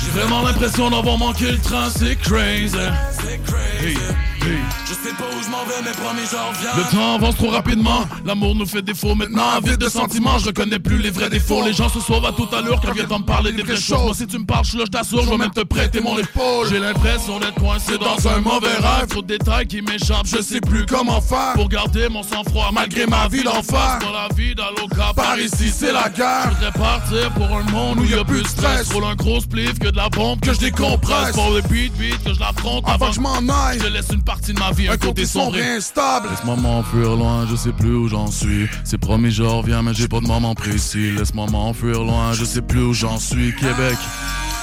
[0.02, 2.76] J'ai vraiment l'impression d'avoir manqué le train, c'est crazy.
[3.12, 3.98] C'est crazy.
[4.42, 6.70] Je sais pas où je m'en vais, mais promis, j'en viens.
[6.76, 8.06] Le temps avance trop rapidement.
[8.24, 9.14] L'amour nous fait défaut.
[9.14, 11.64] Maintenant, vide de sentiments, je reconnais plus les vrais défauts.
[11.64, 14.04] Les gens se sauvent à toute allure quand viennent me parler des vraies choses.
[14.04, 16.68] Moi, si tu me parles, je t'assure, je vais même te prêter mon épaule.
[16.70, 19.08] J'ai l'impression d'être coincé dans un mauvais rêve.
[19.08, 21.52] Trop de détails qui m'échappent, je sais plus comment faire.
[21.54, 23.98] Pour garder mon sang-froid, malgré ma vie d'enfer.
[24.00, 26.50] Pas la vie d'Aloca, par ici, c'est la guerre.
[26.50, 28.90] Je voudrais partir pour un monde où y a plus de stress.
[28.92, 31.32] Roule un gros spliff que de la bombe que je décompresse.
[31.32, 33.78] Pour le beat, beat, que je l'affronte avant que je m'en aille.
[33.80, 36.28] Je laisse une partie de ma vie, un côté sombre instable.
[36.30, 38.68] Laisse-moi m'enfuir loin, je sais plus où j'en suis.
[38.84, 41.10] C'est promis, je reviens, mais j'ai pas de moment précis.
[41.10, 43.52] Laisse-moi m'enfuir loin, je sais plus où j'en suis.
[43.56, 43.98] Québec,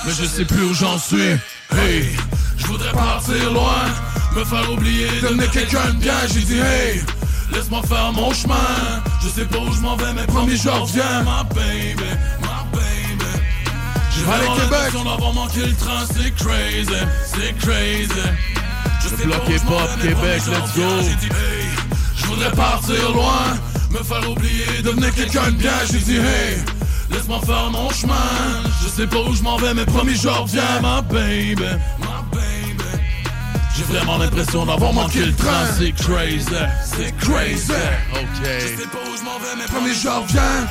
[0.06, 1.32] mais je sais plus où j'en suis.
[1.76, 2.16] Hey,
[2.56, 3.84] je voudrais partir loin,
[4.38, 6.16] me faire oublier, devenir quelqu'un de bien.
[6.34, 7.02] J'ai dit hey.
[7.52, 8.56] Laisse-moi faire mon chemin
[9.24, 12.04] Je sais pas où je m'en vais mais promis je reviens Ma baby,
[12.42, 13.40] ma baby
[14.14, 16.92] J'ai vraiment l'impression d'avoir manqué le train C'est crazy,
[17.26, 18.67] c'est crazy
[19.02, 20.84] Je sais bloc hip-hop Québec, let's go.
[21.02, 21.70] J'ai dit, hey,
[22.16, 23.58] Je voudrais partir loin
[23.92, 26.58] Me faire oublier, devenir quelqu'un de bien J'ai dit hey
[27.12, 28.14] Laisse-moi faire mon chemin
[28.84, 31.56] Je sais pas où je m'en vais mais promis je reviens Ma baby,
[32.00, 32.48] ma baby
[33.78, 36.48] j'ai vraiment l'impression d'avoir manqué le train, c'est crazy,
[36.84, 37.72] c'est crazy.
[38.12, 38.44] Ok.
[38.44, 40.68] Je sais pas où je m'en vais, mais promis, je reviens.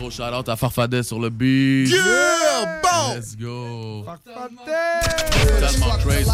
[0.00, 1.90] Gros shout out à Farfadet sur le beat.
[1.90, 3.14] Yeah, bon.
[3.16, 4.02] Let's go.
[5.60, 6.30] Tellement crazy.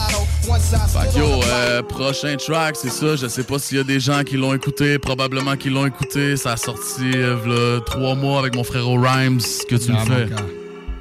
[0.93, 3.17] Fait que yo, euh, prochain track, c'est ça.
[3.17, 6.37] Je sais pas s'il y a des gens qui l'ont écouté, probablement qui l'ont écouté.
[6.37, 9.41] Ça a sorti euh, v'là trois mois avec mon frère Rhymes.
[9.69, 10.29] que tu me fais?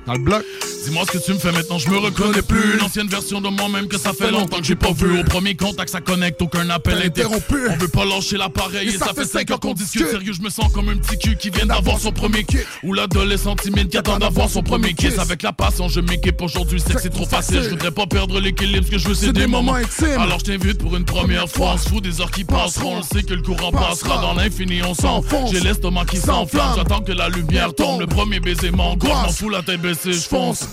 [0.05, 0.43] Dans le bloc.
[0.85, 2.75] Dis-moi ce que tu me fais maintenant, je me reconnais plus.
[2.75, 5.19] Une ancienne version de moi-même que ça fait longtemps que j'ai pas vu.
[5.19, 7.55] Au premier contact, ça connecte, aucun appel interrompu.
[7.71, 10.07] On veut pas lâcher l'appareil et ça fait 5 heures qu'on discute.
[10.07, 12.59] Sérieux, je me sens comme un petit cul qui vient d'avoir son premier kick.
[12.83, 15.17] Ou l'adolescent timide qui attend d'avoir son premier kiss.
[15.17, 17.63] Avec la passion, je m'équipe aujourd'hui, c'est que c'est trop facile.
[17.63, 20.19] Je voudrais pas perdre l'équilibre, ce que je veux, c'est des moments intimes.
[20.19, 21.71] Alors je t'invite pour une première fois.
[21.73, 22.97] On se fout des heures qui passeront.
[22.97, 25.51] On sait que le courant passera dans l'infini, on s'enfonce.
[25.51, 28.01] J'ai l'estomac qui s'enflamme, j'attends que la lumière tombe.
[28.01, 30.67] Le premier baiser m'angoisse, m'en fous la tête baissée, je fonce.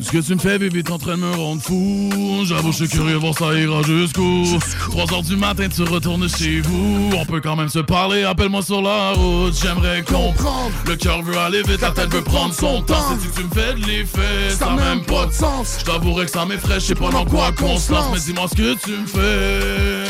[0.00, 2.44] Ce que tu me fais, bébé, t'es en train de me rendre fou.
[2.44, 4.44] J'avoue, je suis curieux, voir ça ira jusqu'où.
[4.90, 7.10] 3 heures du matin, tu retournes chez vous.
[7.16, 9.58] On peut quand même se parler, appelle-moi sur la route.
[9.60, 10.70] J'aimerais comprendre.
[10.86, 13.18] Le cœur veut aller vite, la tête veut prendre son temps.
[13.20, 15.78] Si tu me fais de l'effet, ça n'a même pas de sens.
[15.80, 18.06] Je t'avouerai que ça m'effraie, je sais pas dans quoi qu'on se lance.
[18.12, 20.04] Mais dis-moi ce que tu me fais.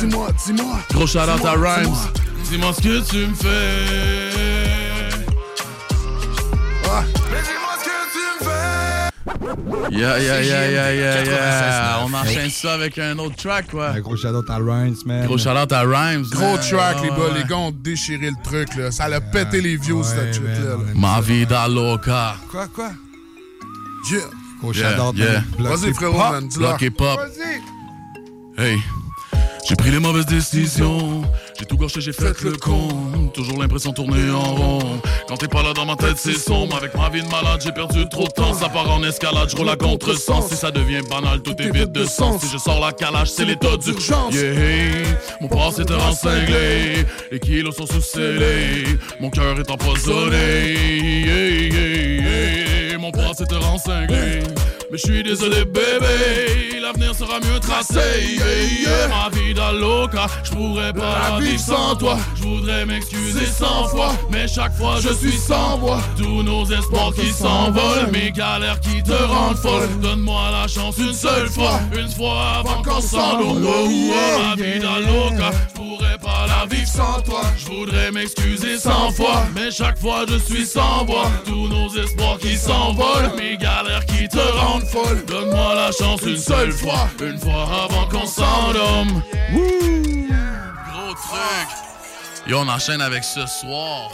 [0.00, 0.80] Dis-moi, dis-moi.
[0.92, 1.84] Gros shout out à Rhymes.
[1.84, 2.12] dis-moi.
[2.50, 4.34] Dis-moi ce que tu me fais.
[9.90, 11.98] Yeah, yeah, yeah, yeah, yeah, yeah.
[12.02, 12.04] 96.9.
[12.04, 13.88] On enchaîne ça avec un autre track, quoi.
[13.90, 15.24] Un gros shout-out à Rhymes, man.
[15.26, 16.24] Gros shout-out à Rhymes.
[16.30, 16.60] Gros man.
[16.60, 17.16] track, les gars.
[17.16, 17.38] ouais.
[17.42, 18.90] Les gars ont déchiré le truc, là.
[18.90, 20.70] Ça a pété les views, cette shit-là.
[20.70, 20.76] là.
[20.94, 22.36] Ma vida loca.
[22.50, 22.90] Quoi, quoi?
[24.10, 24.20] Yeah.
[24.60, 25.44] Gros Yeah, shout-out, man.
[25.58, 26.48] Vas-y, frérot, man,
[26.80, 27.18] hip-hop.
[27.18, 28.62] Vas-y.
[28.62, 28.78] Hey.
[29.66, 31.22] J'ai pris les mauvaises décisions,
[31.58, 32.88] j'ai tout gâché, j'ai fait le con.
[33.32, 35.00] Toujours l'impression de tourner en rond.
[35.26, 36.76] Quand t'es pas là dans ma tête, c'est sombre.
[36.76, 38.52] Avec ma vie de malade, j'ai perdu trop de temps.
[38.52, 40.48] Ça part en escalade, je roule à contre-sens.
[40.48, 42.42] Si ça devient banal, tout est vide de sens.
[42.42, 44.34] Si je sors la calage, c'est l'état d'urgence.
[44.34, 45.06] Yeah,
[45.40, 47.06] mon passé était encinglé.
[47.32, 48.84] Les kilos sont sous-scellés.
[49.18, 50.74] Mon cœur est empoisonné.
[50.74, 52.73] Yeah, yeah, yeah.
[52.98, 54.40] Mon passé était rencinglé.
[54.90, 57.98] Mais je suis désolé, bébé, l'avenir sera mieux tracé.
[58.22, 59.08] Yeah, yeah.
[59.08, 62.16] Ma vie d'Aloca, je pourrais pas la vivre sans toi.
[62.36, 66.00] Je voudrais m'excuser cent fois, mais chaque fois je suis sans voix.
[66.16, 69.88] Tous nos espoirs qui s'envolent, mes galères qui te rendent folle.
[70.00, 73.58] Donne-moi la chance une seule fois, une fois avant qu'on oh,
[74.38, 75.50] ma vie d'Aloca,
[76.94, 77.42] sans toi.
[77.58, 81.30] Je voudrais m'excuser cent fois, mais chaque fois je suis sans voix.
[81.44, 85.24] Tous nos espoirs qui s'envolent, mes galères qui te rendent folle.
[85.26, 89.22] Donne-moi la chance une seule fois, une fois avant qu'on s'endorme.
[89.52, 91.68] Gros truc.
[92.46, 94.10] Yo, on enchaîne avec ce soir.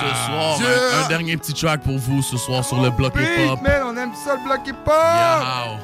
[0.00, 1.04] Ce soir, un- Yeah.
[1.04, 3.60] un, dernier petit track pour vous ce soir sur le bloc Beat, hip-hop.
[3.62, 4.86] man, on aime ça le bloc hip-hop.
[4.86, 5.76] Yow.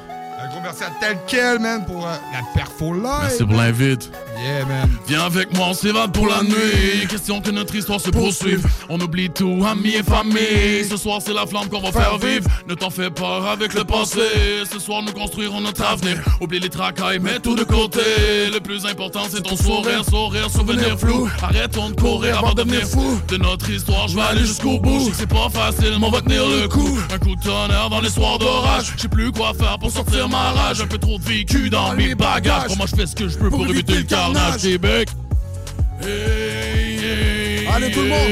[0.42, 3.02] Un gros merci à tel quel, man, pour euh, la perfo live.
[3.22, 4.10] Merci pour l'invite.
[4.36, 4.90] Yeah, man.
[5.08, 7.06] Viens avec moi, on s'évade pour la nuit.
[7.08, 8.66] Question que notre histoire se poursuive.
[8.88, 10.84] On oublie tout, amis et famille.
[10.88, 12.48] Ce soir, c'est la flamme qu'on va faire vivre.
[12.68, 14.20] Ne t'en fais pas avec le passé.
[14.70, 16.18] Ce soir, nous construirons notre avenir.
[16.40, 18.00] Oublie les tracailles, mets tout de côté.
[18.52, 21.28] Le plus important, c'est ton sourire, sourire, souvenir flou.
[21.42, 23.20] Arrêtons de courir avant de devenir fou.
[23.28, 25.10] De notre histoire, je vais aller jusqu'au bout.
[25.14, 26.98] C'est pas facile, mais on va tenir le coup.
[27.14, 28.92] Un coup de tonnerre dans les soirs d'orage.
[28.96, 30.80] Je sais plus quoi faire pour sortir ma rage.
[30.80, 32.68] Un peu trop de vécu dans mes bagages.
[32.68, 35.08] Comment je fais ce que je peux pour éviter le carnage, Québec?
[37.74, 38.30] Allez, tout le monde.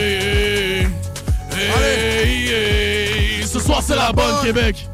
[1.77, 3.47] Allez.
[3.47, 4.89] Ce soir, c'est la bonne, Québec.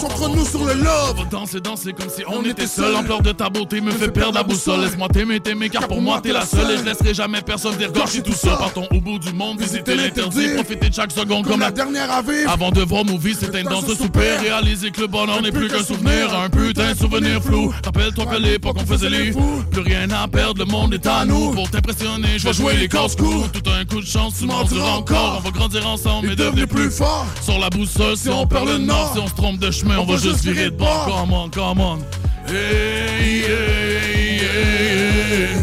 [0.00, 1.28] Concentre-nous sur le love.
[1.30, 2.92] Danser, danser comme si on était seul.
[2.92, 4.80] L'ampleur de ta beauté me fait perdre la boussole.
[4.80, 6.70] Laisse-moi t'aimer, t'aimer, car pour moi t'es la seule.
[6.70, 8.56] Et je laisserai jamais personne dire gorger tout seul.
[8.56, 10.54] Partons au bout du monde, visiter l'interdit.
[10.54, 12.50] Profiter de chaque seconde comme la dernière à vivre.
[12.50, 14.36] Avant de voir nos vies s'éteindre dans ce souper.
[14.40, 16.34] Réaliser que le bonheur n'est plus qu'un souvenir.
[16.34, 17.70] Un putain de souvenir flou.
[17.84, 19.62] Rappelle-toi que l'époque on faisait les fous.
[19.70, 21.50] Plus rien à perdre, le monde est à nous.
[21.50, 23.52] Pour t'impressionner, je vais jouer les casse-coups.
[23.52, 25.40] Tout un coup de chance, tu m'en diras encore.
[25.40, 27.26] On va grandir ensemble et devenir plus fort.
[27.42, 29.12] Sur la boussole, si on perd le nord.
[29.12, 31.06] Si on se trompe de chemin, on va juste virer de bord.
[31.06, 31.98] Come on, come on.
[32.46, 35.56] Hey, hey, hey, hey,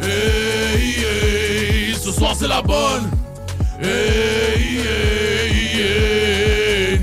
[0.00, 0.94] hey,
[1.90, 1.94] hey.
[1.94, 3.10] Ce soir, c'est la bonne.
[3.80, 3.88] Hey,
[4.78, 7.00] hey, hey,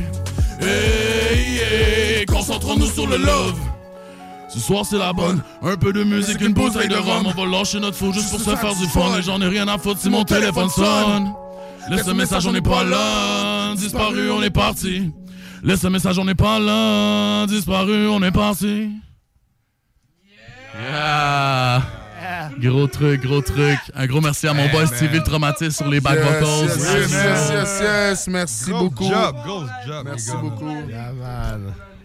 [0.62, 1.58] hey,
[2.20, 2.26] hey.
[2.26, 3.60] Concentrons-nous sur le love.
[4.54, 7.46] Ce soir c'est la bonne, un peu de musique, une bouteille de rhum On va
[7.46, 10.02] lâcher notre fou juste pour se faire du fun Et j'en ai rien à foutre
[10.02, 11.32] si mon téléphone sonne
[11.90, 15.10] Laisse un message, on n'est pas là Disparu, on est parti
[15.64, 18.90] Laisse un message, on n'est pas là Disparu, on est parti
[20.76, 21.82] Yeah
[22.60, 23.80] Gros truc, gros truc.
[23.96, 26.66] Un gros merci à mon boy Stevie le traumatiste sur les back Yes, vocals.
[26.68, 28.28] yes, yes, yes, yes, yes.
[28.28, 29.04] Merci Gros beaucoup.
[29.10, 30.72] job, gros job, Merci beaucoup.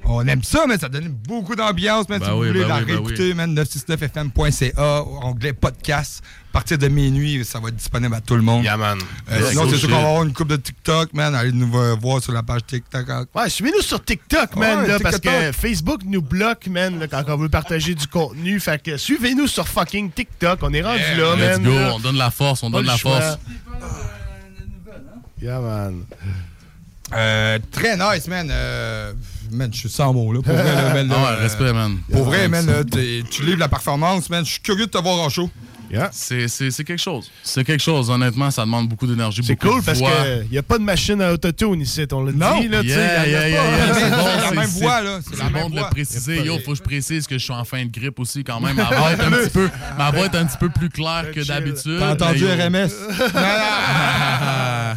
[0.05, 2.21] On aime ça, mais ça donne beaucoup d'ambiance, man.
[2.21, 6.23] Ben si vous oui, voulez ben la oui, ben réécouter, man, 969fm.ca, onglet podcast.
[6.57, 8.65] À partir de minuit, ça va être disponible à tout le monde.
[8.65, 8.99] Yeah, man.
[9.31, 11.35] Euh, Yeah, sinon, c'est sûr qu'on va avoir une coupe de TikTok, man.
[11.35, 11.71] Allez nous
[12.01, 13.07] voir sur la page TikTok.
[13.35, 17.25] Ouais, suivez-nous sur TikTok, man, Ouais, là, parce que Facebook nous bloque, man, là, quand
[17.29, 18.59] on veut partager du contenu.
[18.59, 20.61] Fait que suivez-nous sur fucking TikTok.
[20.63, 21.65] On est rendu là, Let's man.
[21.65, 21.93] go, là.
[21.95, 23.21] on donne la force, on Pas donne la choix.
[23.21, 23.39] force.
[25.43, 26.05] Yeah, man.
[27.13, 28.49] Euh, très nice, man.
[28.51, 29.13] Euh,
[29.53, 30.41] man, je suis sans mots, là.
[30.41, 31.99] Pour vrai, là, man, là, Ah ouais, respect, man.
[32.11, 32.77] Pour vrai, Yeah, man, man.
[32.77, 34.43] là, t'es- tu livres la performance, man.
[34.47, 35.51] Je suis curieux de te voir en show.
[36.13, 37.31] C'est c'est- c'est quelque chose.
[37.43, 40.79] C'est quelque chose, honnêtement, ça demande beaucoup d'énergie, C'est cool parce qu'il n'y a pas
[40.79, 42.39] de machine à autotune ici, on l'a dit.
[42.39, 45.19] Là, Yeah, yeah, yeah, yeah, C'est bon, la même voix, là.
[45.23, 46.43] C'est bon de le préciser.
[46.45, 48.77] Yo, faut que je précise que je suis en fin de grippe aussi, quand même.
[48.77, 49.69] Ma voix est un petit peu,
[49.99, 51.97] ma voix est un petit peu plus claire que d'habitude.
[51.99, 52.91] T'as entendu RMS?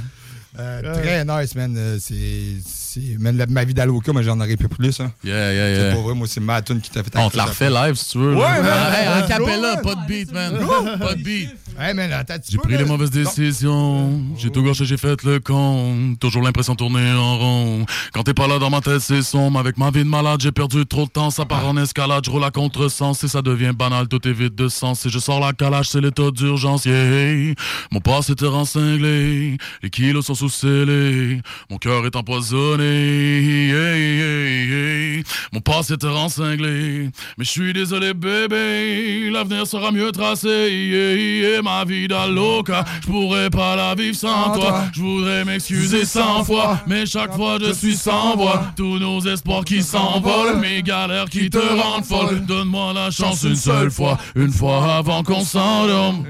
[0.60, 1.74] Euh, très nice, man.
[1.78, 2.58] Euh, C'est.
[2.94, 5.00] C'est- la- ma vie d'Aloca, mais j'en aurais pu plus.
[5.00, 5.12] Hein.
[5.24, 5.94] Yeah, yeah, C'est yeah.
[5.94, 8.10] pour vrai, moi, c'est ma tune qui t'a fait On te la refait live si
[8.12, 8.36] tu veux.
[8.36, 8.94] Ouais, man.
[8.94, 10.58] Hey, en capella, pas de beat, man.
[11.00, 11.50] Pas de beat.
[11.80, 12.12] Hey, man,
[12.50, 16.16] J'ai pris les mauvaises décisions, j'ai tout gâché, j'ai fait le con.
[16.20, 17.86] Toujours l'impression de tourner en rond.
[18.14, 19.60] Quand t'es pas là dans ma tête, c'est sombre.
[19.60, 21.30] Avec ma vie de malade, j'ai perdu trop de temps.
[21.30, 23.24] Ça part en escalade, je roule à contresens.
[23.24, 25.06] Et ça devient banal, tout est vide de sens.
[25.06, 26.86] Et je sors la calage, c'est l'état d'urgence.
[26.86, 27.54] Yeah.
[27.92, 31.42] Mon passé te rend cinglé, les kilos sont sous-scellés.
[31.70, 32.79] Mon cœur est empoisonné.
[32.84, 35.24] Yeah, yeah, yeah.
[35.52, 37.10] Mon passé te rend cinglé.
[37.38, 39.30] Mais je suis désolé, bébé.
[39.32, 41.60] L'avenir sera mieux tracé.
[41.64, 44.86] Ma vie d'Aloca, je pourrais pas la vivre sans toi.
[44.94, 46.80] Je voudrais m'excuser cent fois.
[46.88, 48.72] Mais chaque fois, je suis sans voix.
[48.76, 50.60] Tous nos espoirs qui s'envolent.
[50.60, 52.46] Mes galères qui te rendent folle.
[52.46, 54.18] Donne-moi la chance une seule fois.
[54.36, 56.26] Une fois avant qu'on s'endorme.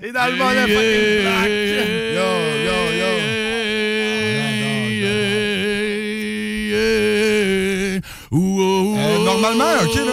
[0.00, 1.48] Et dans le monde, la fucking black.
[2.14, 2.28] Yo,
[2.64, 3.27] yo, yo.
[9.40, 10.12] Normalement, ok, là.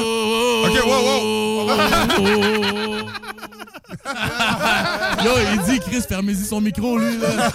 [0.65, 2.35] Ok, wow, wow.
[5.23, 7.51] Yo, il dit, Chris, fermez-y son micro, lui, là.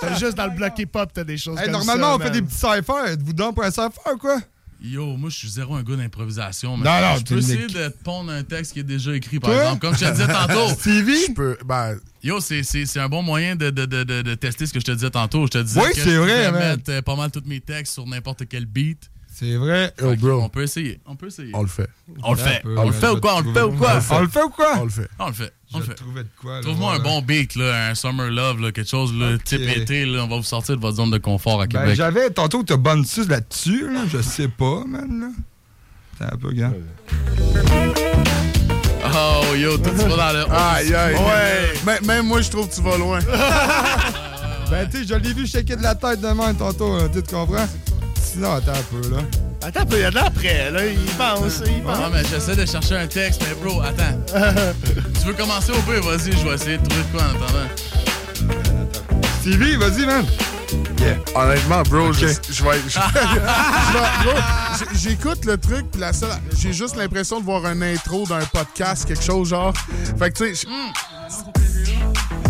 [0.00, 2.30] T'as juste dans le bloc hip-hop, t'as des choses Hey, comme normalement, ça, on fait
[2.30, 3.06] des petits cyphers.
[3.12, 4.38] Êtes-vous dans pour un cypher, quoi?
[4.82, 6.76] Yo, moi, je suis zéro un gars d'improvisation.
[6.78, 9.50] mais Non, non, Je peux essayer de pondre un texte qui est déjà écrit, par
[9.50, 9.60] Toi?
[9.62, 9.80] exemple.
[9.80, 10.68] Comme je te disais tantôt.
[10.78, 11.26] Stevie?
[11.28, 11.58] Je peux.
[11.66, 14.72] Ben, Yo, c'est- c'est c'est un bon moyen de, de, de, de, de tester ce
[14.72, 15.42] que je te disais tantôt.
[15.46, 17.92] Je te disais Oui, que c'est je vrai, mettre euh, pas mal tous mes textes
[17.94, 19.10] sur n'importe quel beat.
[19.40, 19.90] C'est vrai.
[19.98, 21.00] yo, bro, On peut essayer.
[21.06, 21.50] On peut essayer.
[21.54, 21.88] on le fait.
[22.22, 22.62] On le fait.
[22.76, 23.36] On le fait ou quoi?
[23.36, 23.92] On le fait ou quoi?
[24.10, 24.72] On le fait ou quoi?
[24.78, 25.08] On le fait.
[25.18, 25.52] On le fait.
[25.72, 25.94] On le Je fait.
[25.96, 29.14] trouvais de quoi, là, Trouve-moi un bon beat, là, un Summer Love, là, quelque chose,
[29.14, 30.04] là, type été.
[30.04, 31.94] Là, on va vous sortir de votre zone de confort à Ben, Québec.
[31.96, 34.00] j'avais tantôt, t'as bonne suce là-dessus, là.
[34.12, 35.28] Je sais pas, man, là.
[36.18, 36.72] C'est un peu, gars.
[39.14, 40.44] oh, yo, toi, tu vas dans le.
[40.52, 41.14] Aïe, aïe.
[41.14, 41.72] Ouais.
[41.86, 43.20] Mais- Même moi, je trouve que tu vas loin.
[44.70, 47.08] Ben, tu sais, je l'ai vu shaker de la tête de même tantôt, là.
[47.12, 47.66] Tu te comprends?
[48.22, 49.18] Sinon, attends un peu, là.
[49.62, 50.86] Attends un peu, il y a de l'après, là.
[50.86, 51.98] Il pense, il pense.
[51.98, 54.18] Non, mais j'essaie de chercher un texte, mais bro, attends.
[55.20, 56.02] tu veux commencer au pire?
[56.02, 57.68] Vas-y, je vais essayer de trouver de quoi en attendant.
[59.40, 60.24] Stevie, vas-y, man.
[61.00, 61.16] Yeah.
[61.34, 62.78] Honnêtement, bro, je, je vais.
[64.94, 66.28] J'écoute le truc, puis la seule.
[66.58, 69.72] J'ai juste l'impression de voir un intro d'un podcast, quelque chose genre.
[70.18, 70.66] Fait que, tu sais.
[70.68, 72.49] je-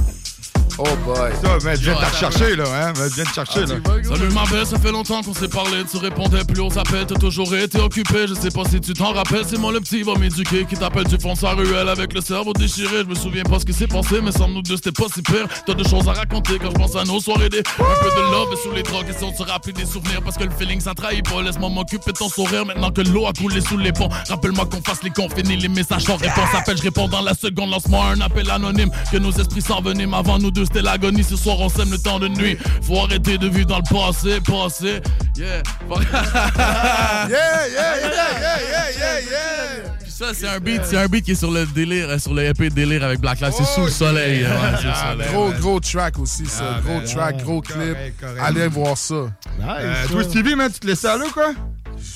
[0.82, 1.30] Oh boy.
[1.42, 2.92] Ça, mais viens te rechercher, là, hein.
[3.14, 3.74] Viens de chercher, là.
[4.02, 7.16] Salut ma belle, ça fait longtemps qu'on s'est parlé, tu répondais plus aux appels, t'as
[7.16, 10.14] toujours été occupé, je sais pas si tu t'en rappelles, c'est moi le petit va
[10.14, 13.42] m'éduquer qui t'appelle du fond de sa ruelle avec le cerveau déchiré, je me souviens
[13.42, 15.86] pas ce qui s'est passé, mais sans nous deux c'était pas si pire, t'as des
[15.86, 17.50] choses à raconter quand je pense à nos soirées.
[17.50, 17.62] Des un
[18.02, 20.44] peu de love et sous les drogues, question de se rappeler des souvenirs parce que
[20.44, 23.60] le feeling ça trahit pas, laisse-moi m'occuper de ton sourire maintenant que l'eau a coulé
[23.60, 26.84] sous les ponts, rappelle-moi qu'on fasse les cons, finis les messages sans réponse, appelle, je
[26.84, 30.64] réponds dans la seconde, lance-moi un appel anonyme, que nos esprits s'enveniment avant nous deux,
[30.72, 33.78] c'était l'agonie, ce soir on s'aime le temps de nuit, faut arrêter de vivre dans
[33.78, 35.00] le passé, passé,
[35.36, 35.62] yeah.
[35.90, 39.90] Yeah, yeah, yeah, yeah, yeah, yeah, yeah.
[40.02, 42.34] Puis ça, c'est un beat, c'est un beat qui est sur le délire, euh, sur
[42.34, 43.54] le EP délire avec Black Lives.
[43.56, 44.40] C'est sous le soleil.
[44.40, 46.76] le Ah, gros, gros track aussi, ça.
[46.76, 48.20] Ah, gros ben, track, gros correct, clip.
[48.20, 48.40] correct.
[48.42, 49.14] Allez voir ça.
[49.14, 51.52] Euh, toi, Stevie, man, tu te laissais aller ou quoi?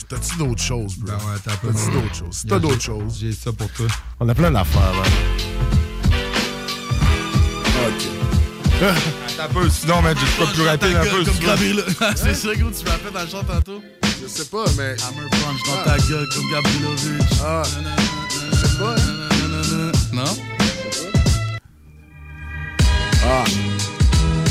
[0.08, 1.12] T'as-tu d'autres choses, bro?
[1.12, 2.34] Ben ouais, t'as pas T'as-tu d'autres choses?
[2.36, 3.18] Si t'as d'autres choses?
[3.20, 3.86] J'ai ça pour toi.
[4.20, 5.02] On a plein d'affaires, là.
[7.86, 8.13] Ok.
[8.82, 11.24] Attends un peu, sinon, man, je peux plus rapide un peu.
[11.44, 11.84] Gabriel.
[12.16, 13.82] C'est ça, gros, tu rappelles dans le chant tantôt?
[14.22, 14.96] Je sais pas, mais.
[15.02, 17.22] Hammer punch dans ta gueule comme Gabrielovic.
[17.44, 17.62] Ah.
[18.30, 18.94] Je sais pas.
[18.94, 19.92] hein.
[20.12, 20.24] Non?
[23.26, 23.44] Ah.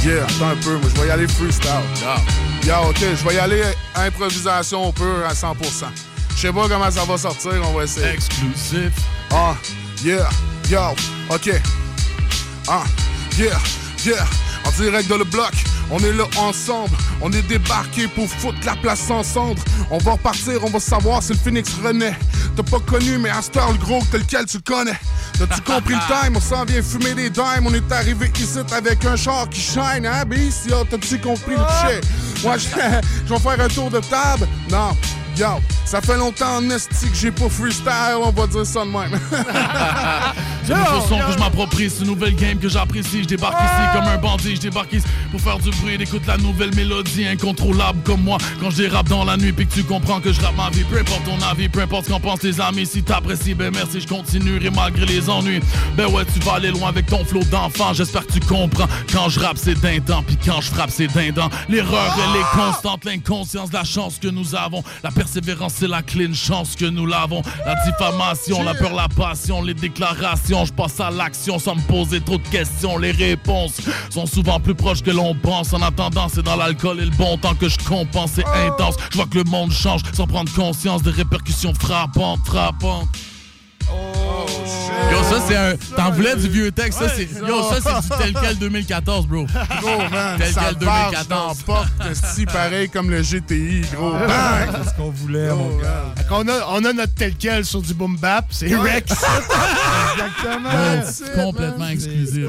[0.06, 1.72] Yeah, attends un peu, moi je vais y aller freestyle.
[2.66, 3.64] Yeah, ok, je vais y aller
[3.96, 5.56] improvisation pure à 100%.
[6.36, 8.08] Je sais pas comment ça va sortir, on va essayer.
[8.08, 8.92] Exclusif.
[9.32, 9.56] Ah,
[10.04, 10.28] yeah,
[10.70, 10.80] yo,
[11.30, 11.52] ok.
[12.68, 12.84] Ah,
[13.38, 13.58] yeah,
[14.06, 14.26] yeah,
[14.66, 15.52] en direct de le bloc.
[15.92, 19.62] On est là ensemble, on est débarqué pour foutre la place en cendre.
[19.92, 22.18] On va repartir, on va savoir si le Phoenix renaît.
[22.56, 24.98] T'as pas connu, mais heure, le gros tel quel tu connais.
[25.38, 26.36] T'as-tu compris le time?
[26.36, 27.66] On s'en vient fumer des dimes.
[27.66, 30.24] On est arrivé ici avec un char qui shine, hein?
[30.68, 32.44] Yo, t'as-tu compris le shit?
[32.44, 32.68] Moi, je
[33.28, 34.48] je vais faire un tour de table.
[34.70, 34.96] Non,
[35.38, 38.90] yo, ça fait longtemps en esti que j'ai pas freestyle, on va dire ça de
[38.90, 39.20] même.
[40.66, 43.24] C'est une façon que je m'approprie, c'est une nouvelle game que j'apprécie.
[43.24, 45.98] Je débarque ici comme un bandit, je débarque ici pour faire du bruit.
[46.00, 48.38] Écoute la nouvelle mélodie, incontrôlable comme moi.
[48.62, 50.86] Quand je dérape dans la nuit, puis que tu comprends que je rappe ma vie,
[50.86, 52.86] peu importe ton avis, peu importe ce qu'en pensent tes amis.
[52.86, 55.60] Si t'apprécies, ben merci, je continuerai malgré les ennuis.
[55.98, 57.94] Ben ouais, tu vas aller loin avec ton flot d'enfant.
[57.94, 58.88] J'espère que tu comprends.
[59.12, 61.50] Quand je rappe, c'est dindant, puis quand je frappe, c'est dindant.
[61.68, 64.82] L'erreur, elle est constante, l'inconscience, la chance que nous avons.
[65.04, 67.42] La persévérance, c'est la clé, une chance que nous l'avons.
[67.66, 70.66] La diffamation, la peur, la passion, les déclarations.
[70.66, 72.98] Je passe à l'action sans me poser trop de questions.
[72.98, 73.80] Les réponses
[74.10, 75.72] sont souvent plus proches que l'on pense.
[75.72, 78.32] En attendant, c'est dans l'alcool et le bon temps que je compense.
[78.36, 78.96] C'est intense.
[79.12, 83.08] Je vois que le monde change sans prendre conscience des répercussions frappantes, frappantes.
[85.12, 85.76] Yo, ça c'est un.
[85.96, 87.28] T'en voulais du vieux texte, ça c'est.
[87.48, 89.46] Yo, ça c'est du tel quel 2014, bro.
[89.82, 91.28] Gros, man, Tel quel varge 2014.
[91.30, 91.92] dans la porte,
[92.36, 94.12] si pareil comme le GTI, gros.
[94.12, 94.70] Bang!
[94.84, 96.14] C'est ce qu'on voulait, mon gars.
[96.30, 99.12] qu'on a, on a notre tel quel sur du boom bap, c'est Rex.
[100.14, 101.44] Exactement.
[101.44, 102.46] Complètement exclusif.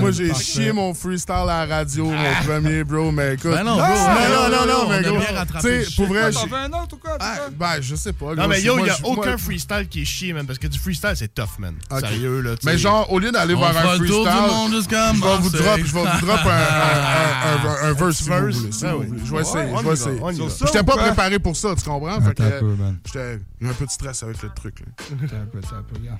[0.00, 3.50] Moi, j'ai chié mon freestyle à la radio, mon premier, bro, mais écoute.
[3.52, 5.18] Ben non, bro, non, non, non, non, non, on mais gros.
[5.60, 7.16] Tu sais, pour vrai, T'en un autre ou quoi?
[7.20, 8.34] Ah, ben, je sais pas.
[8.34, 11.12] Non, mais yo, il a aucun freestyle qui est chier, man, parce que du freestyle,
[11.14, 11.74] c'est tough, man.
[11.90, 12.00] Ok.
[12.00, 12.56] Sérieux, là.
[12.56, 15.20] tu Mais genre, au lieu d'aller voir un le tour du freestyle, monde jusqu'à je
[15.22, 18.28] vais vous drop, je vais vous drop un, un, un, un, un verse si vous
[18.28, 18.56] Verse?
[18.56, 18.72] voulez.
[18.72, 19.06] si Ben oui.
[19.24, 20.20] Je vais essayer, je vais va, essayer.
[20.66, 22.20] J'étais pas préparé pour ça, tu comprends?
[22.20, 22.98] Fait que, Attends un peu, man.
[23.06, 24.80] j'étais j'ai un peu de stress avec le truc.
[24.80, 24.86] Là.
[25.24, 26.18] Attends un peu, attends un peu, regarde.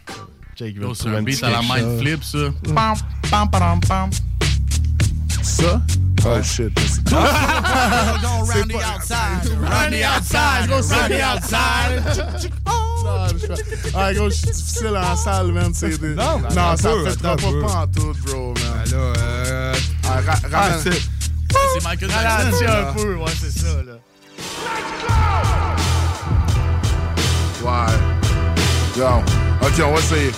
[0.57, 2.39] Jake te c'est un beat à la mind flip, ça.
[2.75, 2.95] Pam,
[3.31, 4.11] pam, pam, pam.
[5.43, 5.83] Ça?
[6.25, 6.73] Oh shit.
[6.81, 12.53] C'est Round the outside, round the outside, round the outside.
[13.95, 15.73] Ah, gros, je suis difficile en salle, man.
[15.74, 16.15] C'est des...
[16.15, 17.43] Non, non, ça fait pas, pas
[17.83, 18.85] en tout, bro, man.
[18.85, 19.74] Ben là, euh...
[20.05, 21.03] Ah, ra- Ah, ramène- c'est...
[21.74, 22.65] C'est Michael Jackson.
[22.69, 23.99] un peu, ouais, c'est ça, là.
[27.62, 27.93] Ouais.
[28.99, 29.07] Yo,
[29.61, 30.31] ok, on va essayer.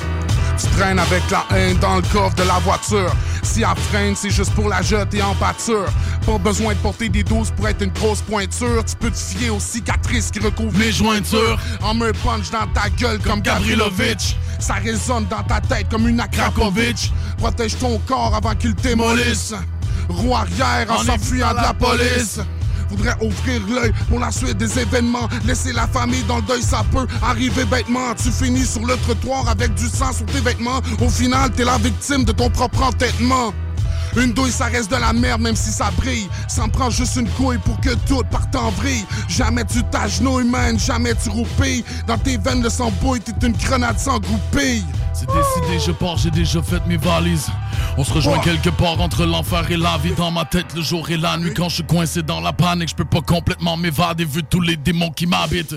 [0.58, 3.12] Tu traînes avec la haine dans le coffre de la voiture.
[3.44, 5.86] Si elle freine, c'est juste pour la jeter en pâture.
[6.26, 8.84] Pas besoin de porter des doses pour être une grosse pointure.
[8.84, 11.58] Tu peux te fier aux cicatrices qui recouvrent Mes jointures.
[11.82, 14.36] En me punch dans ta gueule comme Gavrilovic.
[14.58, 17.12] Ça résonne dans ta tête comme une Akrapovic.
[17.36, 19.54] Protège ton corps avant qu'il démolisse.
[20.08, 22.40] Roue arrière en En s'enfuyant de la police.
[22.90, 25.28] Voudrais ouvrir l'œil pour la suite des événements.
[25.44, 28.14] Laisser la famille dans le deuil, ça peut arriver bêtement.
[28.14, 30.80] Tu finis sur le trottoir avec du sang sur tes vêtements.
[31.00, 33.52] Au final, t'es la victime de ton propre entêtement.
[34.16, 36.28] Une douille, ça reste de la merde, même si ça brille.
[36.48, 39.04] Ça me prend juste une couille pour que tout parte en vrille.
[39.28, 41.84] Jamais tu t'agenouilles, man, jamais tu roupilles.
[42.06, 44.84] Dans tes veines, le sang bouille, t'es une grenade sans goupille.
[45.12, 47.48] C'est décidé, je pars, j'ai déjà fait mes valises.
[47.96, 50.12] On se rejoint quelque part entre l'enfer et la vie.
[50.16, 51.54] Dans ma tête, le jour et la nuit.
[51.54, 54.76] Quand je suis coincé dans la panique, je peux pas complètement m'évader vu tous les
[54.76, 55.76] démons qui m'habitent.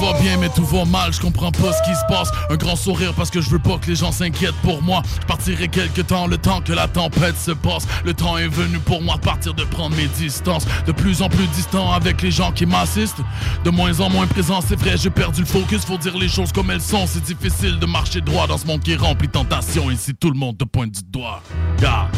[0.00, 2.30] Va bien, mais tout va mal, je comprends pas ce qui se passe.
[2.48, 5.02] Un grand sourire parce que je veux pas que les gens s'inquiètent pour moi.
[5.20, 7.86] Je partirai quelque temps, le temps que la tempête se passe.
[8.04, 10.64] Le temps est venu pour moi de partir, de prendre mes distances.
[10.86, 13.20] De plus en plus distant avec les gens qui m'assistent.
[13.64, 15.84] De moins en moins présent, c'est vrai, j'ai perdu le focus.
[15.84, 17.06] Faut dire les choses comme elles sont.
[17.06, 19.90] C'est difficile de marcher droit dans ce monde qui est rempli de tentations.
[19.90, 21.42] Ici, tout le monde te pointe du doigt.
[21.80, 22.08] Gars.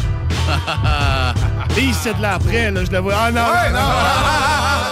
[1.77, 3.13] Et il c'est de là après, là, je le vois.
[3.15, 4.82] Ah non!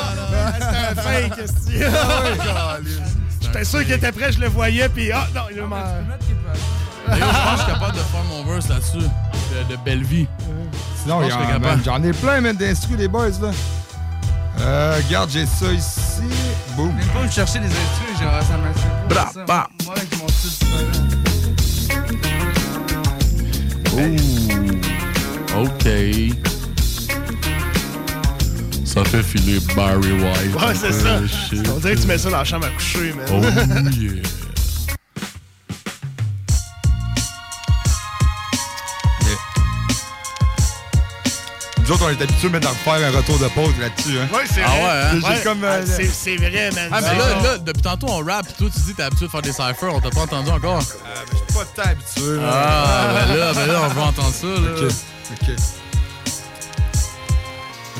[0.59, 1.79] Un fake, esti.
[3.41, 5.83] J'étais sûr qu'il était prêt, je le voyais, puis ah non, il a m'a-
[7.07, 8.97] D'ailleurs, je pense que je suis capable de faire mon verse là-dessus.
[8.99, 10.27] De, de belle vie.
[11.01, 11.21] Sinon,
[11.83, 13.51] j'en ai plein, même d'instrus, les boys, là.
[14.61, 16.21] Euh, regarde, j'ai ça ici.
[16.75, 16.93] Boum.
[16.95, 19.43] Même pas me chercher des instrus, genre, ça me Bra, ça.
[19.45, 19.67] ba.
[19.85, 20.67] Moi, avec mon style
[25.53, 25.63] Ouh.
[25.63, 26.50] OK.
[28.93, 30.55] Ça fait filer Barry White.
[30.55, 31.19] Ouais, c'est ça.
[31.27, 31.67] shit.
[31.69, 33.25] On dirait que tu mets ça dans la chambre à coucher, man.
[33.31, 33.41] Oh
[33.99, 34.21] yeah.
[41.83, 44.17] Nous autres, on est habitués maintenant de faire un retour de pause là-dessus.
[44.19, 44.27] Hein.
[44.33, 44.79] Ouais, c'est Ah vrai.
[44.79, 45.19] ouais, hein?
[45.21, 46.89] J'ai Ouais, comme, euh, ah, c'est- C'est vrai, man.
[46.91, 49.25] Ah, mais là, là, depuis tantôt, on rap, pis toi, tu dis que t'es habitué
[49.25, 50.79] de faire des cyphers, on t'a pas entendu encore.
[50.79, 50.81] Euh,
[51.31, 52.39] mais je suis pas tant habitué.
[52.49, 54.87] Ah, ben là, ben là, on veut entendre ça, là.
[54.87, 54.91] Ok,
[55.49, 55.55] ok.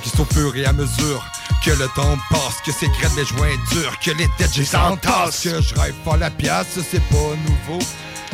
[0.02, 1.24] Ok, c'est au fur et à mesure
[1.64, 5.42] que le temps passe, que ces graines de joints durent, que les dettes j'ai s'entassent,
[5.42, 7.80] que je rêve pas la pièce, c'est pas nouveau.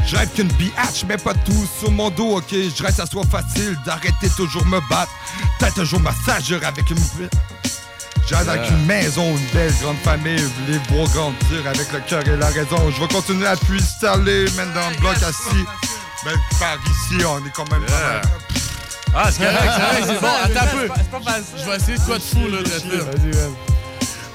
[0.06, 2.52] Je rêve qu'une biatch, mais pas tout sur mon dos, ok?
[2.52, 5.12] Je rêve que ça soit facile d'arrêter toujours me battre.
[5.60, 6.98] T'as toujours ma sageur avec une
[8.26, 8.70] Je rêve avec Yeah.
[8.78, 12.92] une maison, une belle grande famille, les voir grandir avec le cœur et la raison.
[12.92, 15.66] Je vais continuer à puis installer, même dans le bloc assis.
[16.24, 18.22] Ben, par ici, on est quand même pas mal.
[19.20, 20.28] Ah, c'est correct, c'est correct, c'est bon.
[20.44, 20.94] Attends un peu.
[21.58, 23.77] Je vais essayer de quoi de fou, là, de rester.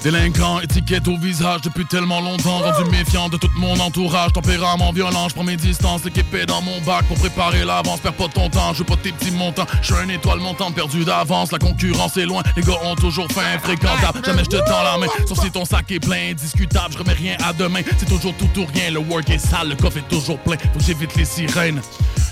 [0.02, 5.28] Délinquant, étiquette au visage depuis tellement longtemps, rendu méfiant de tout mon entourage, tempérament violent,
[5.28, 8.50] je prends mes distances, l'équipe est dans mon bac pour préparer l'avance, perds pas ton
[8.50, 11.60] temps, je veux pas tes petits montants, je suis un étoile montante perdu d'avance, la
[11.60, 15.06] concurrence est loin, les gars ont toujours faim, fréquentable, jamais je te tends la main,
[15.28, 18.60] sauf si ton sac est plein, indiscutable, je remets rien à demain, c'est toujours tout
[18.60, 21.24] ou rien, le work est sale, le coffre est toujours plein, faut que j'évite les
[21.24, 21.80] sirènes.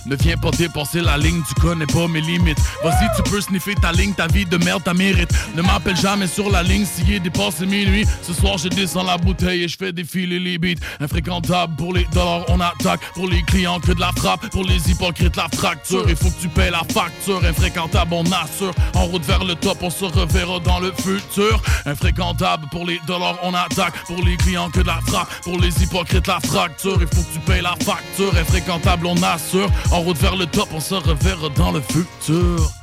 [0.07, 2.59] Ne viens pas dépasser la ligne, tu connais pas mes limites.
[2.83, 5.31] Vas-y, tu peux sniffer ta ligne, ta vie de merde, ta mérite.
[5.55, 8.07] Ne m'appelle jamais sur la ligne, s'il est dépassé minuit.
[8.23, 10.81] Ce soir, je descends la bouteille et je fais défiler les beats.
[11.01, 13.01] Infréquentable pour les dollars, on attaque.
[13.15, 14.49] Pour les clients, que de la frappe.
[14.51, 16.05] Pour les hypocrites, la fracture.
[16.09, 17.41] Il faut que tu payes la facture.
[17.45, 18.73] Infréquentable, on assure.
[18.95, 21.63] En route vers le top, on se reverra dans le futur.
[21.87, 23.95] Infréquentable pour les dollars, on attaque.
[24.07, 25.29] Pour les clients, que de la frappe.
[25.43, 26.99] Pour les hypocrites, la fracture.
[27.01, 28.35] Il faut que tu payes la facture.
[28.37, 29.71] Infréquentable, on assure.
[29.91, 32.80] En route vers le top, on se reverra dans le futur.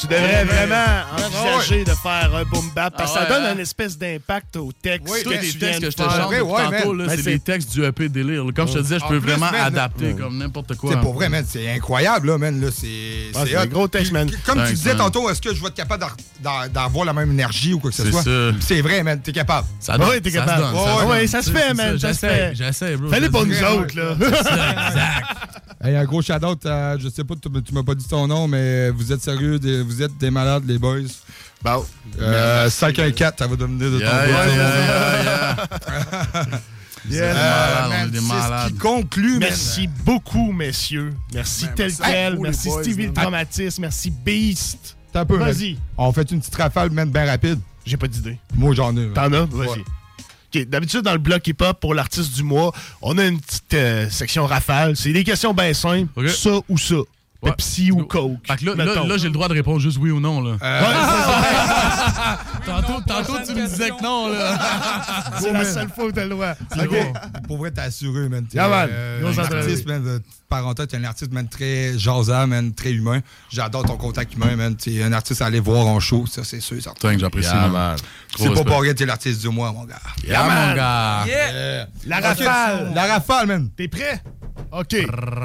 [0.00, 3.34] Tu devrais vraiment Ah envisager de faire un boom bap parce que Ah ça ouais,
[3.40, 3.54] donne hein?
[3.56, 5.22] un espèce d'impact au texte.
[5.24, 7.82] Tous les tu textes que je te chante tantôt, Ben, c'est c'est- des textes du
[7.84, 8.44] EP délire.
[8.54, 10.14] Comme je te disais, je peux plus, vraiment man, adapter ouais.
[10.14, 10.92] comme n'importe quoi.
[10.92, 12.60] sais, pour vrai, man, c'est incroyable, là, man.
[12.60, 12.88] Là, c'est
[13.34, 14.30] Ah, c'est un gros texte, man.
[14.44, 14.98] Comme Thanks, tu disais man.
[14.98, 16.04] tantôt, est-ce que je vais être capable
[16.40, 18.22] d'avoir la même énergie ou quoi que ce C'est soit?
[18.60, 19.66] C'est vrai, man, t'es capable.
[19.80, 20.62] Ça Ouais, t'es capable.
[20.62, 21.26] donne.
[21.26, 22.54] ça se C'est- fait, c'est man, ça se J'essaie, fait.
[22.54, 23.08] j'essaie, bro.
[23.10, 24.14] Fallait pour nous autres, là.
[24.18, 25.26] C'est ça, exact.
[25.84, 26.60] Hey, un gros shout-out,
[26.98, 30.16] je sais pas, tu, m'as pas dit ton nom, mais vous êtes sérieux, vous êtes
[30.18, 31.00] des malades, les boys?
[31.62, 31.84] Bon.
[32.20, 35.56] Euh, 514, ça va devenir de ton Yeah,
[37.08, 37.22] Yes.
[37.36, 39.40] Euh, man, des ce qui conclut, man.
[39.40, 41.14] Merci beaucoup, messieurs.
[41.32, 42.38] Merci Ben, tel merci quel.
[42.40, 43.14] Merci boys, Stevie le man.
[43.14, 43.82] traumatisme.
[43.82, 44.96] Merci Beast.
[45.12, 45.52] T'as un peu, man.
[45.52, 45.78] Vas-y.
[45.96, 47.60] On fait une petite rafale, man, bien rapide.
[47.84, 48.38] J'ai pas d'idée.
[48.56, 49.06] Moi, j'en ai.
[49.06, 49.12] man.
[49.14, 49.44] T'en as?
[49.44, 49.68] Vas-y.
[49.68, 49.84] Ouais.
[50.62, 52.72] OK, D'habitude, dans le bloc hip-hop, pour l'artiste du mois,
[53.02, 54.96] on a une petite euh, section rafale.
[54.96, 56.28] C'est des questions bien simples.
[56.30, 56.96] Ça ou ça.
[57.50, 58.38] Pepsi ou Coke.
[58.46, 59.06] Fait que là, là, mettons.
[59.06, 60.40] là, j'ai le droit de répondre juste oui ou non.
[60.40, 60.56] Là.
[60.62, 60.80] Euh,
[62.66, 64.28] tantôt, tantôt, tu me disais que non.
[64.28, 64.58] Là.
[65.40, 66.54] C'est la seule fois où t'as le droit.
[66.74, 66.90] C'est OK.
[66.90, 67.12] bon.
[67.46, 68.44] Pour vrai, t'es assuré, man.
[68.46, 68.88] T'es, Yeah, man.
[68.90, 70.02] euh, un artiste, man.
[70.02, 73.20] de parenthèse, t'es un artiste, man, très jasant, man, très humain.
[73.50, 74.74] J'adore ton contact humain, man.
[74.76, 76.80] T'es un artiste à aller voir en show, ça, c'est sûr.
[76.82, 77.14] certain.
[77.14, 77.48] Que j'apprécie.
[77.50, 77.96] Yeah, man.
[78.38, 79.96] C'est pas pour rien, t'es l'artiste du mois, mon gars.
[80.26, 81.24] Yeah, mon gars.
[81.26, 81.86] Yeah.
[82.06, 82.92] La rafale.
[82.94, 83.68] La rafale, man.
[83.76, 84.22] T'es prêt?
[84.72, 84.96] OK.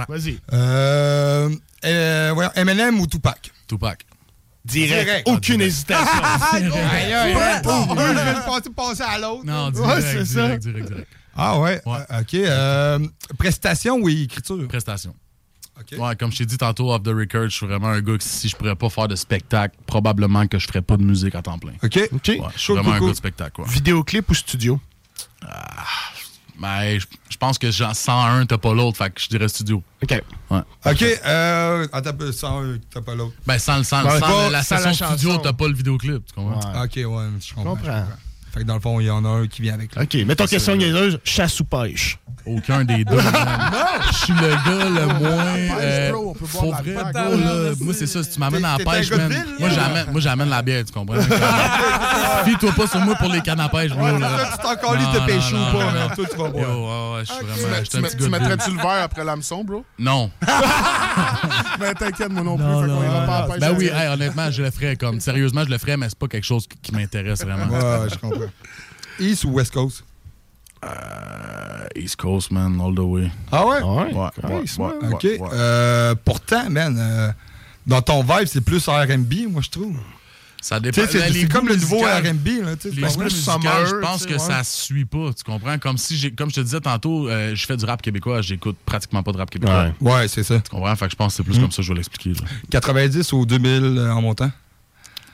[0.09, 0.39] Vas-y.
[0.53, 1.49] Euh,
[1.85, 3.51] euh, voyons, Eminem ou Tupac?
[3.67, 4.05] Tupac.
[4.63, 5.27] Direct.
[5.27, 6.05] Aucune hésitation.
[6.51, 9.43] Aïe, aïe, je de passer, à l'autre.
[9.43, 10.45] Non, Ouais, direct, ça.
[10.47, 11.07] direct, direct, direct.
[11.35, 11.81] Ah ouais?
[11.87, 12.33] Euh, OK.
[12.35, 12.99] euh,
[13.39, 14.67] prestation ou écriture?
[14.67, 15.15] Prestation.
[15.97, 18.23] Ouais, comme je t'ai dit tantôt, off the record, je suis vraiment un gars que
[18.23, 21.41] si je pourrais pas faire de spectacle, probablement que je ferais pas de musique à
[21.41, 21.73] temps plein.
[21.81, 21.97] OK.
[22.13, 22.27] OK.
[22.27, 23.61] Ouais, je suis vraiment un gars de spectacle.
[23.65, 24.79] Vidéoclip ou studio?
[26.59, 29.83] Mais je, je pense que genre 101, t'as pas l'autre, fait que je dirais studio.
[30.03, 30.21] OK.
[30.51, 30.59] Ouais.
[30.85, 31.03] OK.
[31.25, 33.33] Euh, attends un peu, sans eux, t'as pas l'autre.
[33.45, 36.23] Ben, sans, le- sans, sans pas- la sans session la studio, t'as pas le vidéoclip,
[36.27, 36.83] tu comprends?
[36.83, 37.75] OK, ouais, je comprends.
[37.75, 37.75] comprends.
[37.83, 38.05] je comprends.
[38.53, 40.03] Fait que dans le fond, il y en a un qui vient avec lui.
[40.03, 40.27] OK.
[40.27, 41.19] Mettons question niaiseuse.
[41.23, 42.19] Chasse ou pêche?
[42.45, 43.17] Aucun des deux.
[44.11, 45.53] Je suis le gars le moins.
[45.53, 47.69] Pêche, euh, bro, on peut boire pour la vrai, là.
[47.69, 48.23] là, moi, c'est ça.
[48.23, 49.75] Si tu m'amènes à la pêche, un man, ville, moi, là?
[49.75, 51.15] j'amène, moi, j'amène la bière, tu comprends?
[52.45, 53.91] Fie-toi pas sur moi pour les cannes à pêche.
[53.93, 54.49] Ouais, là.
[54.51, 56.15] tu t'en calisses de pêcher ou pas, non.
[56.15, 57.11] Toi, tu vas Yo, boire.
[57.13, 57.83] ouais, ouais, je suis Tu, vraiment.
[58.17, 59.85] tu mets- mettrais-tu le verre après l'hameçon, bro?
[59.99, 60.31] Non.
[61.79, 62.65] Mais t'inquiète, moi non plus.
[62.65, 63.59] Non, fait qu'on ira pas à pêche.
[63.59, 65.19] Ben oui, hey, honnêtement, je le ferais comme.
[65.19, 67.65] Sérieusement, je le ferais, mais c'est pas quelque chose qui- m'intéresse vraiment.
[67.67, 68.41] Ouais, je comprends.
[69.19, 70.03] East ou West Coast?
[70.83, 73.29] Euh, East Coast, man, all the way.
[73.51, 73.81] Ah ouais?
[73.81, 75.27] Ouais, ouais, OK.
[75.53, 77.31] Euh, pourtant, man, euh,
[77.85, 79.95] dans ton vibe, c'est plus R&B, moi, je trouve.
[80.61, 81.01] Ça dépend.
[81.09, 84.57] c'est- comme le nouveau R&B, là, tu sais, Les goûts je pense que sais, ça
[84.59, 84.63] ouais.
[84.63, 85.79] suit pas, tu comprends?
[85.79, 88.77] Comme si j'ai, comme je te disais tantôt, euh, je fais du rap québécois, j'écoute
[88.85, 89.91] pratiquement pas de rap québécois.
[89.99, 90.11] Ouais.
[90.13, 90.59] Ouais, c'est ça.
[90.59, 90.95] Tu comprends?
[90.95, 91.61] Fait que je pense que c'est plus Mm.
[91.61, 92.29] comme ça que je vais l'expliquer.
[92.39, 92.47] là.
[92.69, 94.51] 90 ou 2000 euh, en montant?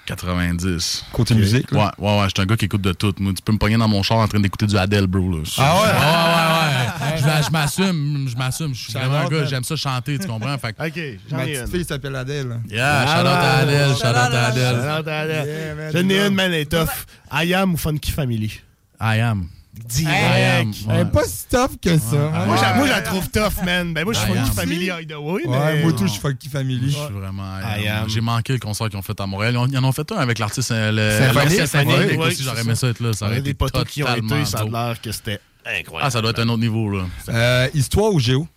[0.06, 1.04] 90.
[1.12, 1.94] Côté musique, là?
[2.00, 3.14] Ouais, ouais, ouais, je suis un gars qui écoute de tout.
[3.20, 5.20] Moi, tu peux me pogner dans mon char en train d'écouter du Adele, bro.
[5.32, 5.38] Là.
[5.58, 5.82] Ah ouais?
[5.82, 6.87] Ouais, ouais, ouais.
[7.18, 8.74] Je, je m'assume, je m'assume.
[8.76, 9.46] Je suis vraiment un gars, hein?
[9.50, 10.58] j'aime ça chanter, tu comprends?
[10.58, 11.20] Fait que- OK.
[11.30, 11.72] J'en Ma ai petite une.
[11.72, 12.60] fille s'appelle Adèle.
[12.70, 14.76] Yeah, shout out à Adele, shout out à Adele.
[14.76, 16.26] Shout-out à J'en ai dis-moi.
[16.28, 17.06] une, man, elle est tough.
[17.32, 18.62] I am ou Funky Family?
[19.00, 19.48] I am.
[19.88, 20.76] Direct.
[20.90, 22.16] Elle est pas si tough que ça.
[22.16, 22.32] Ouais.
[22.34, 22.46] hein.
[22.48, 23.94] Moi, moi, je la trouve tough, man.
[23.94, 24.56] Ben, moi, je suis Funky am.
[24.56, 25.84] Family Hideaway, Ouais, mais...
[25.84, 26.90] moi, tout, je suis Funky Family.
[26.92, 27.60] Je suis vraiment.
[28.08, 29.56] J'ai manqué le concert qu'ils ont fait à Montréal.
[29.72, 31.32] Ils en, ont fait un avec l'artiste euh,
[31.68, 32.62] Symphonique, J'aurais ça.
[32.62, 33.14] aimé ça être là.
[33.14, 35.40] Ça aurait été des potos qui ont été, ça a l'air que c'était
[35.80, 36.08] incroyable.
[36.08, 37.06] Ah, ça doit être un autre niveau, là.
[37.30, 38.48] Euh, histoire ou géo?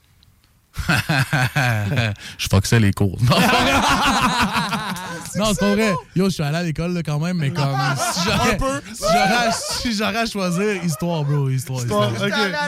[2.38, 3.18] je foxais les cours.
[3.22, 3.36] Non,
[5.36, 5.94] non c'est pas vrai.
[6.14, 7.66] Yo, je suis allé à l'école là, quand même, mais comme
[8.14, 8.58] si j'aurais
[8.94, 11.80] si j'aurais- si j'aurais à choisir, histoire, bro, histoire.
[11.80, 12.12] Histoire,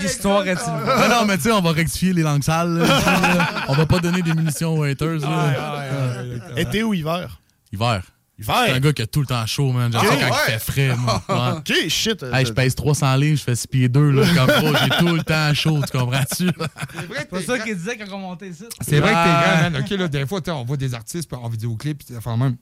[0.00, 0.82] L'histoire est une.
[0.88, 2.78] Ah non, mais tu sais, on va rectifier les langues sales.
[2.78, 3.48] là, là.
[3.68, 5.20] on va pas donner des munitions aux haters.
[5.20, 6.24] là.
[6.56, 7.38] Été ou hiver?
[7.72, 8.02] Hiver.
[8.42, 9.90] Suis un gars qui a tout le temps chaud, man.
[9.92, 10.08] J'aime Ok.
[10.08, 10.40] ça quand Ouais.
[10.48, 11.22] il fait frais, moi.
[11.28, 11.58] Ouais.
[11.58, 12.22] OK, shit.
[12.32, 15.14] Hey, je pèse 300 livres, je fais 6 pieds 2, là, comme gros, j'ai tout
[15.14, 16.48] le temps chaud, tu comprends-tu?
[17.18, 18.64] C'est pas ça qu'il disait quand on montait ici.
[18.80, 19.76] C'est vrai que t'es grand, man.
[19.82, 22.56] OK, là, des fois, sais, on voit des artistes en vidéoclip, pis enfin, même,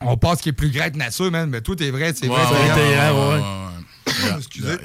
[0.00, 1.48] on pense qu'il est plus grand que nature, man.
[1.48, 2.40] Mais tout est vrai, c'est vrai.
[2.46, 4.36] C'est vrai.
[4.36, 4.76] Excusez.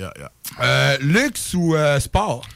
[0.61, 2.47] Euh, luxe ou euh, sport?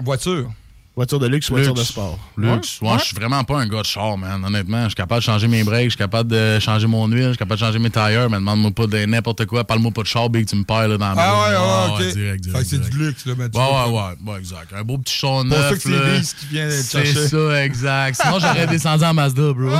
[0.00, 0.52] Voiture.
[0.96, 2.18] Voiture de luxe, voiture de sport.
[2.38, 2.78] Luxe.
[2.80, 4.42] Ouais, je suis vraiment pas un gars de char, man.
[4.42, 7.24] Honnêtement, je suis capable de changer mes breaks, je suis capable de changer mon huile,
[7.24, 10.00] je suis capable de changer mes tailleurs, mais demande-moi pas de n'importe quoi, parle-moi pas
[10.00, 11.62] de char, big, tu me perds là, dans la Ah ouais, maison.
[11.62, 12.14] ouais, ok.
[12.14, 12.56] direct, direct.
[12.56, 14.72] Fait que c'est du luxe, là, tu Ouais, ouais, ouais, ouais, exact.
[14.74, 15.68] Un beau petit char Pour neuf.
[15.68, 17.28] ça que c'est qui vient C'est chercher.
[17.28, 18.18] ça, exact.
[18.22, 19.68] Sinon, j'aurais descendu en Mazda, bro.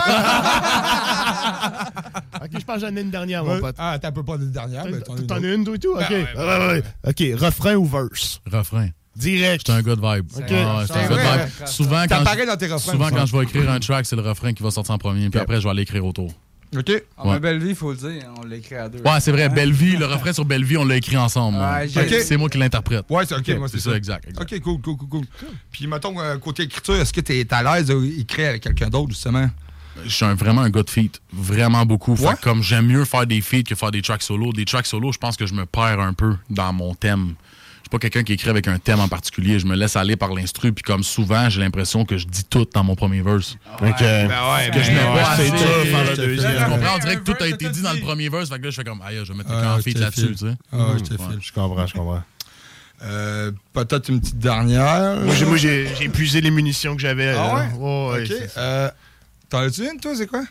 [2.43, 3.61] OK, je pense que j'en ai une dernière, mon Ouais.
[3.61, 3.77] pote.
[3.79, 5.75] Ah, t'as un peu pas de dernière, mais t'en as une T'en as une, toi
[5.75, 5.93] et tout?
[5.95, 6.05] OK.
[6.11, 6.83] Ben ouais, Ouais, ouais, ouais.
[7.35, 8.43] OK, refrain ou verse?
[8.53, 8.89] Refrain.
[9.17, 9.61] Direct.
[9.67, 10.27] J'étais un gars de vibe.
[10.37, 10.51] Ok.
[10.51, 11.47] Ouais, ouais, j'étais un vrai.
[11.59, 11.67] vibe.
[11.67, 14.23] Souvent, quand, je, dans tes refrains, souvent quand je vais écrire un track, c'est le
[14.23, 16.33] refrain qui va sortir en premier, puis après, je vais aller écrire autour.
[16.77, 16.91] OK.
[17.17, 17.39] En Ouais.
[17.41, 18.25] belle vie, il faut le dire.
[18.43, 18.99] On l'a écrit à deux.
[18.99, 21.57] Ouais, c'est vrai, Belle Vie, le refrain sur Belle Vie, on l'a écrit ensemble.
[21.89, 23.05] C'est moi qui l'interprète.
[23.09, 24.29] Ouais, c'est OK, moi, c'est ça, exact.
[24.29, 24.53] exact.
[24.53, 25.25] OK, cool, cool, cool, cool.
[25.71, 29.49] Puis, mettons, euh, côté écriture, est-ce que t'es à l'aise d'écrire avec quelqu'un d'autre, justement?
[30.05, 31.23] Je suis un- vraiment un gars de feat.
[31.33, 32.17] Vraiment beaucoup.
[32.17, 32.35] Fait Ouais?
[32.35, 34.53] que comme j'aime mieux faire des feats que faire des tracks solo.
[34.53, 37.35] Des tracks solo, je pense que je me perds un peu dans mon thème.
[37.87, 39.61] Je suis pas quelqu'un qui écrit avec un thème en particulier.
[39.61, 40.73] Je me laisse aller par l'instru.
[40.73, 43.57] Puis comme souvent, j'ai l'impression que je dis tout dans mon premier verse.
[43.81, 43.87] OK.
[43.99, 45.45] que je mets pas assez.
[45.45, 46.65] c'est de faire le deuxième.
[46.69, 46.97] comprends?
[46.97, 48.49] On dirait que tout a été dit dans le premier verse.
[48.49, 50.33] Fait que là, je fais comme, aïe, je vais mettre Ah, je feat te là-dessus,
[50.33, 50.55] tu sais.
[50.73, 51.29] Ah, je te Ouais.
[51.31, 51.39] file.
[51.41, 52.23] Je comprends, je comprends.
[53.05, 55.21] Euh, Peut-être une petite dernière.
[55.21, 57.29] Moi, j'ai- moi, j'ai j'ai épuisé les munitions que j'avais.
[57.29, 57.55] Ah là.
[57.55, 58.19] ouais?
[58.19, 58.49] Ouais, ouais.
[58.57, 58.91] Euh,
[59.49, 60.43] T'en as-tu une, toi, c'est quoi?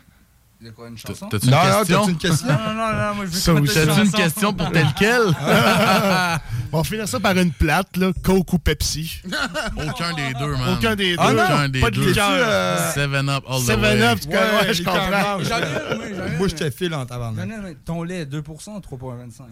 [0.58, 1.28] De quoi, une chanson?
[1.28, 1.98] T'as-tu une Non, non, question?
[2.00, 2.48] t'as-tu une question?
[2.48, 5.20] Non, non, non, non, moi je veux Ça que T'as-tu une question pour tel quel?
[6.72, 8.10] On va finir ça par une plate, là.
[8.24, 9.20] Coke ou Pepsi?
[9.76, 10.76] Aucun des deux, man.
[10.76, 11.22] Aucun des deux.
[11.22, 12.08] Ah non, Aucun des pas de deux.
[12.08, 12.30] liqueur.
[12.30, 14.02] Euh, Seven Up all the Seven way.
[14.02, 15.38] Up, tu connais, ouais, je comprends.
[15.44, 17.48] J'en ai moi, je te file en tabarnak.
[17.48, 17.76] J'en ai une.
[17.76, 19.42] Ton lait, 2% ou 3,25?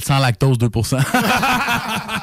[0.00, 0.98] Sans lactose, 2%.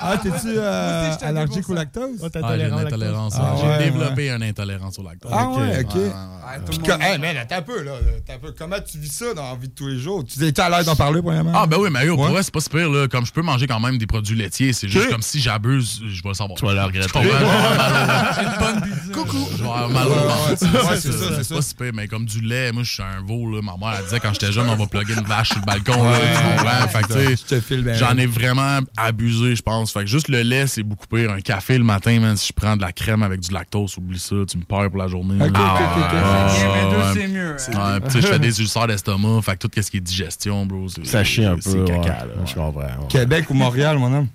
[0.02, 2.20] Ah, t'es-tu euh, allergique au lactose?
[2.24, 3.34] Oh, Ah, j'ai une au intolérance.
[3.38, 5.32] Ah, J'ai ouais, développé une intolérance au lactose.
[5.34, 6.02] Ah ouais, ok.
[6.16, 6.56] Ah,
[7.02, 7.16] hey,
[7.52, 7.91] un peu, là.
[8.18, 8.54] Attends un peu.
[8.58, 10.24] Comment tu vis ça dans la vie de tous les jours?
[10.26, 11.52] Tu étais à l'aise d'en parler, premièrement?
[11.54, 13.08] Ah, ben oui, mais yo, pour vrai, c'est pas super, là.
[13.08, 16.24] Comme je peux manger quand même des produits laitiers, c'est juste comme si j'abuse, je
[16.24, 16.58] vais le savoir.
[16.58, 17.20] Tu vas le regretter.
[17.20, 19.48] Au- Coucou.
[19.52, 20.12] Je vais avoir mal au
[20.56, 21.56] c'est- c'est ça, c'est C'est ça.
[21.56, 23.62] pas super, mais comme du lait, moi, je suis un veau, là.
[23.62, 26.04] Ma mère, elle disait quand j'étais jeune, on va plugger une vache sur le balcon,
[26.04, 26.18] là.
[26.20, 26.88] Tu comprends?
[26.88, 27.59] Fait que,
[27.95, 29.91] J'en ai vraiment abusé, je pense.
[29.91, 31.31] Fait que juste le lait, c'est beaucoup pire.
[31.31, 34.19] Un café le matin, man, si je prends de la crème avec du lactose, oublie
[34.19, 35.36] ça, tu me perds pour la journée.
[35.44, 35.73] Ok, là.
[35.73, 36.14] ok, ok, ok.
[36.23, 37.56] Ah, c'est mieux.
[37.76, 37.99] hein.
[38.10, 41.23] Je fais des ulcères d'estomac, fait que tout ce qui est digestion, bro, c'est Ça
[41.23, 41.61] chie un peu.
[41.61, 42.07] c'est caca, ouais.
[42.36, 42.45] là.
[42.45, 42.81] Je comprends.
[42.81, 43.07] ouais.
[43.10, 44.27] Québec ou Montréal, mon homme?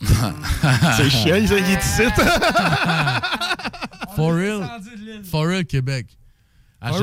[0.96, 2.02] C'est chiant, il est ici.
[4.16, 4.66] For real?
[5.30, 6.06] For real, Québec.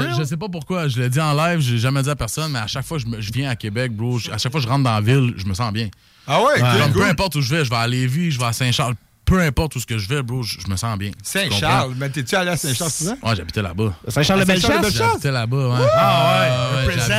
[0.05, 0.15] Real?
[0.17, 2.59] je sais pas pourquoi, je l'ai dit en live, j'ai jamais dit à personne, mais
[2.59, 4.59] à chaque fois que je, me- je viens à Québec, bro, je- à chaque fois
[4.59, 5.89] que je rentre dans la ville, je me sens bien.
[6.27, 6.59] Ah ouais,
[6.93, 8.95] peu importe où je vais, je vais à Lévis, je vais à Saint-Charles,
[9.27, 11.11] peu importe où ce que je vais, bro, je, je me sens bien.
[11.21, 11.93] Saint-Charles.
[11.97, 13.17] Mais t'es-tu allé à Saint-Charles souvent?
[13.23, 13.93] Ouais, j'habitais là-bas.
[14.07, 14.93] Saint-Charles-de-Bellechasse?
[14.95, 15.85] J'habitais là-bas, ouais.
[15.95, 16.39] Ah
[16.77, 17.13] ouais, represent,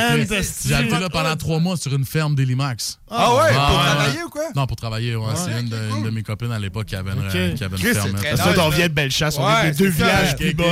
[0.75, 2.99] habité là pendant trois mois sur une ferme d'Elimax.
[3.11, 3.85] Ah ouais, pour ouais.
[3.85, 4.43] travailler ou quoi?
[4.55, 5.33] Non, pour travailler, ouais.
[5.35, 7.55] C'est une, de- une de mes copines à l'époque qui avait une, Ok.
[7.55, 8.07] qui avait une Chris, ferme.
[8.17, 8.35] c'est là.
[8.35, 9.37] très Ça, on vient de Bellechasse.
[9.37, 10.63] On Ouais, est des deux villages plus bas.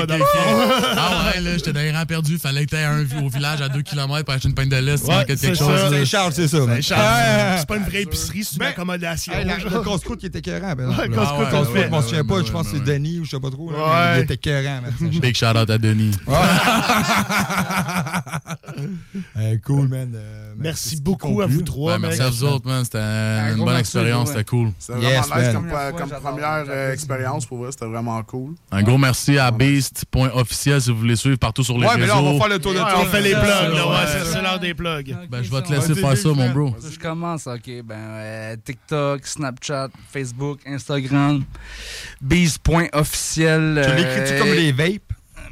[0.97, 2.37] Ah ouais, là, j'étais dans les rangs perdus.
[2.37, 5.23] Fallait que t'aies un au village à 2 km pour acheter une pinte de de
[5.25, 5.89] quelque c'est chose.
[5.91, 6.65] Saint-Charles, c'est ça.
[6.65, 7.55] Saint-Charles.
[7.59, 9.33] C'est pas une vraie épicerie, c'est une Ben, accommodation.
[9.35, 10.73] Le casse-croûte qui était écœurant.
[11.31, 11.45] Ouais.
[11.51, 12.83] Ah ouais, ouais, je m'en ouais, souviens pas, je pense que c'est.
[12.83, 13.71] Denis ou je sais pas trop.
[13.71, 14.17] là.
[14.17, 14.81] Il était écœurant.
[15.01, 16.11] Big shout out à Denis.
[19.65, 20.11] Cool, man.
[20.15, 22.27] Euh, Merci beaucoup à vous trois, merci mec.
[22.27, 22.83] à vous autres, man.
[22.83, 24.29] C'était une bonne expérience.
[24.29, 24.71] C'était cool.
[24.79, 25.53] C'était Yes, vraiment nice man.
[25.53, 25.67] comme,
[26.09, 27.71] Première fois, première euh, expérience pour vrai.
[27.71, 28.53] C'était vraiment cool.
[28.71, 32.17] Un gros merci à Beast.officiel si vous voulez suivre partout sur les Ouais, mais là,
[32.17, 32.33] on réseaux.
[32.33, 33.45] va faire le tour de on fait les plugs,
[34.31, 35.15] c'est- l'heure des plugs.
[35.29, 36.75] Ben, je vais te laisser faire ça, mon bro.
[36.91, 37.69] Je commence, ok.
[37.85, 41.16] Ben, euh, TikTok, Snapchat, Facebook, Instagram,
[42.21, 43.81] Beast.officiel.
[43.83, 45.01] Tu euh, l'écris-tu comme les vapes?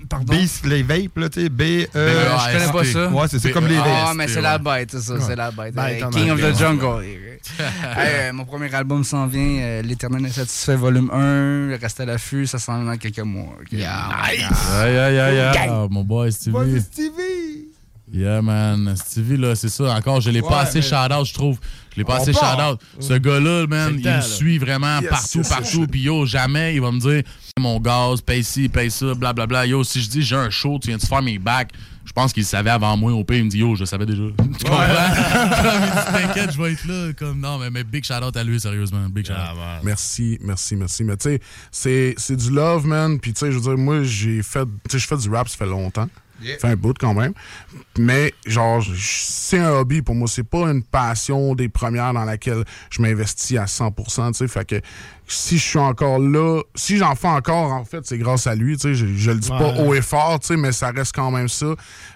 [0.08, 0.34] Pardon?
[0.36, 1.88] Beast, les vapes, là, tu sais, B, Euh, E.
[1.96, 3.08] je connais pas ça.
[3.10, 4.16] Ouais, c'est ça, comme les Ah, vapes.
[4.18, 5.74] mais c'est la bête, c'est ça, c'est la bête.
[5.76, 6.56] Euh, King of the.
[6.58, 7.04] Jungle.
[7.98, 11.78] Euh, mon premier album s'en vient, euh, L'éternel insatisfait, volume 1.
[11.80, 13.54] Reste à l'affût, ça s'en vient dans quelques mois.
[13.62, 13.72] ok?
[13.74, 14.44] Aïe,
[14.74, 15.68] aïe, aïe, aïe.
[15.70, 16.56] Ah, Mon boy, Stevie.
[18.14, 18.96] Yeah, man.
[18.96, 19.96] Stevie, là, c'est ça.
[19.96, 21.60] Encore, je l'ai Ouais, pas assez mais- shout-out, je trouve.
[21.92, 22.80] Je l'ai pas On assez shout-out.
[23.00, 25.88] Ce gars-là, man, il me suit vraiment Yes, partout, partout.
[25.88, 27.24] Puis yo, jamais il va me dire
[27.60, 29.66] mon gaz, paye ci, paye ça, blablabla.
[29.66, 31.72] Yo, si je dis j'ai un show, tu viens-tu faire mes bacs?
[32.06, 33.12] Je pense qu'il savait avant moi.
[33.12, 34.22] Au pire, il me dit yo, je le savais déjà.
[34.60, 34.78] Tu comprends?
[36.14, 37.14] T'inquiète, je vais être là.
[37.18, 39.08] Comme non, mais, mais big shout-out à lui, sérieusement.
[39.10, 39.58] Big shout-out.
[39.84, 41.04] Merci, merci, merci.
[41.04, 41.40] Mais tu sais,
[41.72, 43.20] c'est- c'est du love, man.
[43.20, 44.68] Puis tu sais, je veux dire, moi, j'ai fait.
[44.92, 46.08] Je fais du rap, ça fait longtemps.
[46.42, 46.58] Yeah.
[46.58, 47.34] Fait un bout quand même.
[47.98, 50.28] Mais, genre, c'est un hobby pour moi.
[50.28, 54.32] C'est pas une passion des premières dans laquelle je m'investis à 100%.
[54.32, 54.82] Tu sais, fait que
[55.28, 58.76] si je suis encore là, si j'en fais encore, en fait, c'est grâce à lui.
[58.76, 61.16] Tu sais, je, je le dis pas haut et fort, tu sais, mais ça reste
[61.16, 61.74] quand même ça.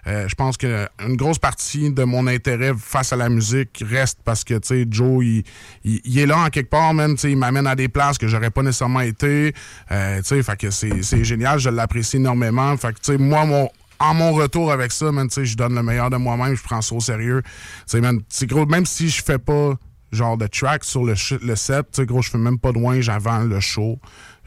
[0.07, 4.19] Euh, je pense que une grosse partie de mon intérêt face à la musique reste
[4.23, 5.43] parce que, tu sais, Joe, il,
[5.83, 7.15] il, il est là en quelque part, man.
[7.15, 9.53] Tu sais, il m'amène à des places que j'aurais pas nécessairement été.
[9.91, 11.59] Euh, tu sais, fait que c'est c'est génial.
[11.59, 12.75] Je l'apprécie énormément.
[12.77, 13.69] Fait que, tu sais, moi, mon
[13.99, 16.63] en mon retour avec ça, man, tu sais, je donne le meilleur de moi-même, je
[16.63, 17.41] prends ça au sérieux.
[17.43, 17.49] Tu
[17.87, 19.73] sais, man, c'est gros, même si je fais pas
[20.11, 21.13] genre de track sur le,
[21.43, 23.99] le set, tu sais, gros, je fais même pas de wing avant le show.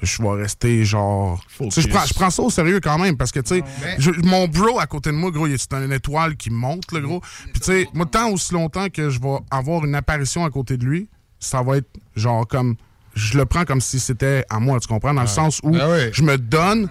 [0.02, 1.40] Je vais rester genre.
[1.66, 3.62] Tu sais, je prends, je prends ça au sérieux quand même parce que, tu sais,
[3.98, 6.98] je- mon bro à côté de moi, gros, il est une étoile qui monte, le
[7.00, 7.20] gros.
[7.52, 10.76] Puis, tu sais, moi, tant aussi longtemps que je vais avoir une apparition à côté
[10.76, 11.08] de lui,
[11.38, 12.74] ça va être genre comme.
[13.14, 15.12] Je le prends comme si c'était à moi, tu comprends?
[15.12, 16.10] Dans le sens où Ah ouais.
[16.14, 16.88] je me donne,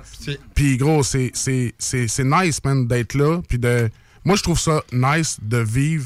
[0.53, 3.41] puis gros, c'est, c'est, c'est, c'est nice, man, d'être là.
[3.47, 3.89] Puis de.
[4.23, 6.05] Moi, je trouve ça nice de vivre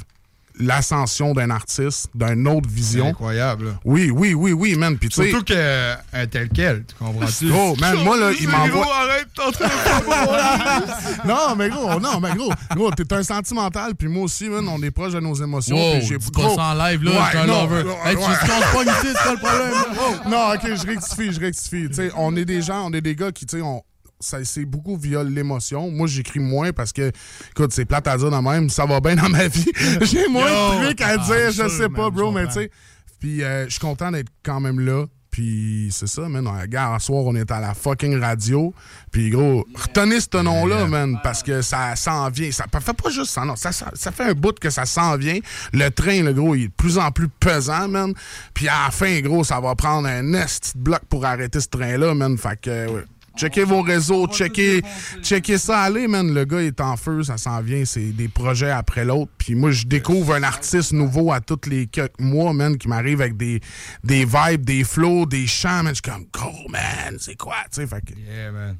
[0.59, 3.07] l'ascension d'un artiste, d'une autre C'est vision.
[3.07, 3.77] incroyable.
[3.85, 4.97] Oui, oui, oui, oui, man.
[4.97, 5.29] Puis tu sais.
[5.29, 7.49] Surtout qu'un tel quel, tu comprends-tu?
[7.49, 8.85] Gros, man, moi, là, il m'envoie.
[8.95, 13.95] arrête, t'es en train de non, mais gros, non, mais gros, gros, t'es un sentimental,
[13.95, 15.75] puis moi aussi, man, on est proche de nos émotions.
[15.75, 17.83] Wow, puis j'ai pas ça en live, là, Ouais, je suis un non, lover.
[17.83, 18.25] non, Hey, tu ouais.
[18.25, 19.71] qu'on se pogne ici, c'est quoi le problème?
[19.71, 20.29] là?
[20.29, 21.87] Non, ok, je rectifie, je rectifie.
[21.89, 23.81] Tu sais, on est des gens, on est des gars qui, tu sais, on.
[24.19, 25.91] Ça, c'est beaucoup via l'émotion.
[25.91, 27.11] Moi, j'écris moins parce que,
[27.51, 29.71] écoute, c'est plate à dire de même, ça va bien dans ma vie.
[30.01, 30.79] J'ai moins Yo!
[30.79, 32.71] de trucs à Ah, dire, je sûr, sais pas, bro, je mais tu sais.
[33.19, 35.05] Puis, euh, je suis content d'être quand même là.
[35.31, 36.47] Puis c'est ça, man.
[36.47, 38.73] Regarde, un soir, on est à la fucking radio.
[39.11, 42.49] Puis gros, retenez ce nom-là, man, parce que ça s'en vient.
[42.51, 43.57] Ça fait pas juste ça, non.
[43.57, 45.37] Ça, ça, ça fait un bout que ça s'en vient.
[45.73, 48.13] Le train, le gros, il est de plus en plus pesant, man.
[48.53, 52.13] Puis à la fin, gros, ça va prendre un nest bloc pour arrêter ce train-là,
[52.13, 52.37] man.
[52.37, 53.03] Fait que, ouais.
[53.35, 54.81] Checkez vos réseaux, checkez,
[55.21, 56.33] checkez ça, allez, man.
[56.33, 59.31] Le gars est en feu, ça s'en vient, c'est des projets après l'autre.
[59.37, 63.21] Puis moi, je découvre un artiste nouveau à tous les quelques mois, man, qui m'arrive
[63.21, 63.61] avec des,
[64.03, 65.89] des vibes, des flows, des chants, man.
[65.89, 67.87] Je suis comme, cool, man, c'est quoi, tu sais.
[67.87, 68.13] Fait que,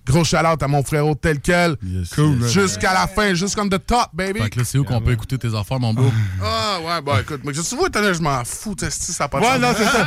[0.05, 1.75] gros shout à mon frérot tel quel.
[2.15, 2.49] cool, man.
[2.49, 4.41] Jusqu'à la fin, jusqu'à the top, baby.
[4.41, 6.11] Fait que là, c'est où qu'on peut écouter tes affaires, mon beau?
[6.41, 9.27] Ah, ouais, bah écoute, moi, je sais pas, je m'en fous, tu sais, si ça
[9.27, 9.41] passe.
[9.41, 10.05] Ouais, non, c'est ça.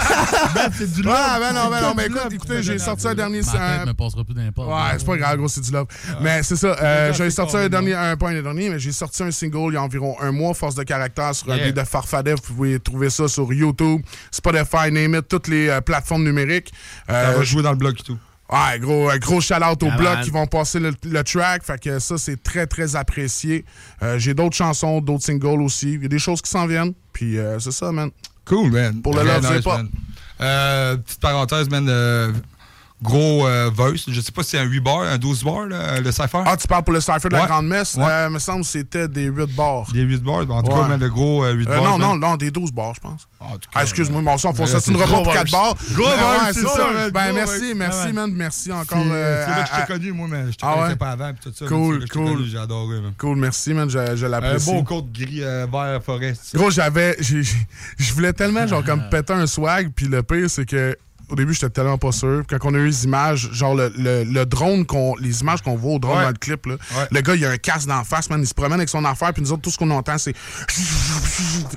[0.55, 1.13] ben, c'est du love.
[1.13, 3.41] Ouais, ben non, ben non, mais écoute, écoutez, j'ai sorti un dernier.
[3.43, 4.35] Ma tête me passera plus
[4.67, 5.87] Ouais, c'est pas grave, gros, c'est du love.
[6.21, 9.23] Mais c'est ça, euh, j'ai sorti un dernier, un point le dernier, mais j'ai sorti
[9.23, 11.85] un single il y a environ un mois, Force de caractère, sur un beat de
[11.85, 12.35] Farfadet.
[12.35, 16.73] Vous pouvez trouver ça sur YouTube, Spotify, name it, toutes les euh, plateformes numériques.
[17.09, 18.19] Ça va jouer dans le bloc et tout.
[18.51, 21.63] Ouais, gros, un gros shout-out au bloc qui vont passer le, le track.
[21.65, 23.67] Fait que ça, c'est très, très apprécié.
[24.03, 25.93] Euh, j'ai d'autres chansons, d'autres singles aussi.
[25.95, 26.95] Il y a des choses qui s'en viennent.
[27.13, 28.11] Puis euh, c'est ça, man.
[28.47, 29.03] Cool, man.
[29.03, 29.83] Pour le love, c'est pas.
[30.41, 31.87] Euh, petite parenthèse, man.
[33.01, 34.05] Euh, gros euh, verse.
[34.09, 36.43] Je sais pas si c'est un 8 bar, un 12 bar, là, le cypher.
[36.45, 37.47] Ah, tu parles pour le Cypher de la Ouais.
[37.49, 37.95] Grande Messe?
[37.95, 38.05] Ouais.
[38.09, 39.87] Euh, me semble que c'était des 8 bars.
[39.93, 40.39] Des 8 bars.
[40.51, 40.81] En tout Ouais.
[40.83, 41.85] cas, man, le gros euh, 8 Euh, bars.
[41.85, 43.29] non, non, non, des 12 bars, je pense.
[43.75, 44.61] Ah, excuse-moi, mais on s'en fout.
[44.61, 45.51] Ouais, Ça, c'est une repas gros pour 4 verse.
[45.53, 45.75] bars.
[45.95, 48.13] Gros Mais verse, c'est ça, Ben, gros merci, merci, Ouais.
[48.13, 48.33] man.
[48.35, 48.99] Merci encore.
[48.99, 51.11] Euh, euh, c'est là que je t'ai connu, moi, mais je te Ah connaissais pas
[51.11, 51.33] avant.
[51.41, 52.45] Tout ça, Cool, cool.
[52.47, 52.97] J'ai adoré.
[53.17, 53.89] Cool, merci, man.
[53.89, 54.73] Je, je Un l'apprécie.
[54.73, 56.35] beau côte gris, euh, vert, forêt.
[56.55, 57.17] Gros, j'avais.
[57.21, 59.93] Je voulais tellement, genre, comme péter un swag.
[59.95, 60.97] Puis le pire, c'est que.
[61.31, 62.43] Au début, j'étais tellement pas sûr.
[62.47, 65.61] Puis Quand on a eu les images, genre le, le, le drone, qu'on, les images
[65.63, 66.23] qu'on voit au drone Ouais.
[66.25, 66.75] dans le clip, là,
[67.11, 68.41] le gars, il a un casque d'en face, man.
[68.41, 69.33] Il se promène avec son affaire.
[69.35, 70.35] Puis nous autres, tout ce qu'on entend, c'est.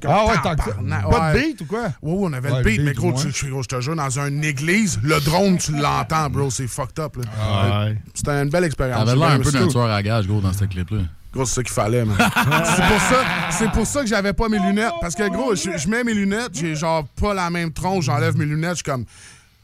[0.06, 0.56] Ah ouais, que ça.
[0.56, 1.48] Tabarnak, Pas de ouais.
[1.48, 1.80] beat ou quoi?
[2.02, 3.32] Ouais, ouais, on avait Ouais, le beat, mais gros, ouais.
[3.32, 6.50] tu, je te jure, dans une église, le drone, tu l'entends, bro.
[6.50, 7.24] C'est fucked up, là.
[7.40, 7.98] Ah ouais.
[8.14, 9.06] C'était une belle expérience.
[9.06, 11.00] T'avais l'air un peu d'un tueur à gage, gros, dans ce clip-là.
[11.34, 12.18] Gros, c'est ça qu'il fallait, man.
[12.20, 14.92] c'est pour ça, c'est pour ça que j'avais pas mes lunettes.
[15.00, 18.36] Parce que, gros, je, je mets mes lunettes, j'ai genre pas la même tronche, j'enlève
[18.38, 19.06] mes lunettes, je suis comme.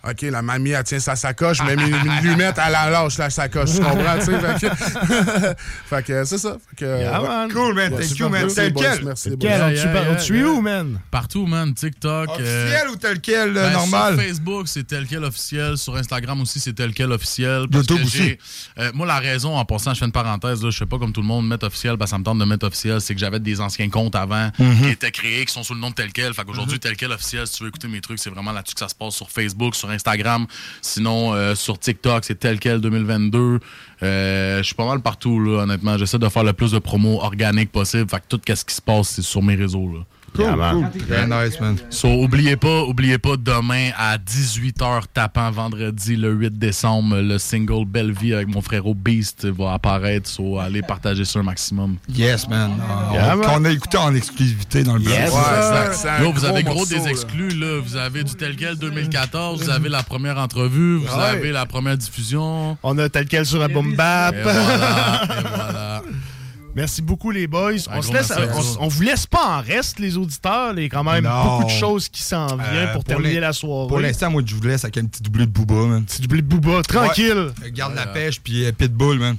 [0.10, 1.88] OK, la mamie, elle tient sa sacoche, mes, mes
[2.22, 4.40] lunettes, elle la lâche la sacoche, tu comprends, tu sais?
[4.40, 5.56] Fait que,
[5.90, 6.58] fait que c'est ça.
[6.70, 7.28] Fait que, Yeah, ouais.
[7.28, 7.52] man.
[7.52, 7.94] Cool, man.
[7.94, 8.42] Ouais, Thank you, man.
[8.42, 9.04] merci, Tel quel.
[9.04, 11.00] Merci, te suit où, man?
[11.12, 11.74] Partout, man.
[11.74, 12.30] TikTok.
[12.40, 14.14] euh, Officiel ou tel quel, euh, ben, normal?
[14.16, 15.78] Sur Facebook, c'est tel quel officiel.
[15.78, 17.66] Sur Instagram aussi, c'est tel quel officiel.
[17.72, 18.38] Parce YouTube que aussi.
[18.80, 21.14] euh, moi, la raison, en passant, je fais une parenthèse, là, je fais pas comme
[21.14, 23.20] tout le monde mettre officiel, parce que ça me tente de mettre officiel, c'est que
[23.20, 24.82] j'avais des anciens comptes avant Mhm.
[24.82, 26.34] qui étaient créés, qui sont sous le nom de tel quel.
[26.34, 28.80] Fait qu'aujourd'hui, tel quel officiel, si tu veux écouter mes trucs, c'est vraiment là-dessus que
[28.80, 29.97] ça se passe sur Facebook, sur Instagram.
[30.82, 33.60] Sinon, euh, sur TikTok, c'est tel quel 2022.
[34.04, 35.98] Euh, je suis pas mal partout, là, honnêtement.
[35.98, 38.10] J'essaie de faire le plus de promos organiques possible.
[38.10, 40.06] Fait que tout ce qui se passe, sur mes réseaux, là.
[40.38, 41.02] Cool, cool.
[41.08, 41.76] Very nice, man.
[41.90, 47.86] So, oubliez pas, oubliez pas, demain à 18h tapant vendredi le 8 décembre, le single
[47.86, 50.30] Belle Vie avec mon frérot Beast va apparaître.
[50.30, 51.98] So, allez partager ça un maximum.
[52.14, 52.72] Yes, man.
[53.14, 53.66] Yeah, on- man.
[53.66, 55.14] A écouté en exclusivité dans le blog.
[55.14, 57.10] Yes, Ouais, Là, vous avez gros morceau, des là.
[57.10, 57.80] exclus, là.
[57.84, 61.24] Vous avez du tel quel 2014, vous avez la première entrevue, vous Ouais.
[61.24, 62.78] avez la première diffusion.
[62.84, 64.36] On a tel quel sur un boom bap.
[64.36, 64.62] Et voilà,
[65.24, 66.02] et voilà.
[66.78, 67.72] Merci beaucoup, les boys.
[67.92, 68.78] On, se laisse, vous.
[68.80, 70.74] on vous laisse pas en reste, les auditeurs.
[70.78, 71.44] Il y a quand même Non.
[71.44, 73.88] beaucoup de choses qui s'en viennent Euh, pour, terminer la soirée.
[73.88, 76.06] Pour l'instant, moi, je vous laisse avec un petit doublé de Booba, man.
[76.06, 77.52] Petit doublé de Booba, tranquille.
[77.64, 77.72] Ouais.
[77.72, 79.38] Garde la pêche, puis euh, Pitbull, man.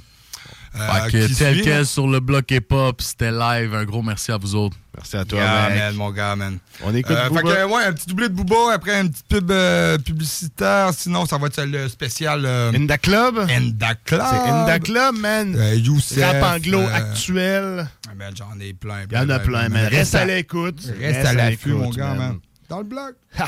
[0.75, 3.73] Euh, Fait que tel suit, quel sur le bloc hip-hop, c'était live.
[3.73, 4.77] Un gros merci à vous autres.
[4.95, 5.79] Merci à toi, Yeah, mec.
[5.79, 6.57] man, mon gars, man.
[6.83, 7.41] On écoute Euh, Booba.
[7.41, 10.91] fait que, ouais, un petit doublé de Booba, après une petite pub euh, publicitaire.
[10.93, 12.43] Sinon, ça va être le spécial.
[12.45, 13.39] Euh, Inda Club?
[13.49, 14.21] Inda Club.
[14.29, 15.55] C'est Inda Club, man.
[15.57, 17.87] Euh, Youssef, Rap anglo euh, actuel.
[18.15, 19.05] man, J'en ai plein.
[19.09, 19.87] Il y en a plein, man.
[19.87, 20.81] Reste à l'écoute.
[20.99, 22.39] Reste à l'affût, mon gars, man.
[22.69, 23.15] Dans le bloc.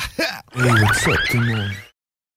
[0.56, 1.72] Hey, what's up, tout le monde?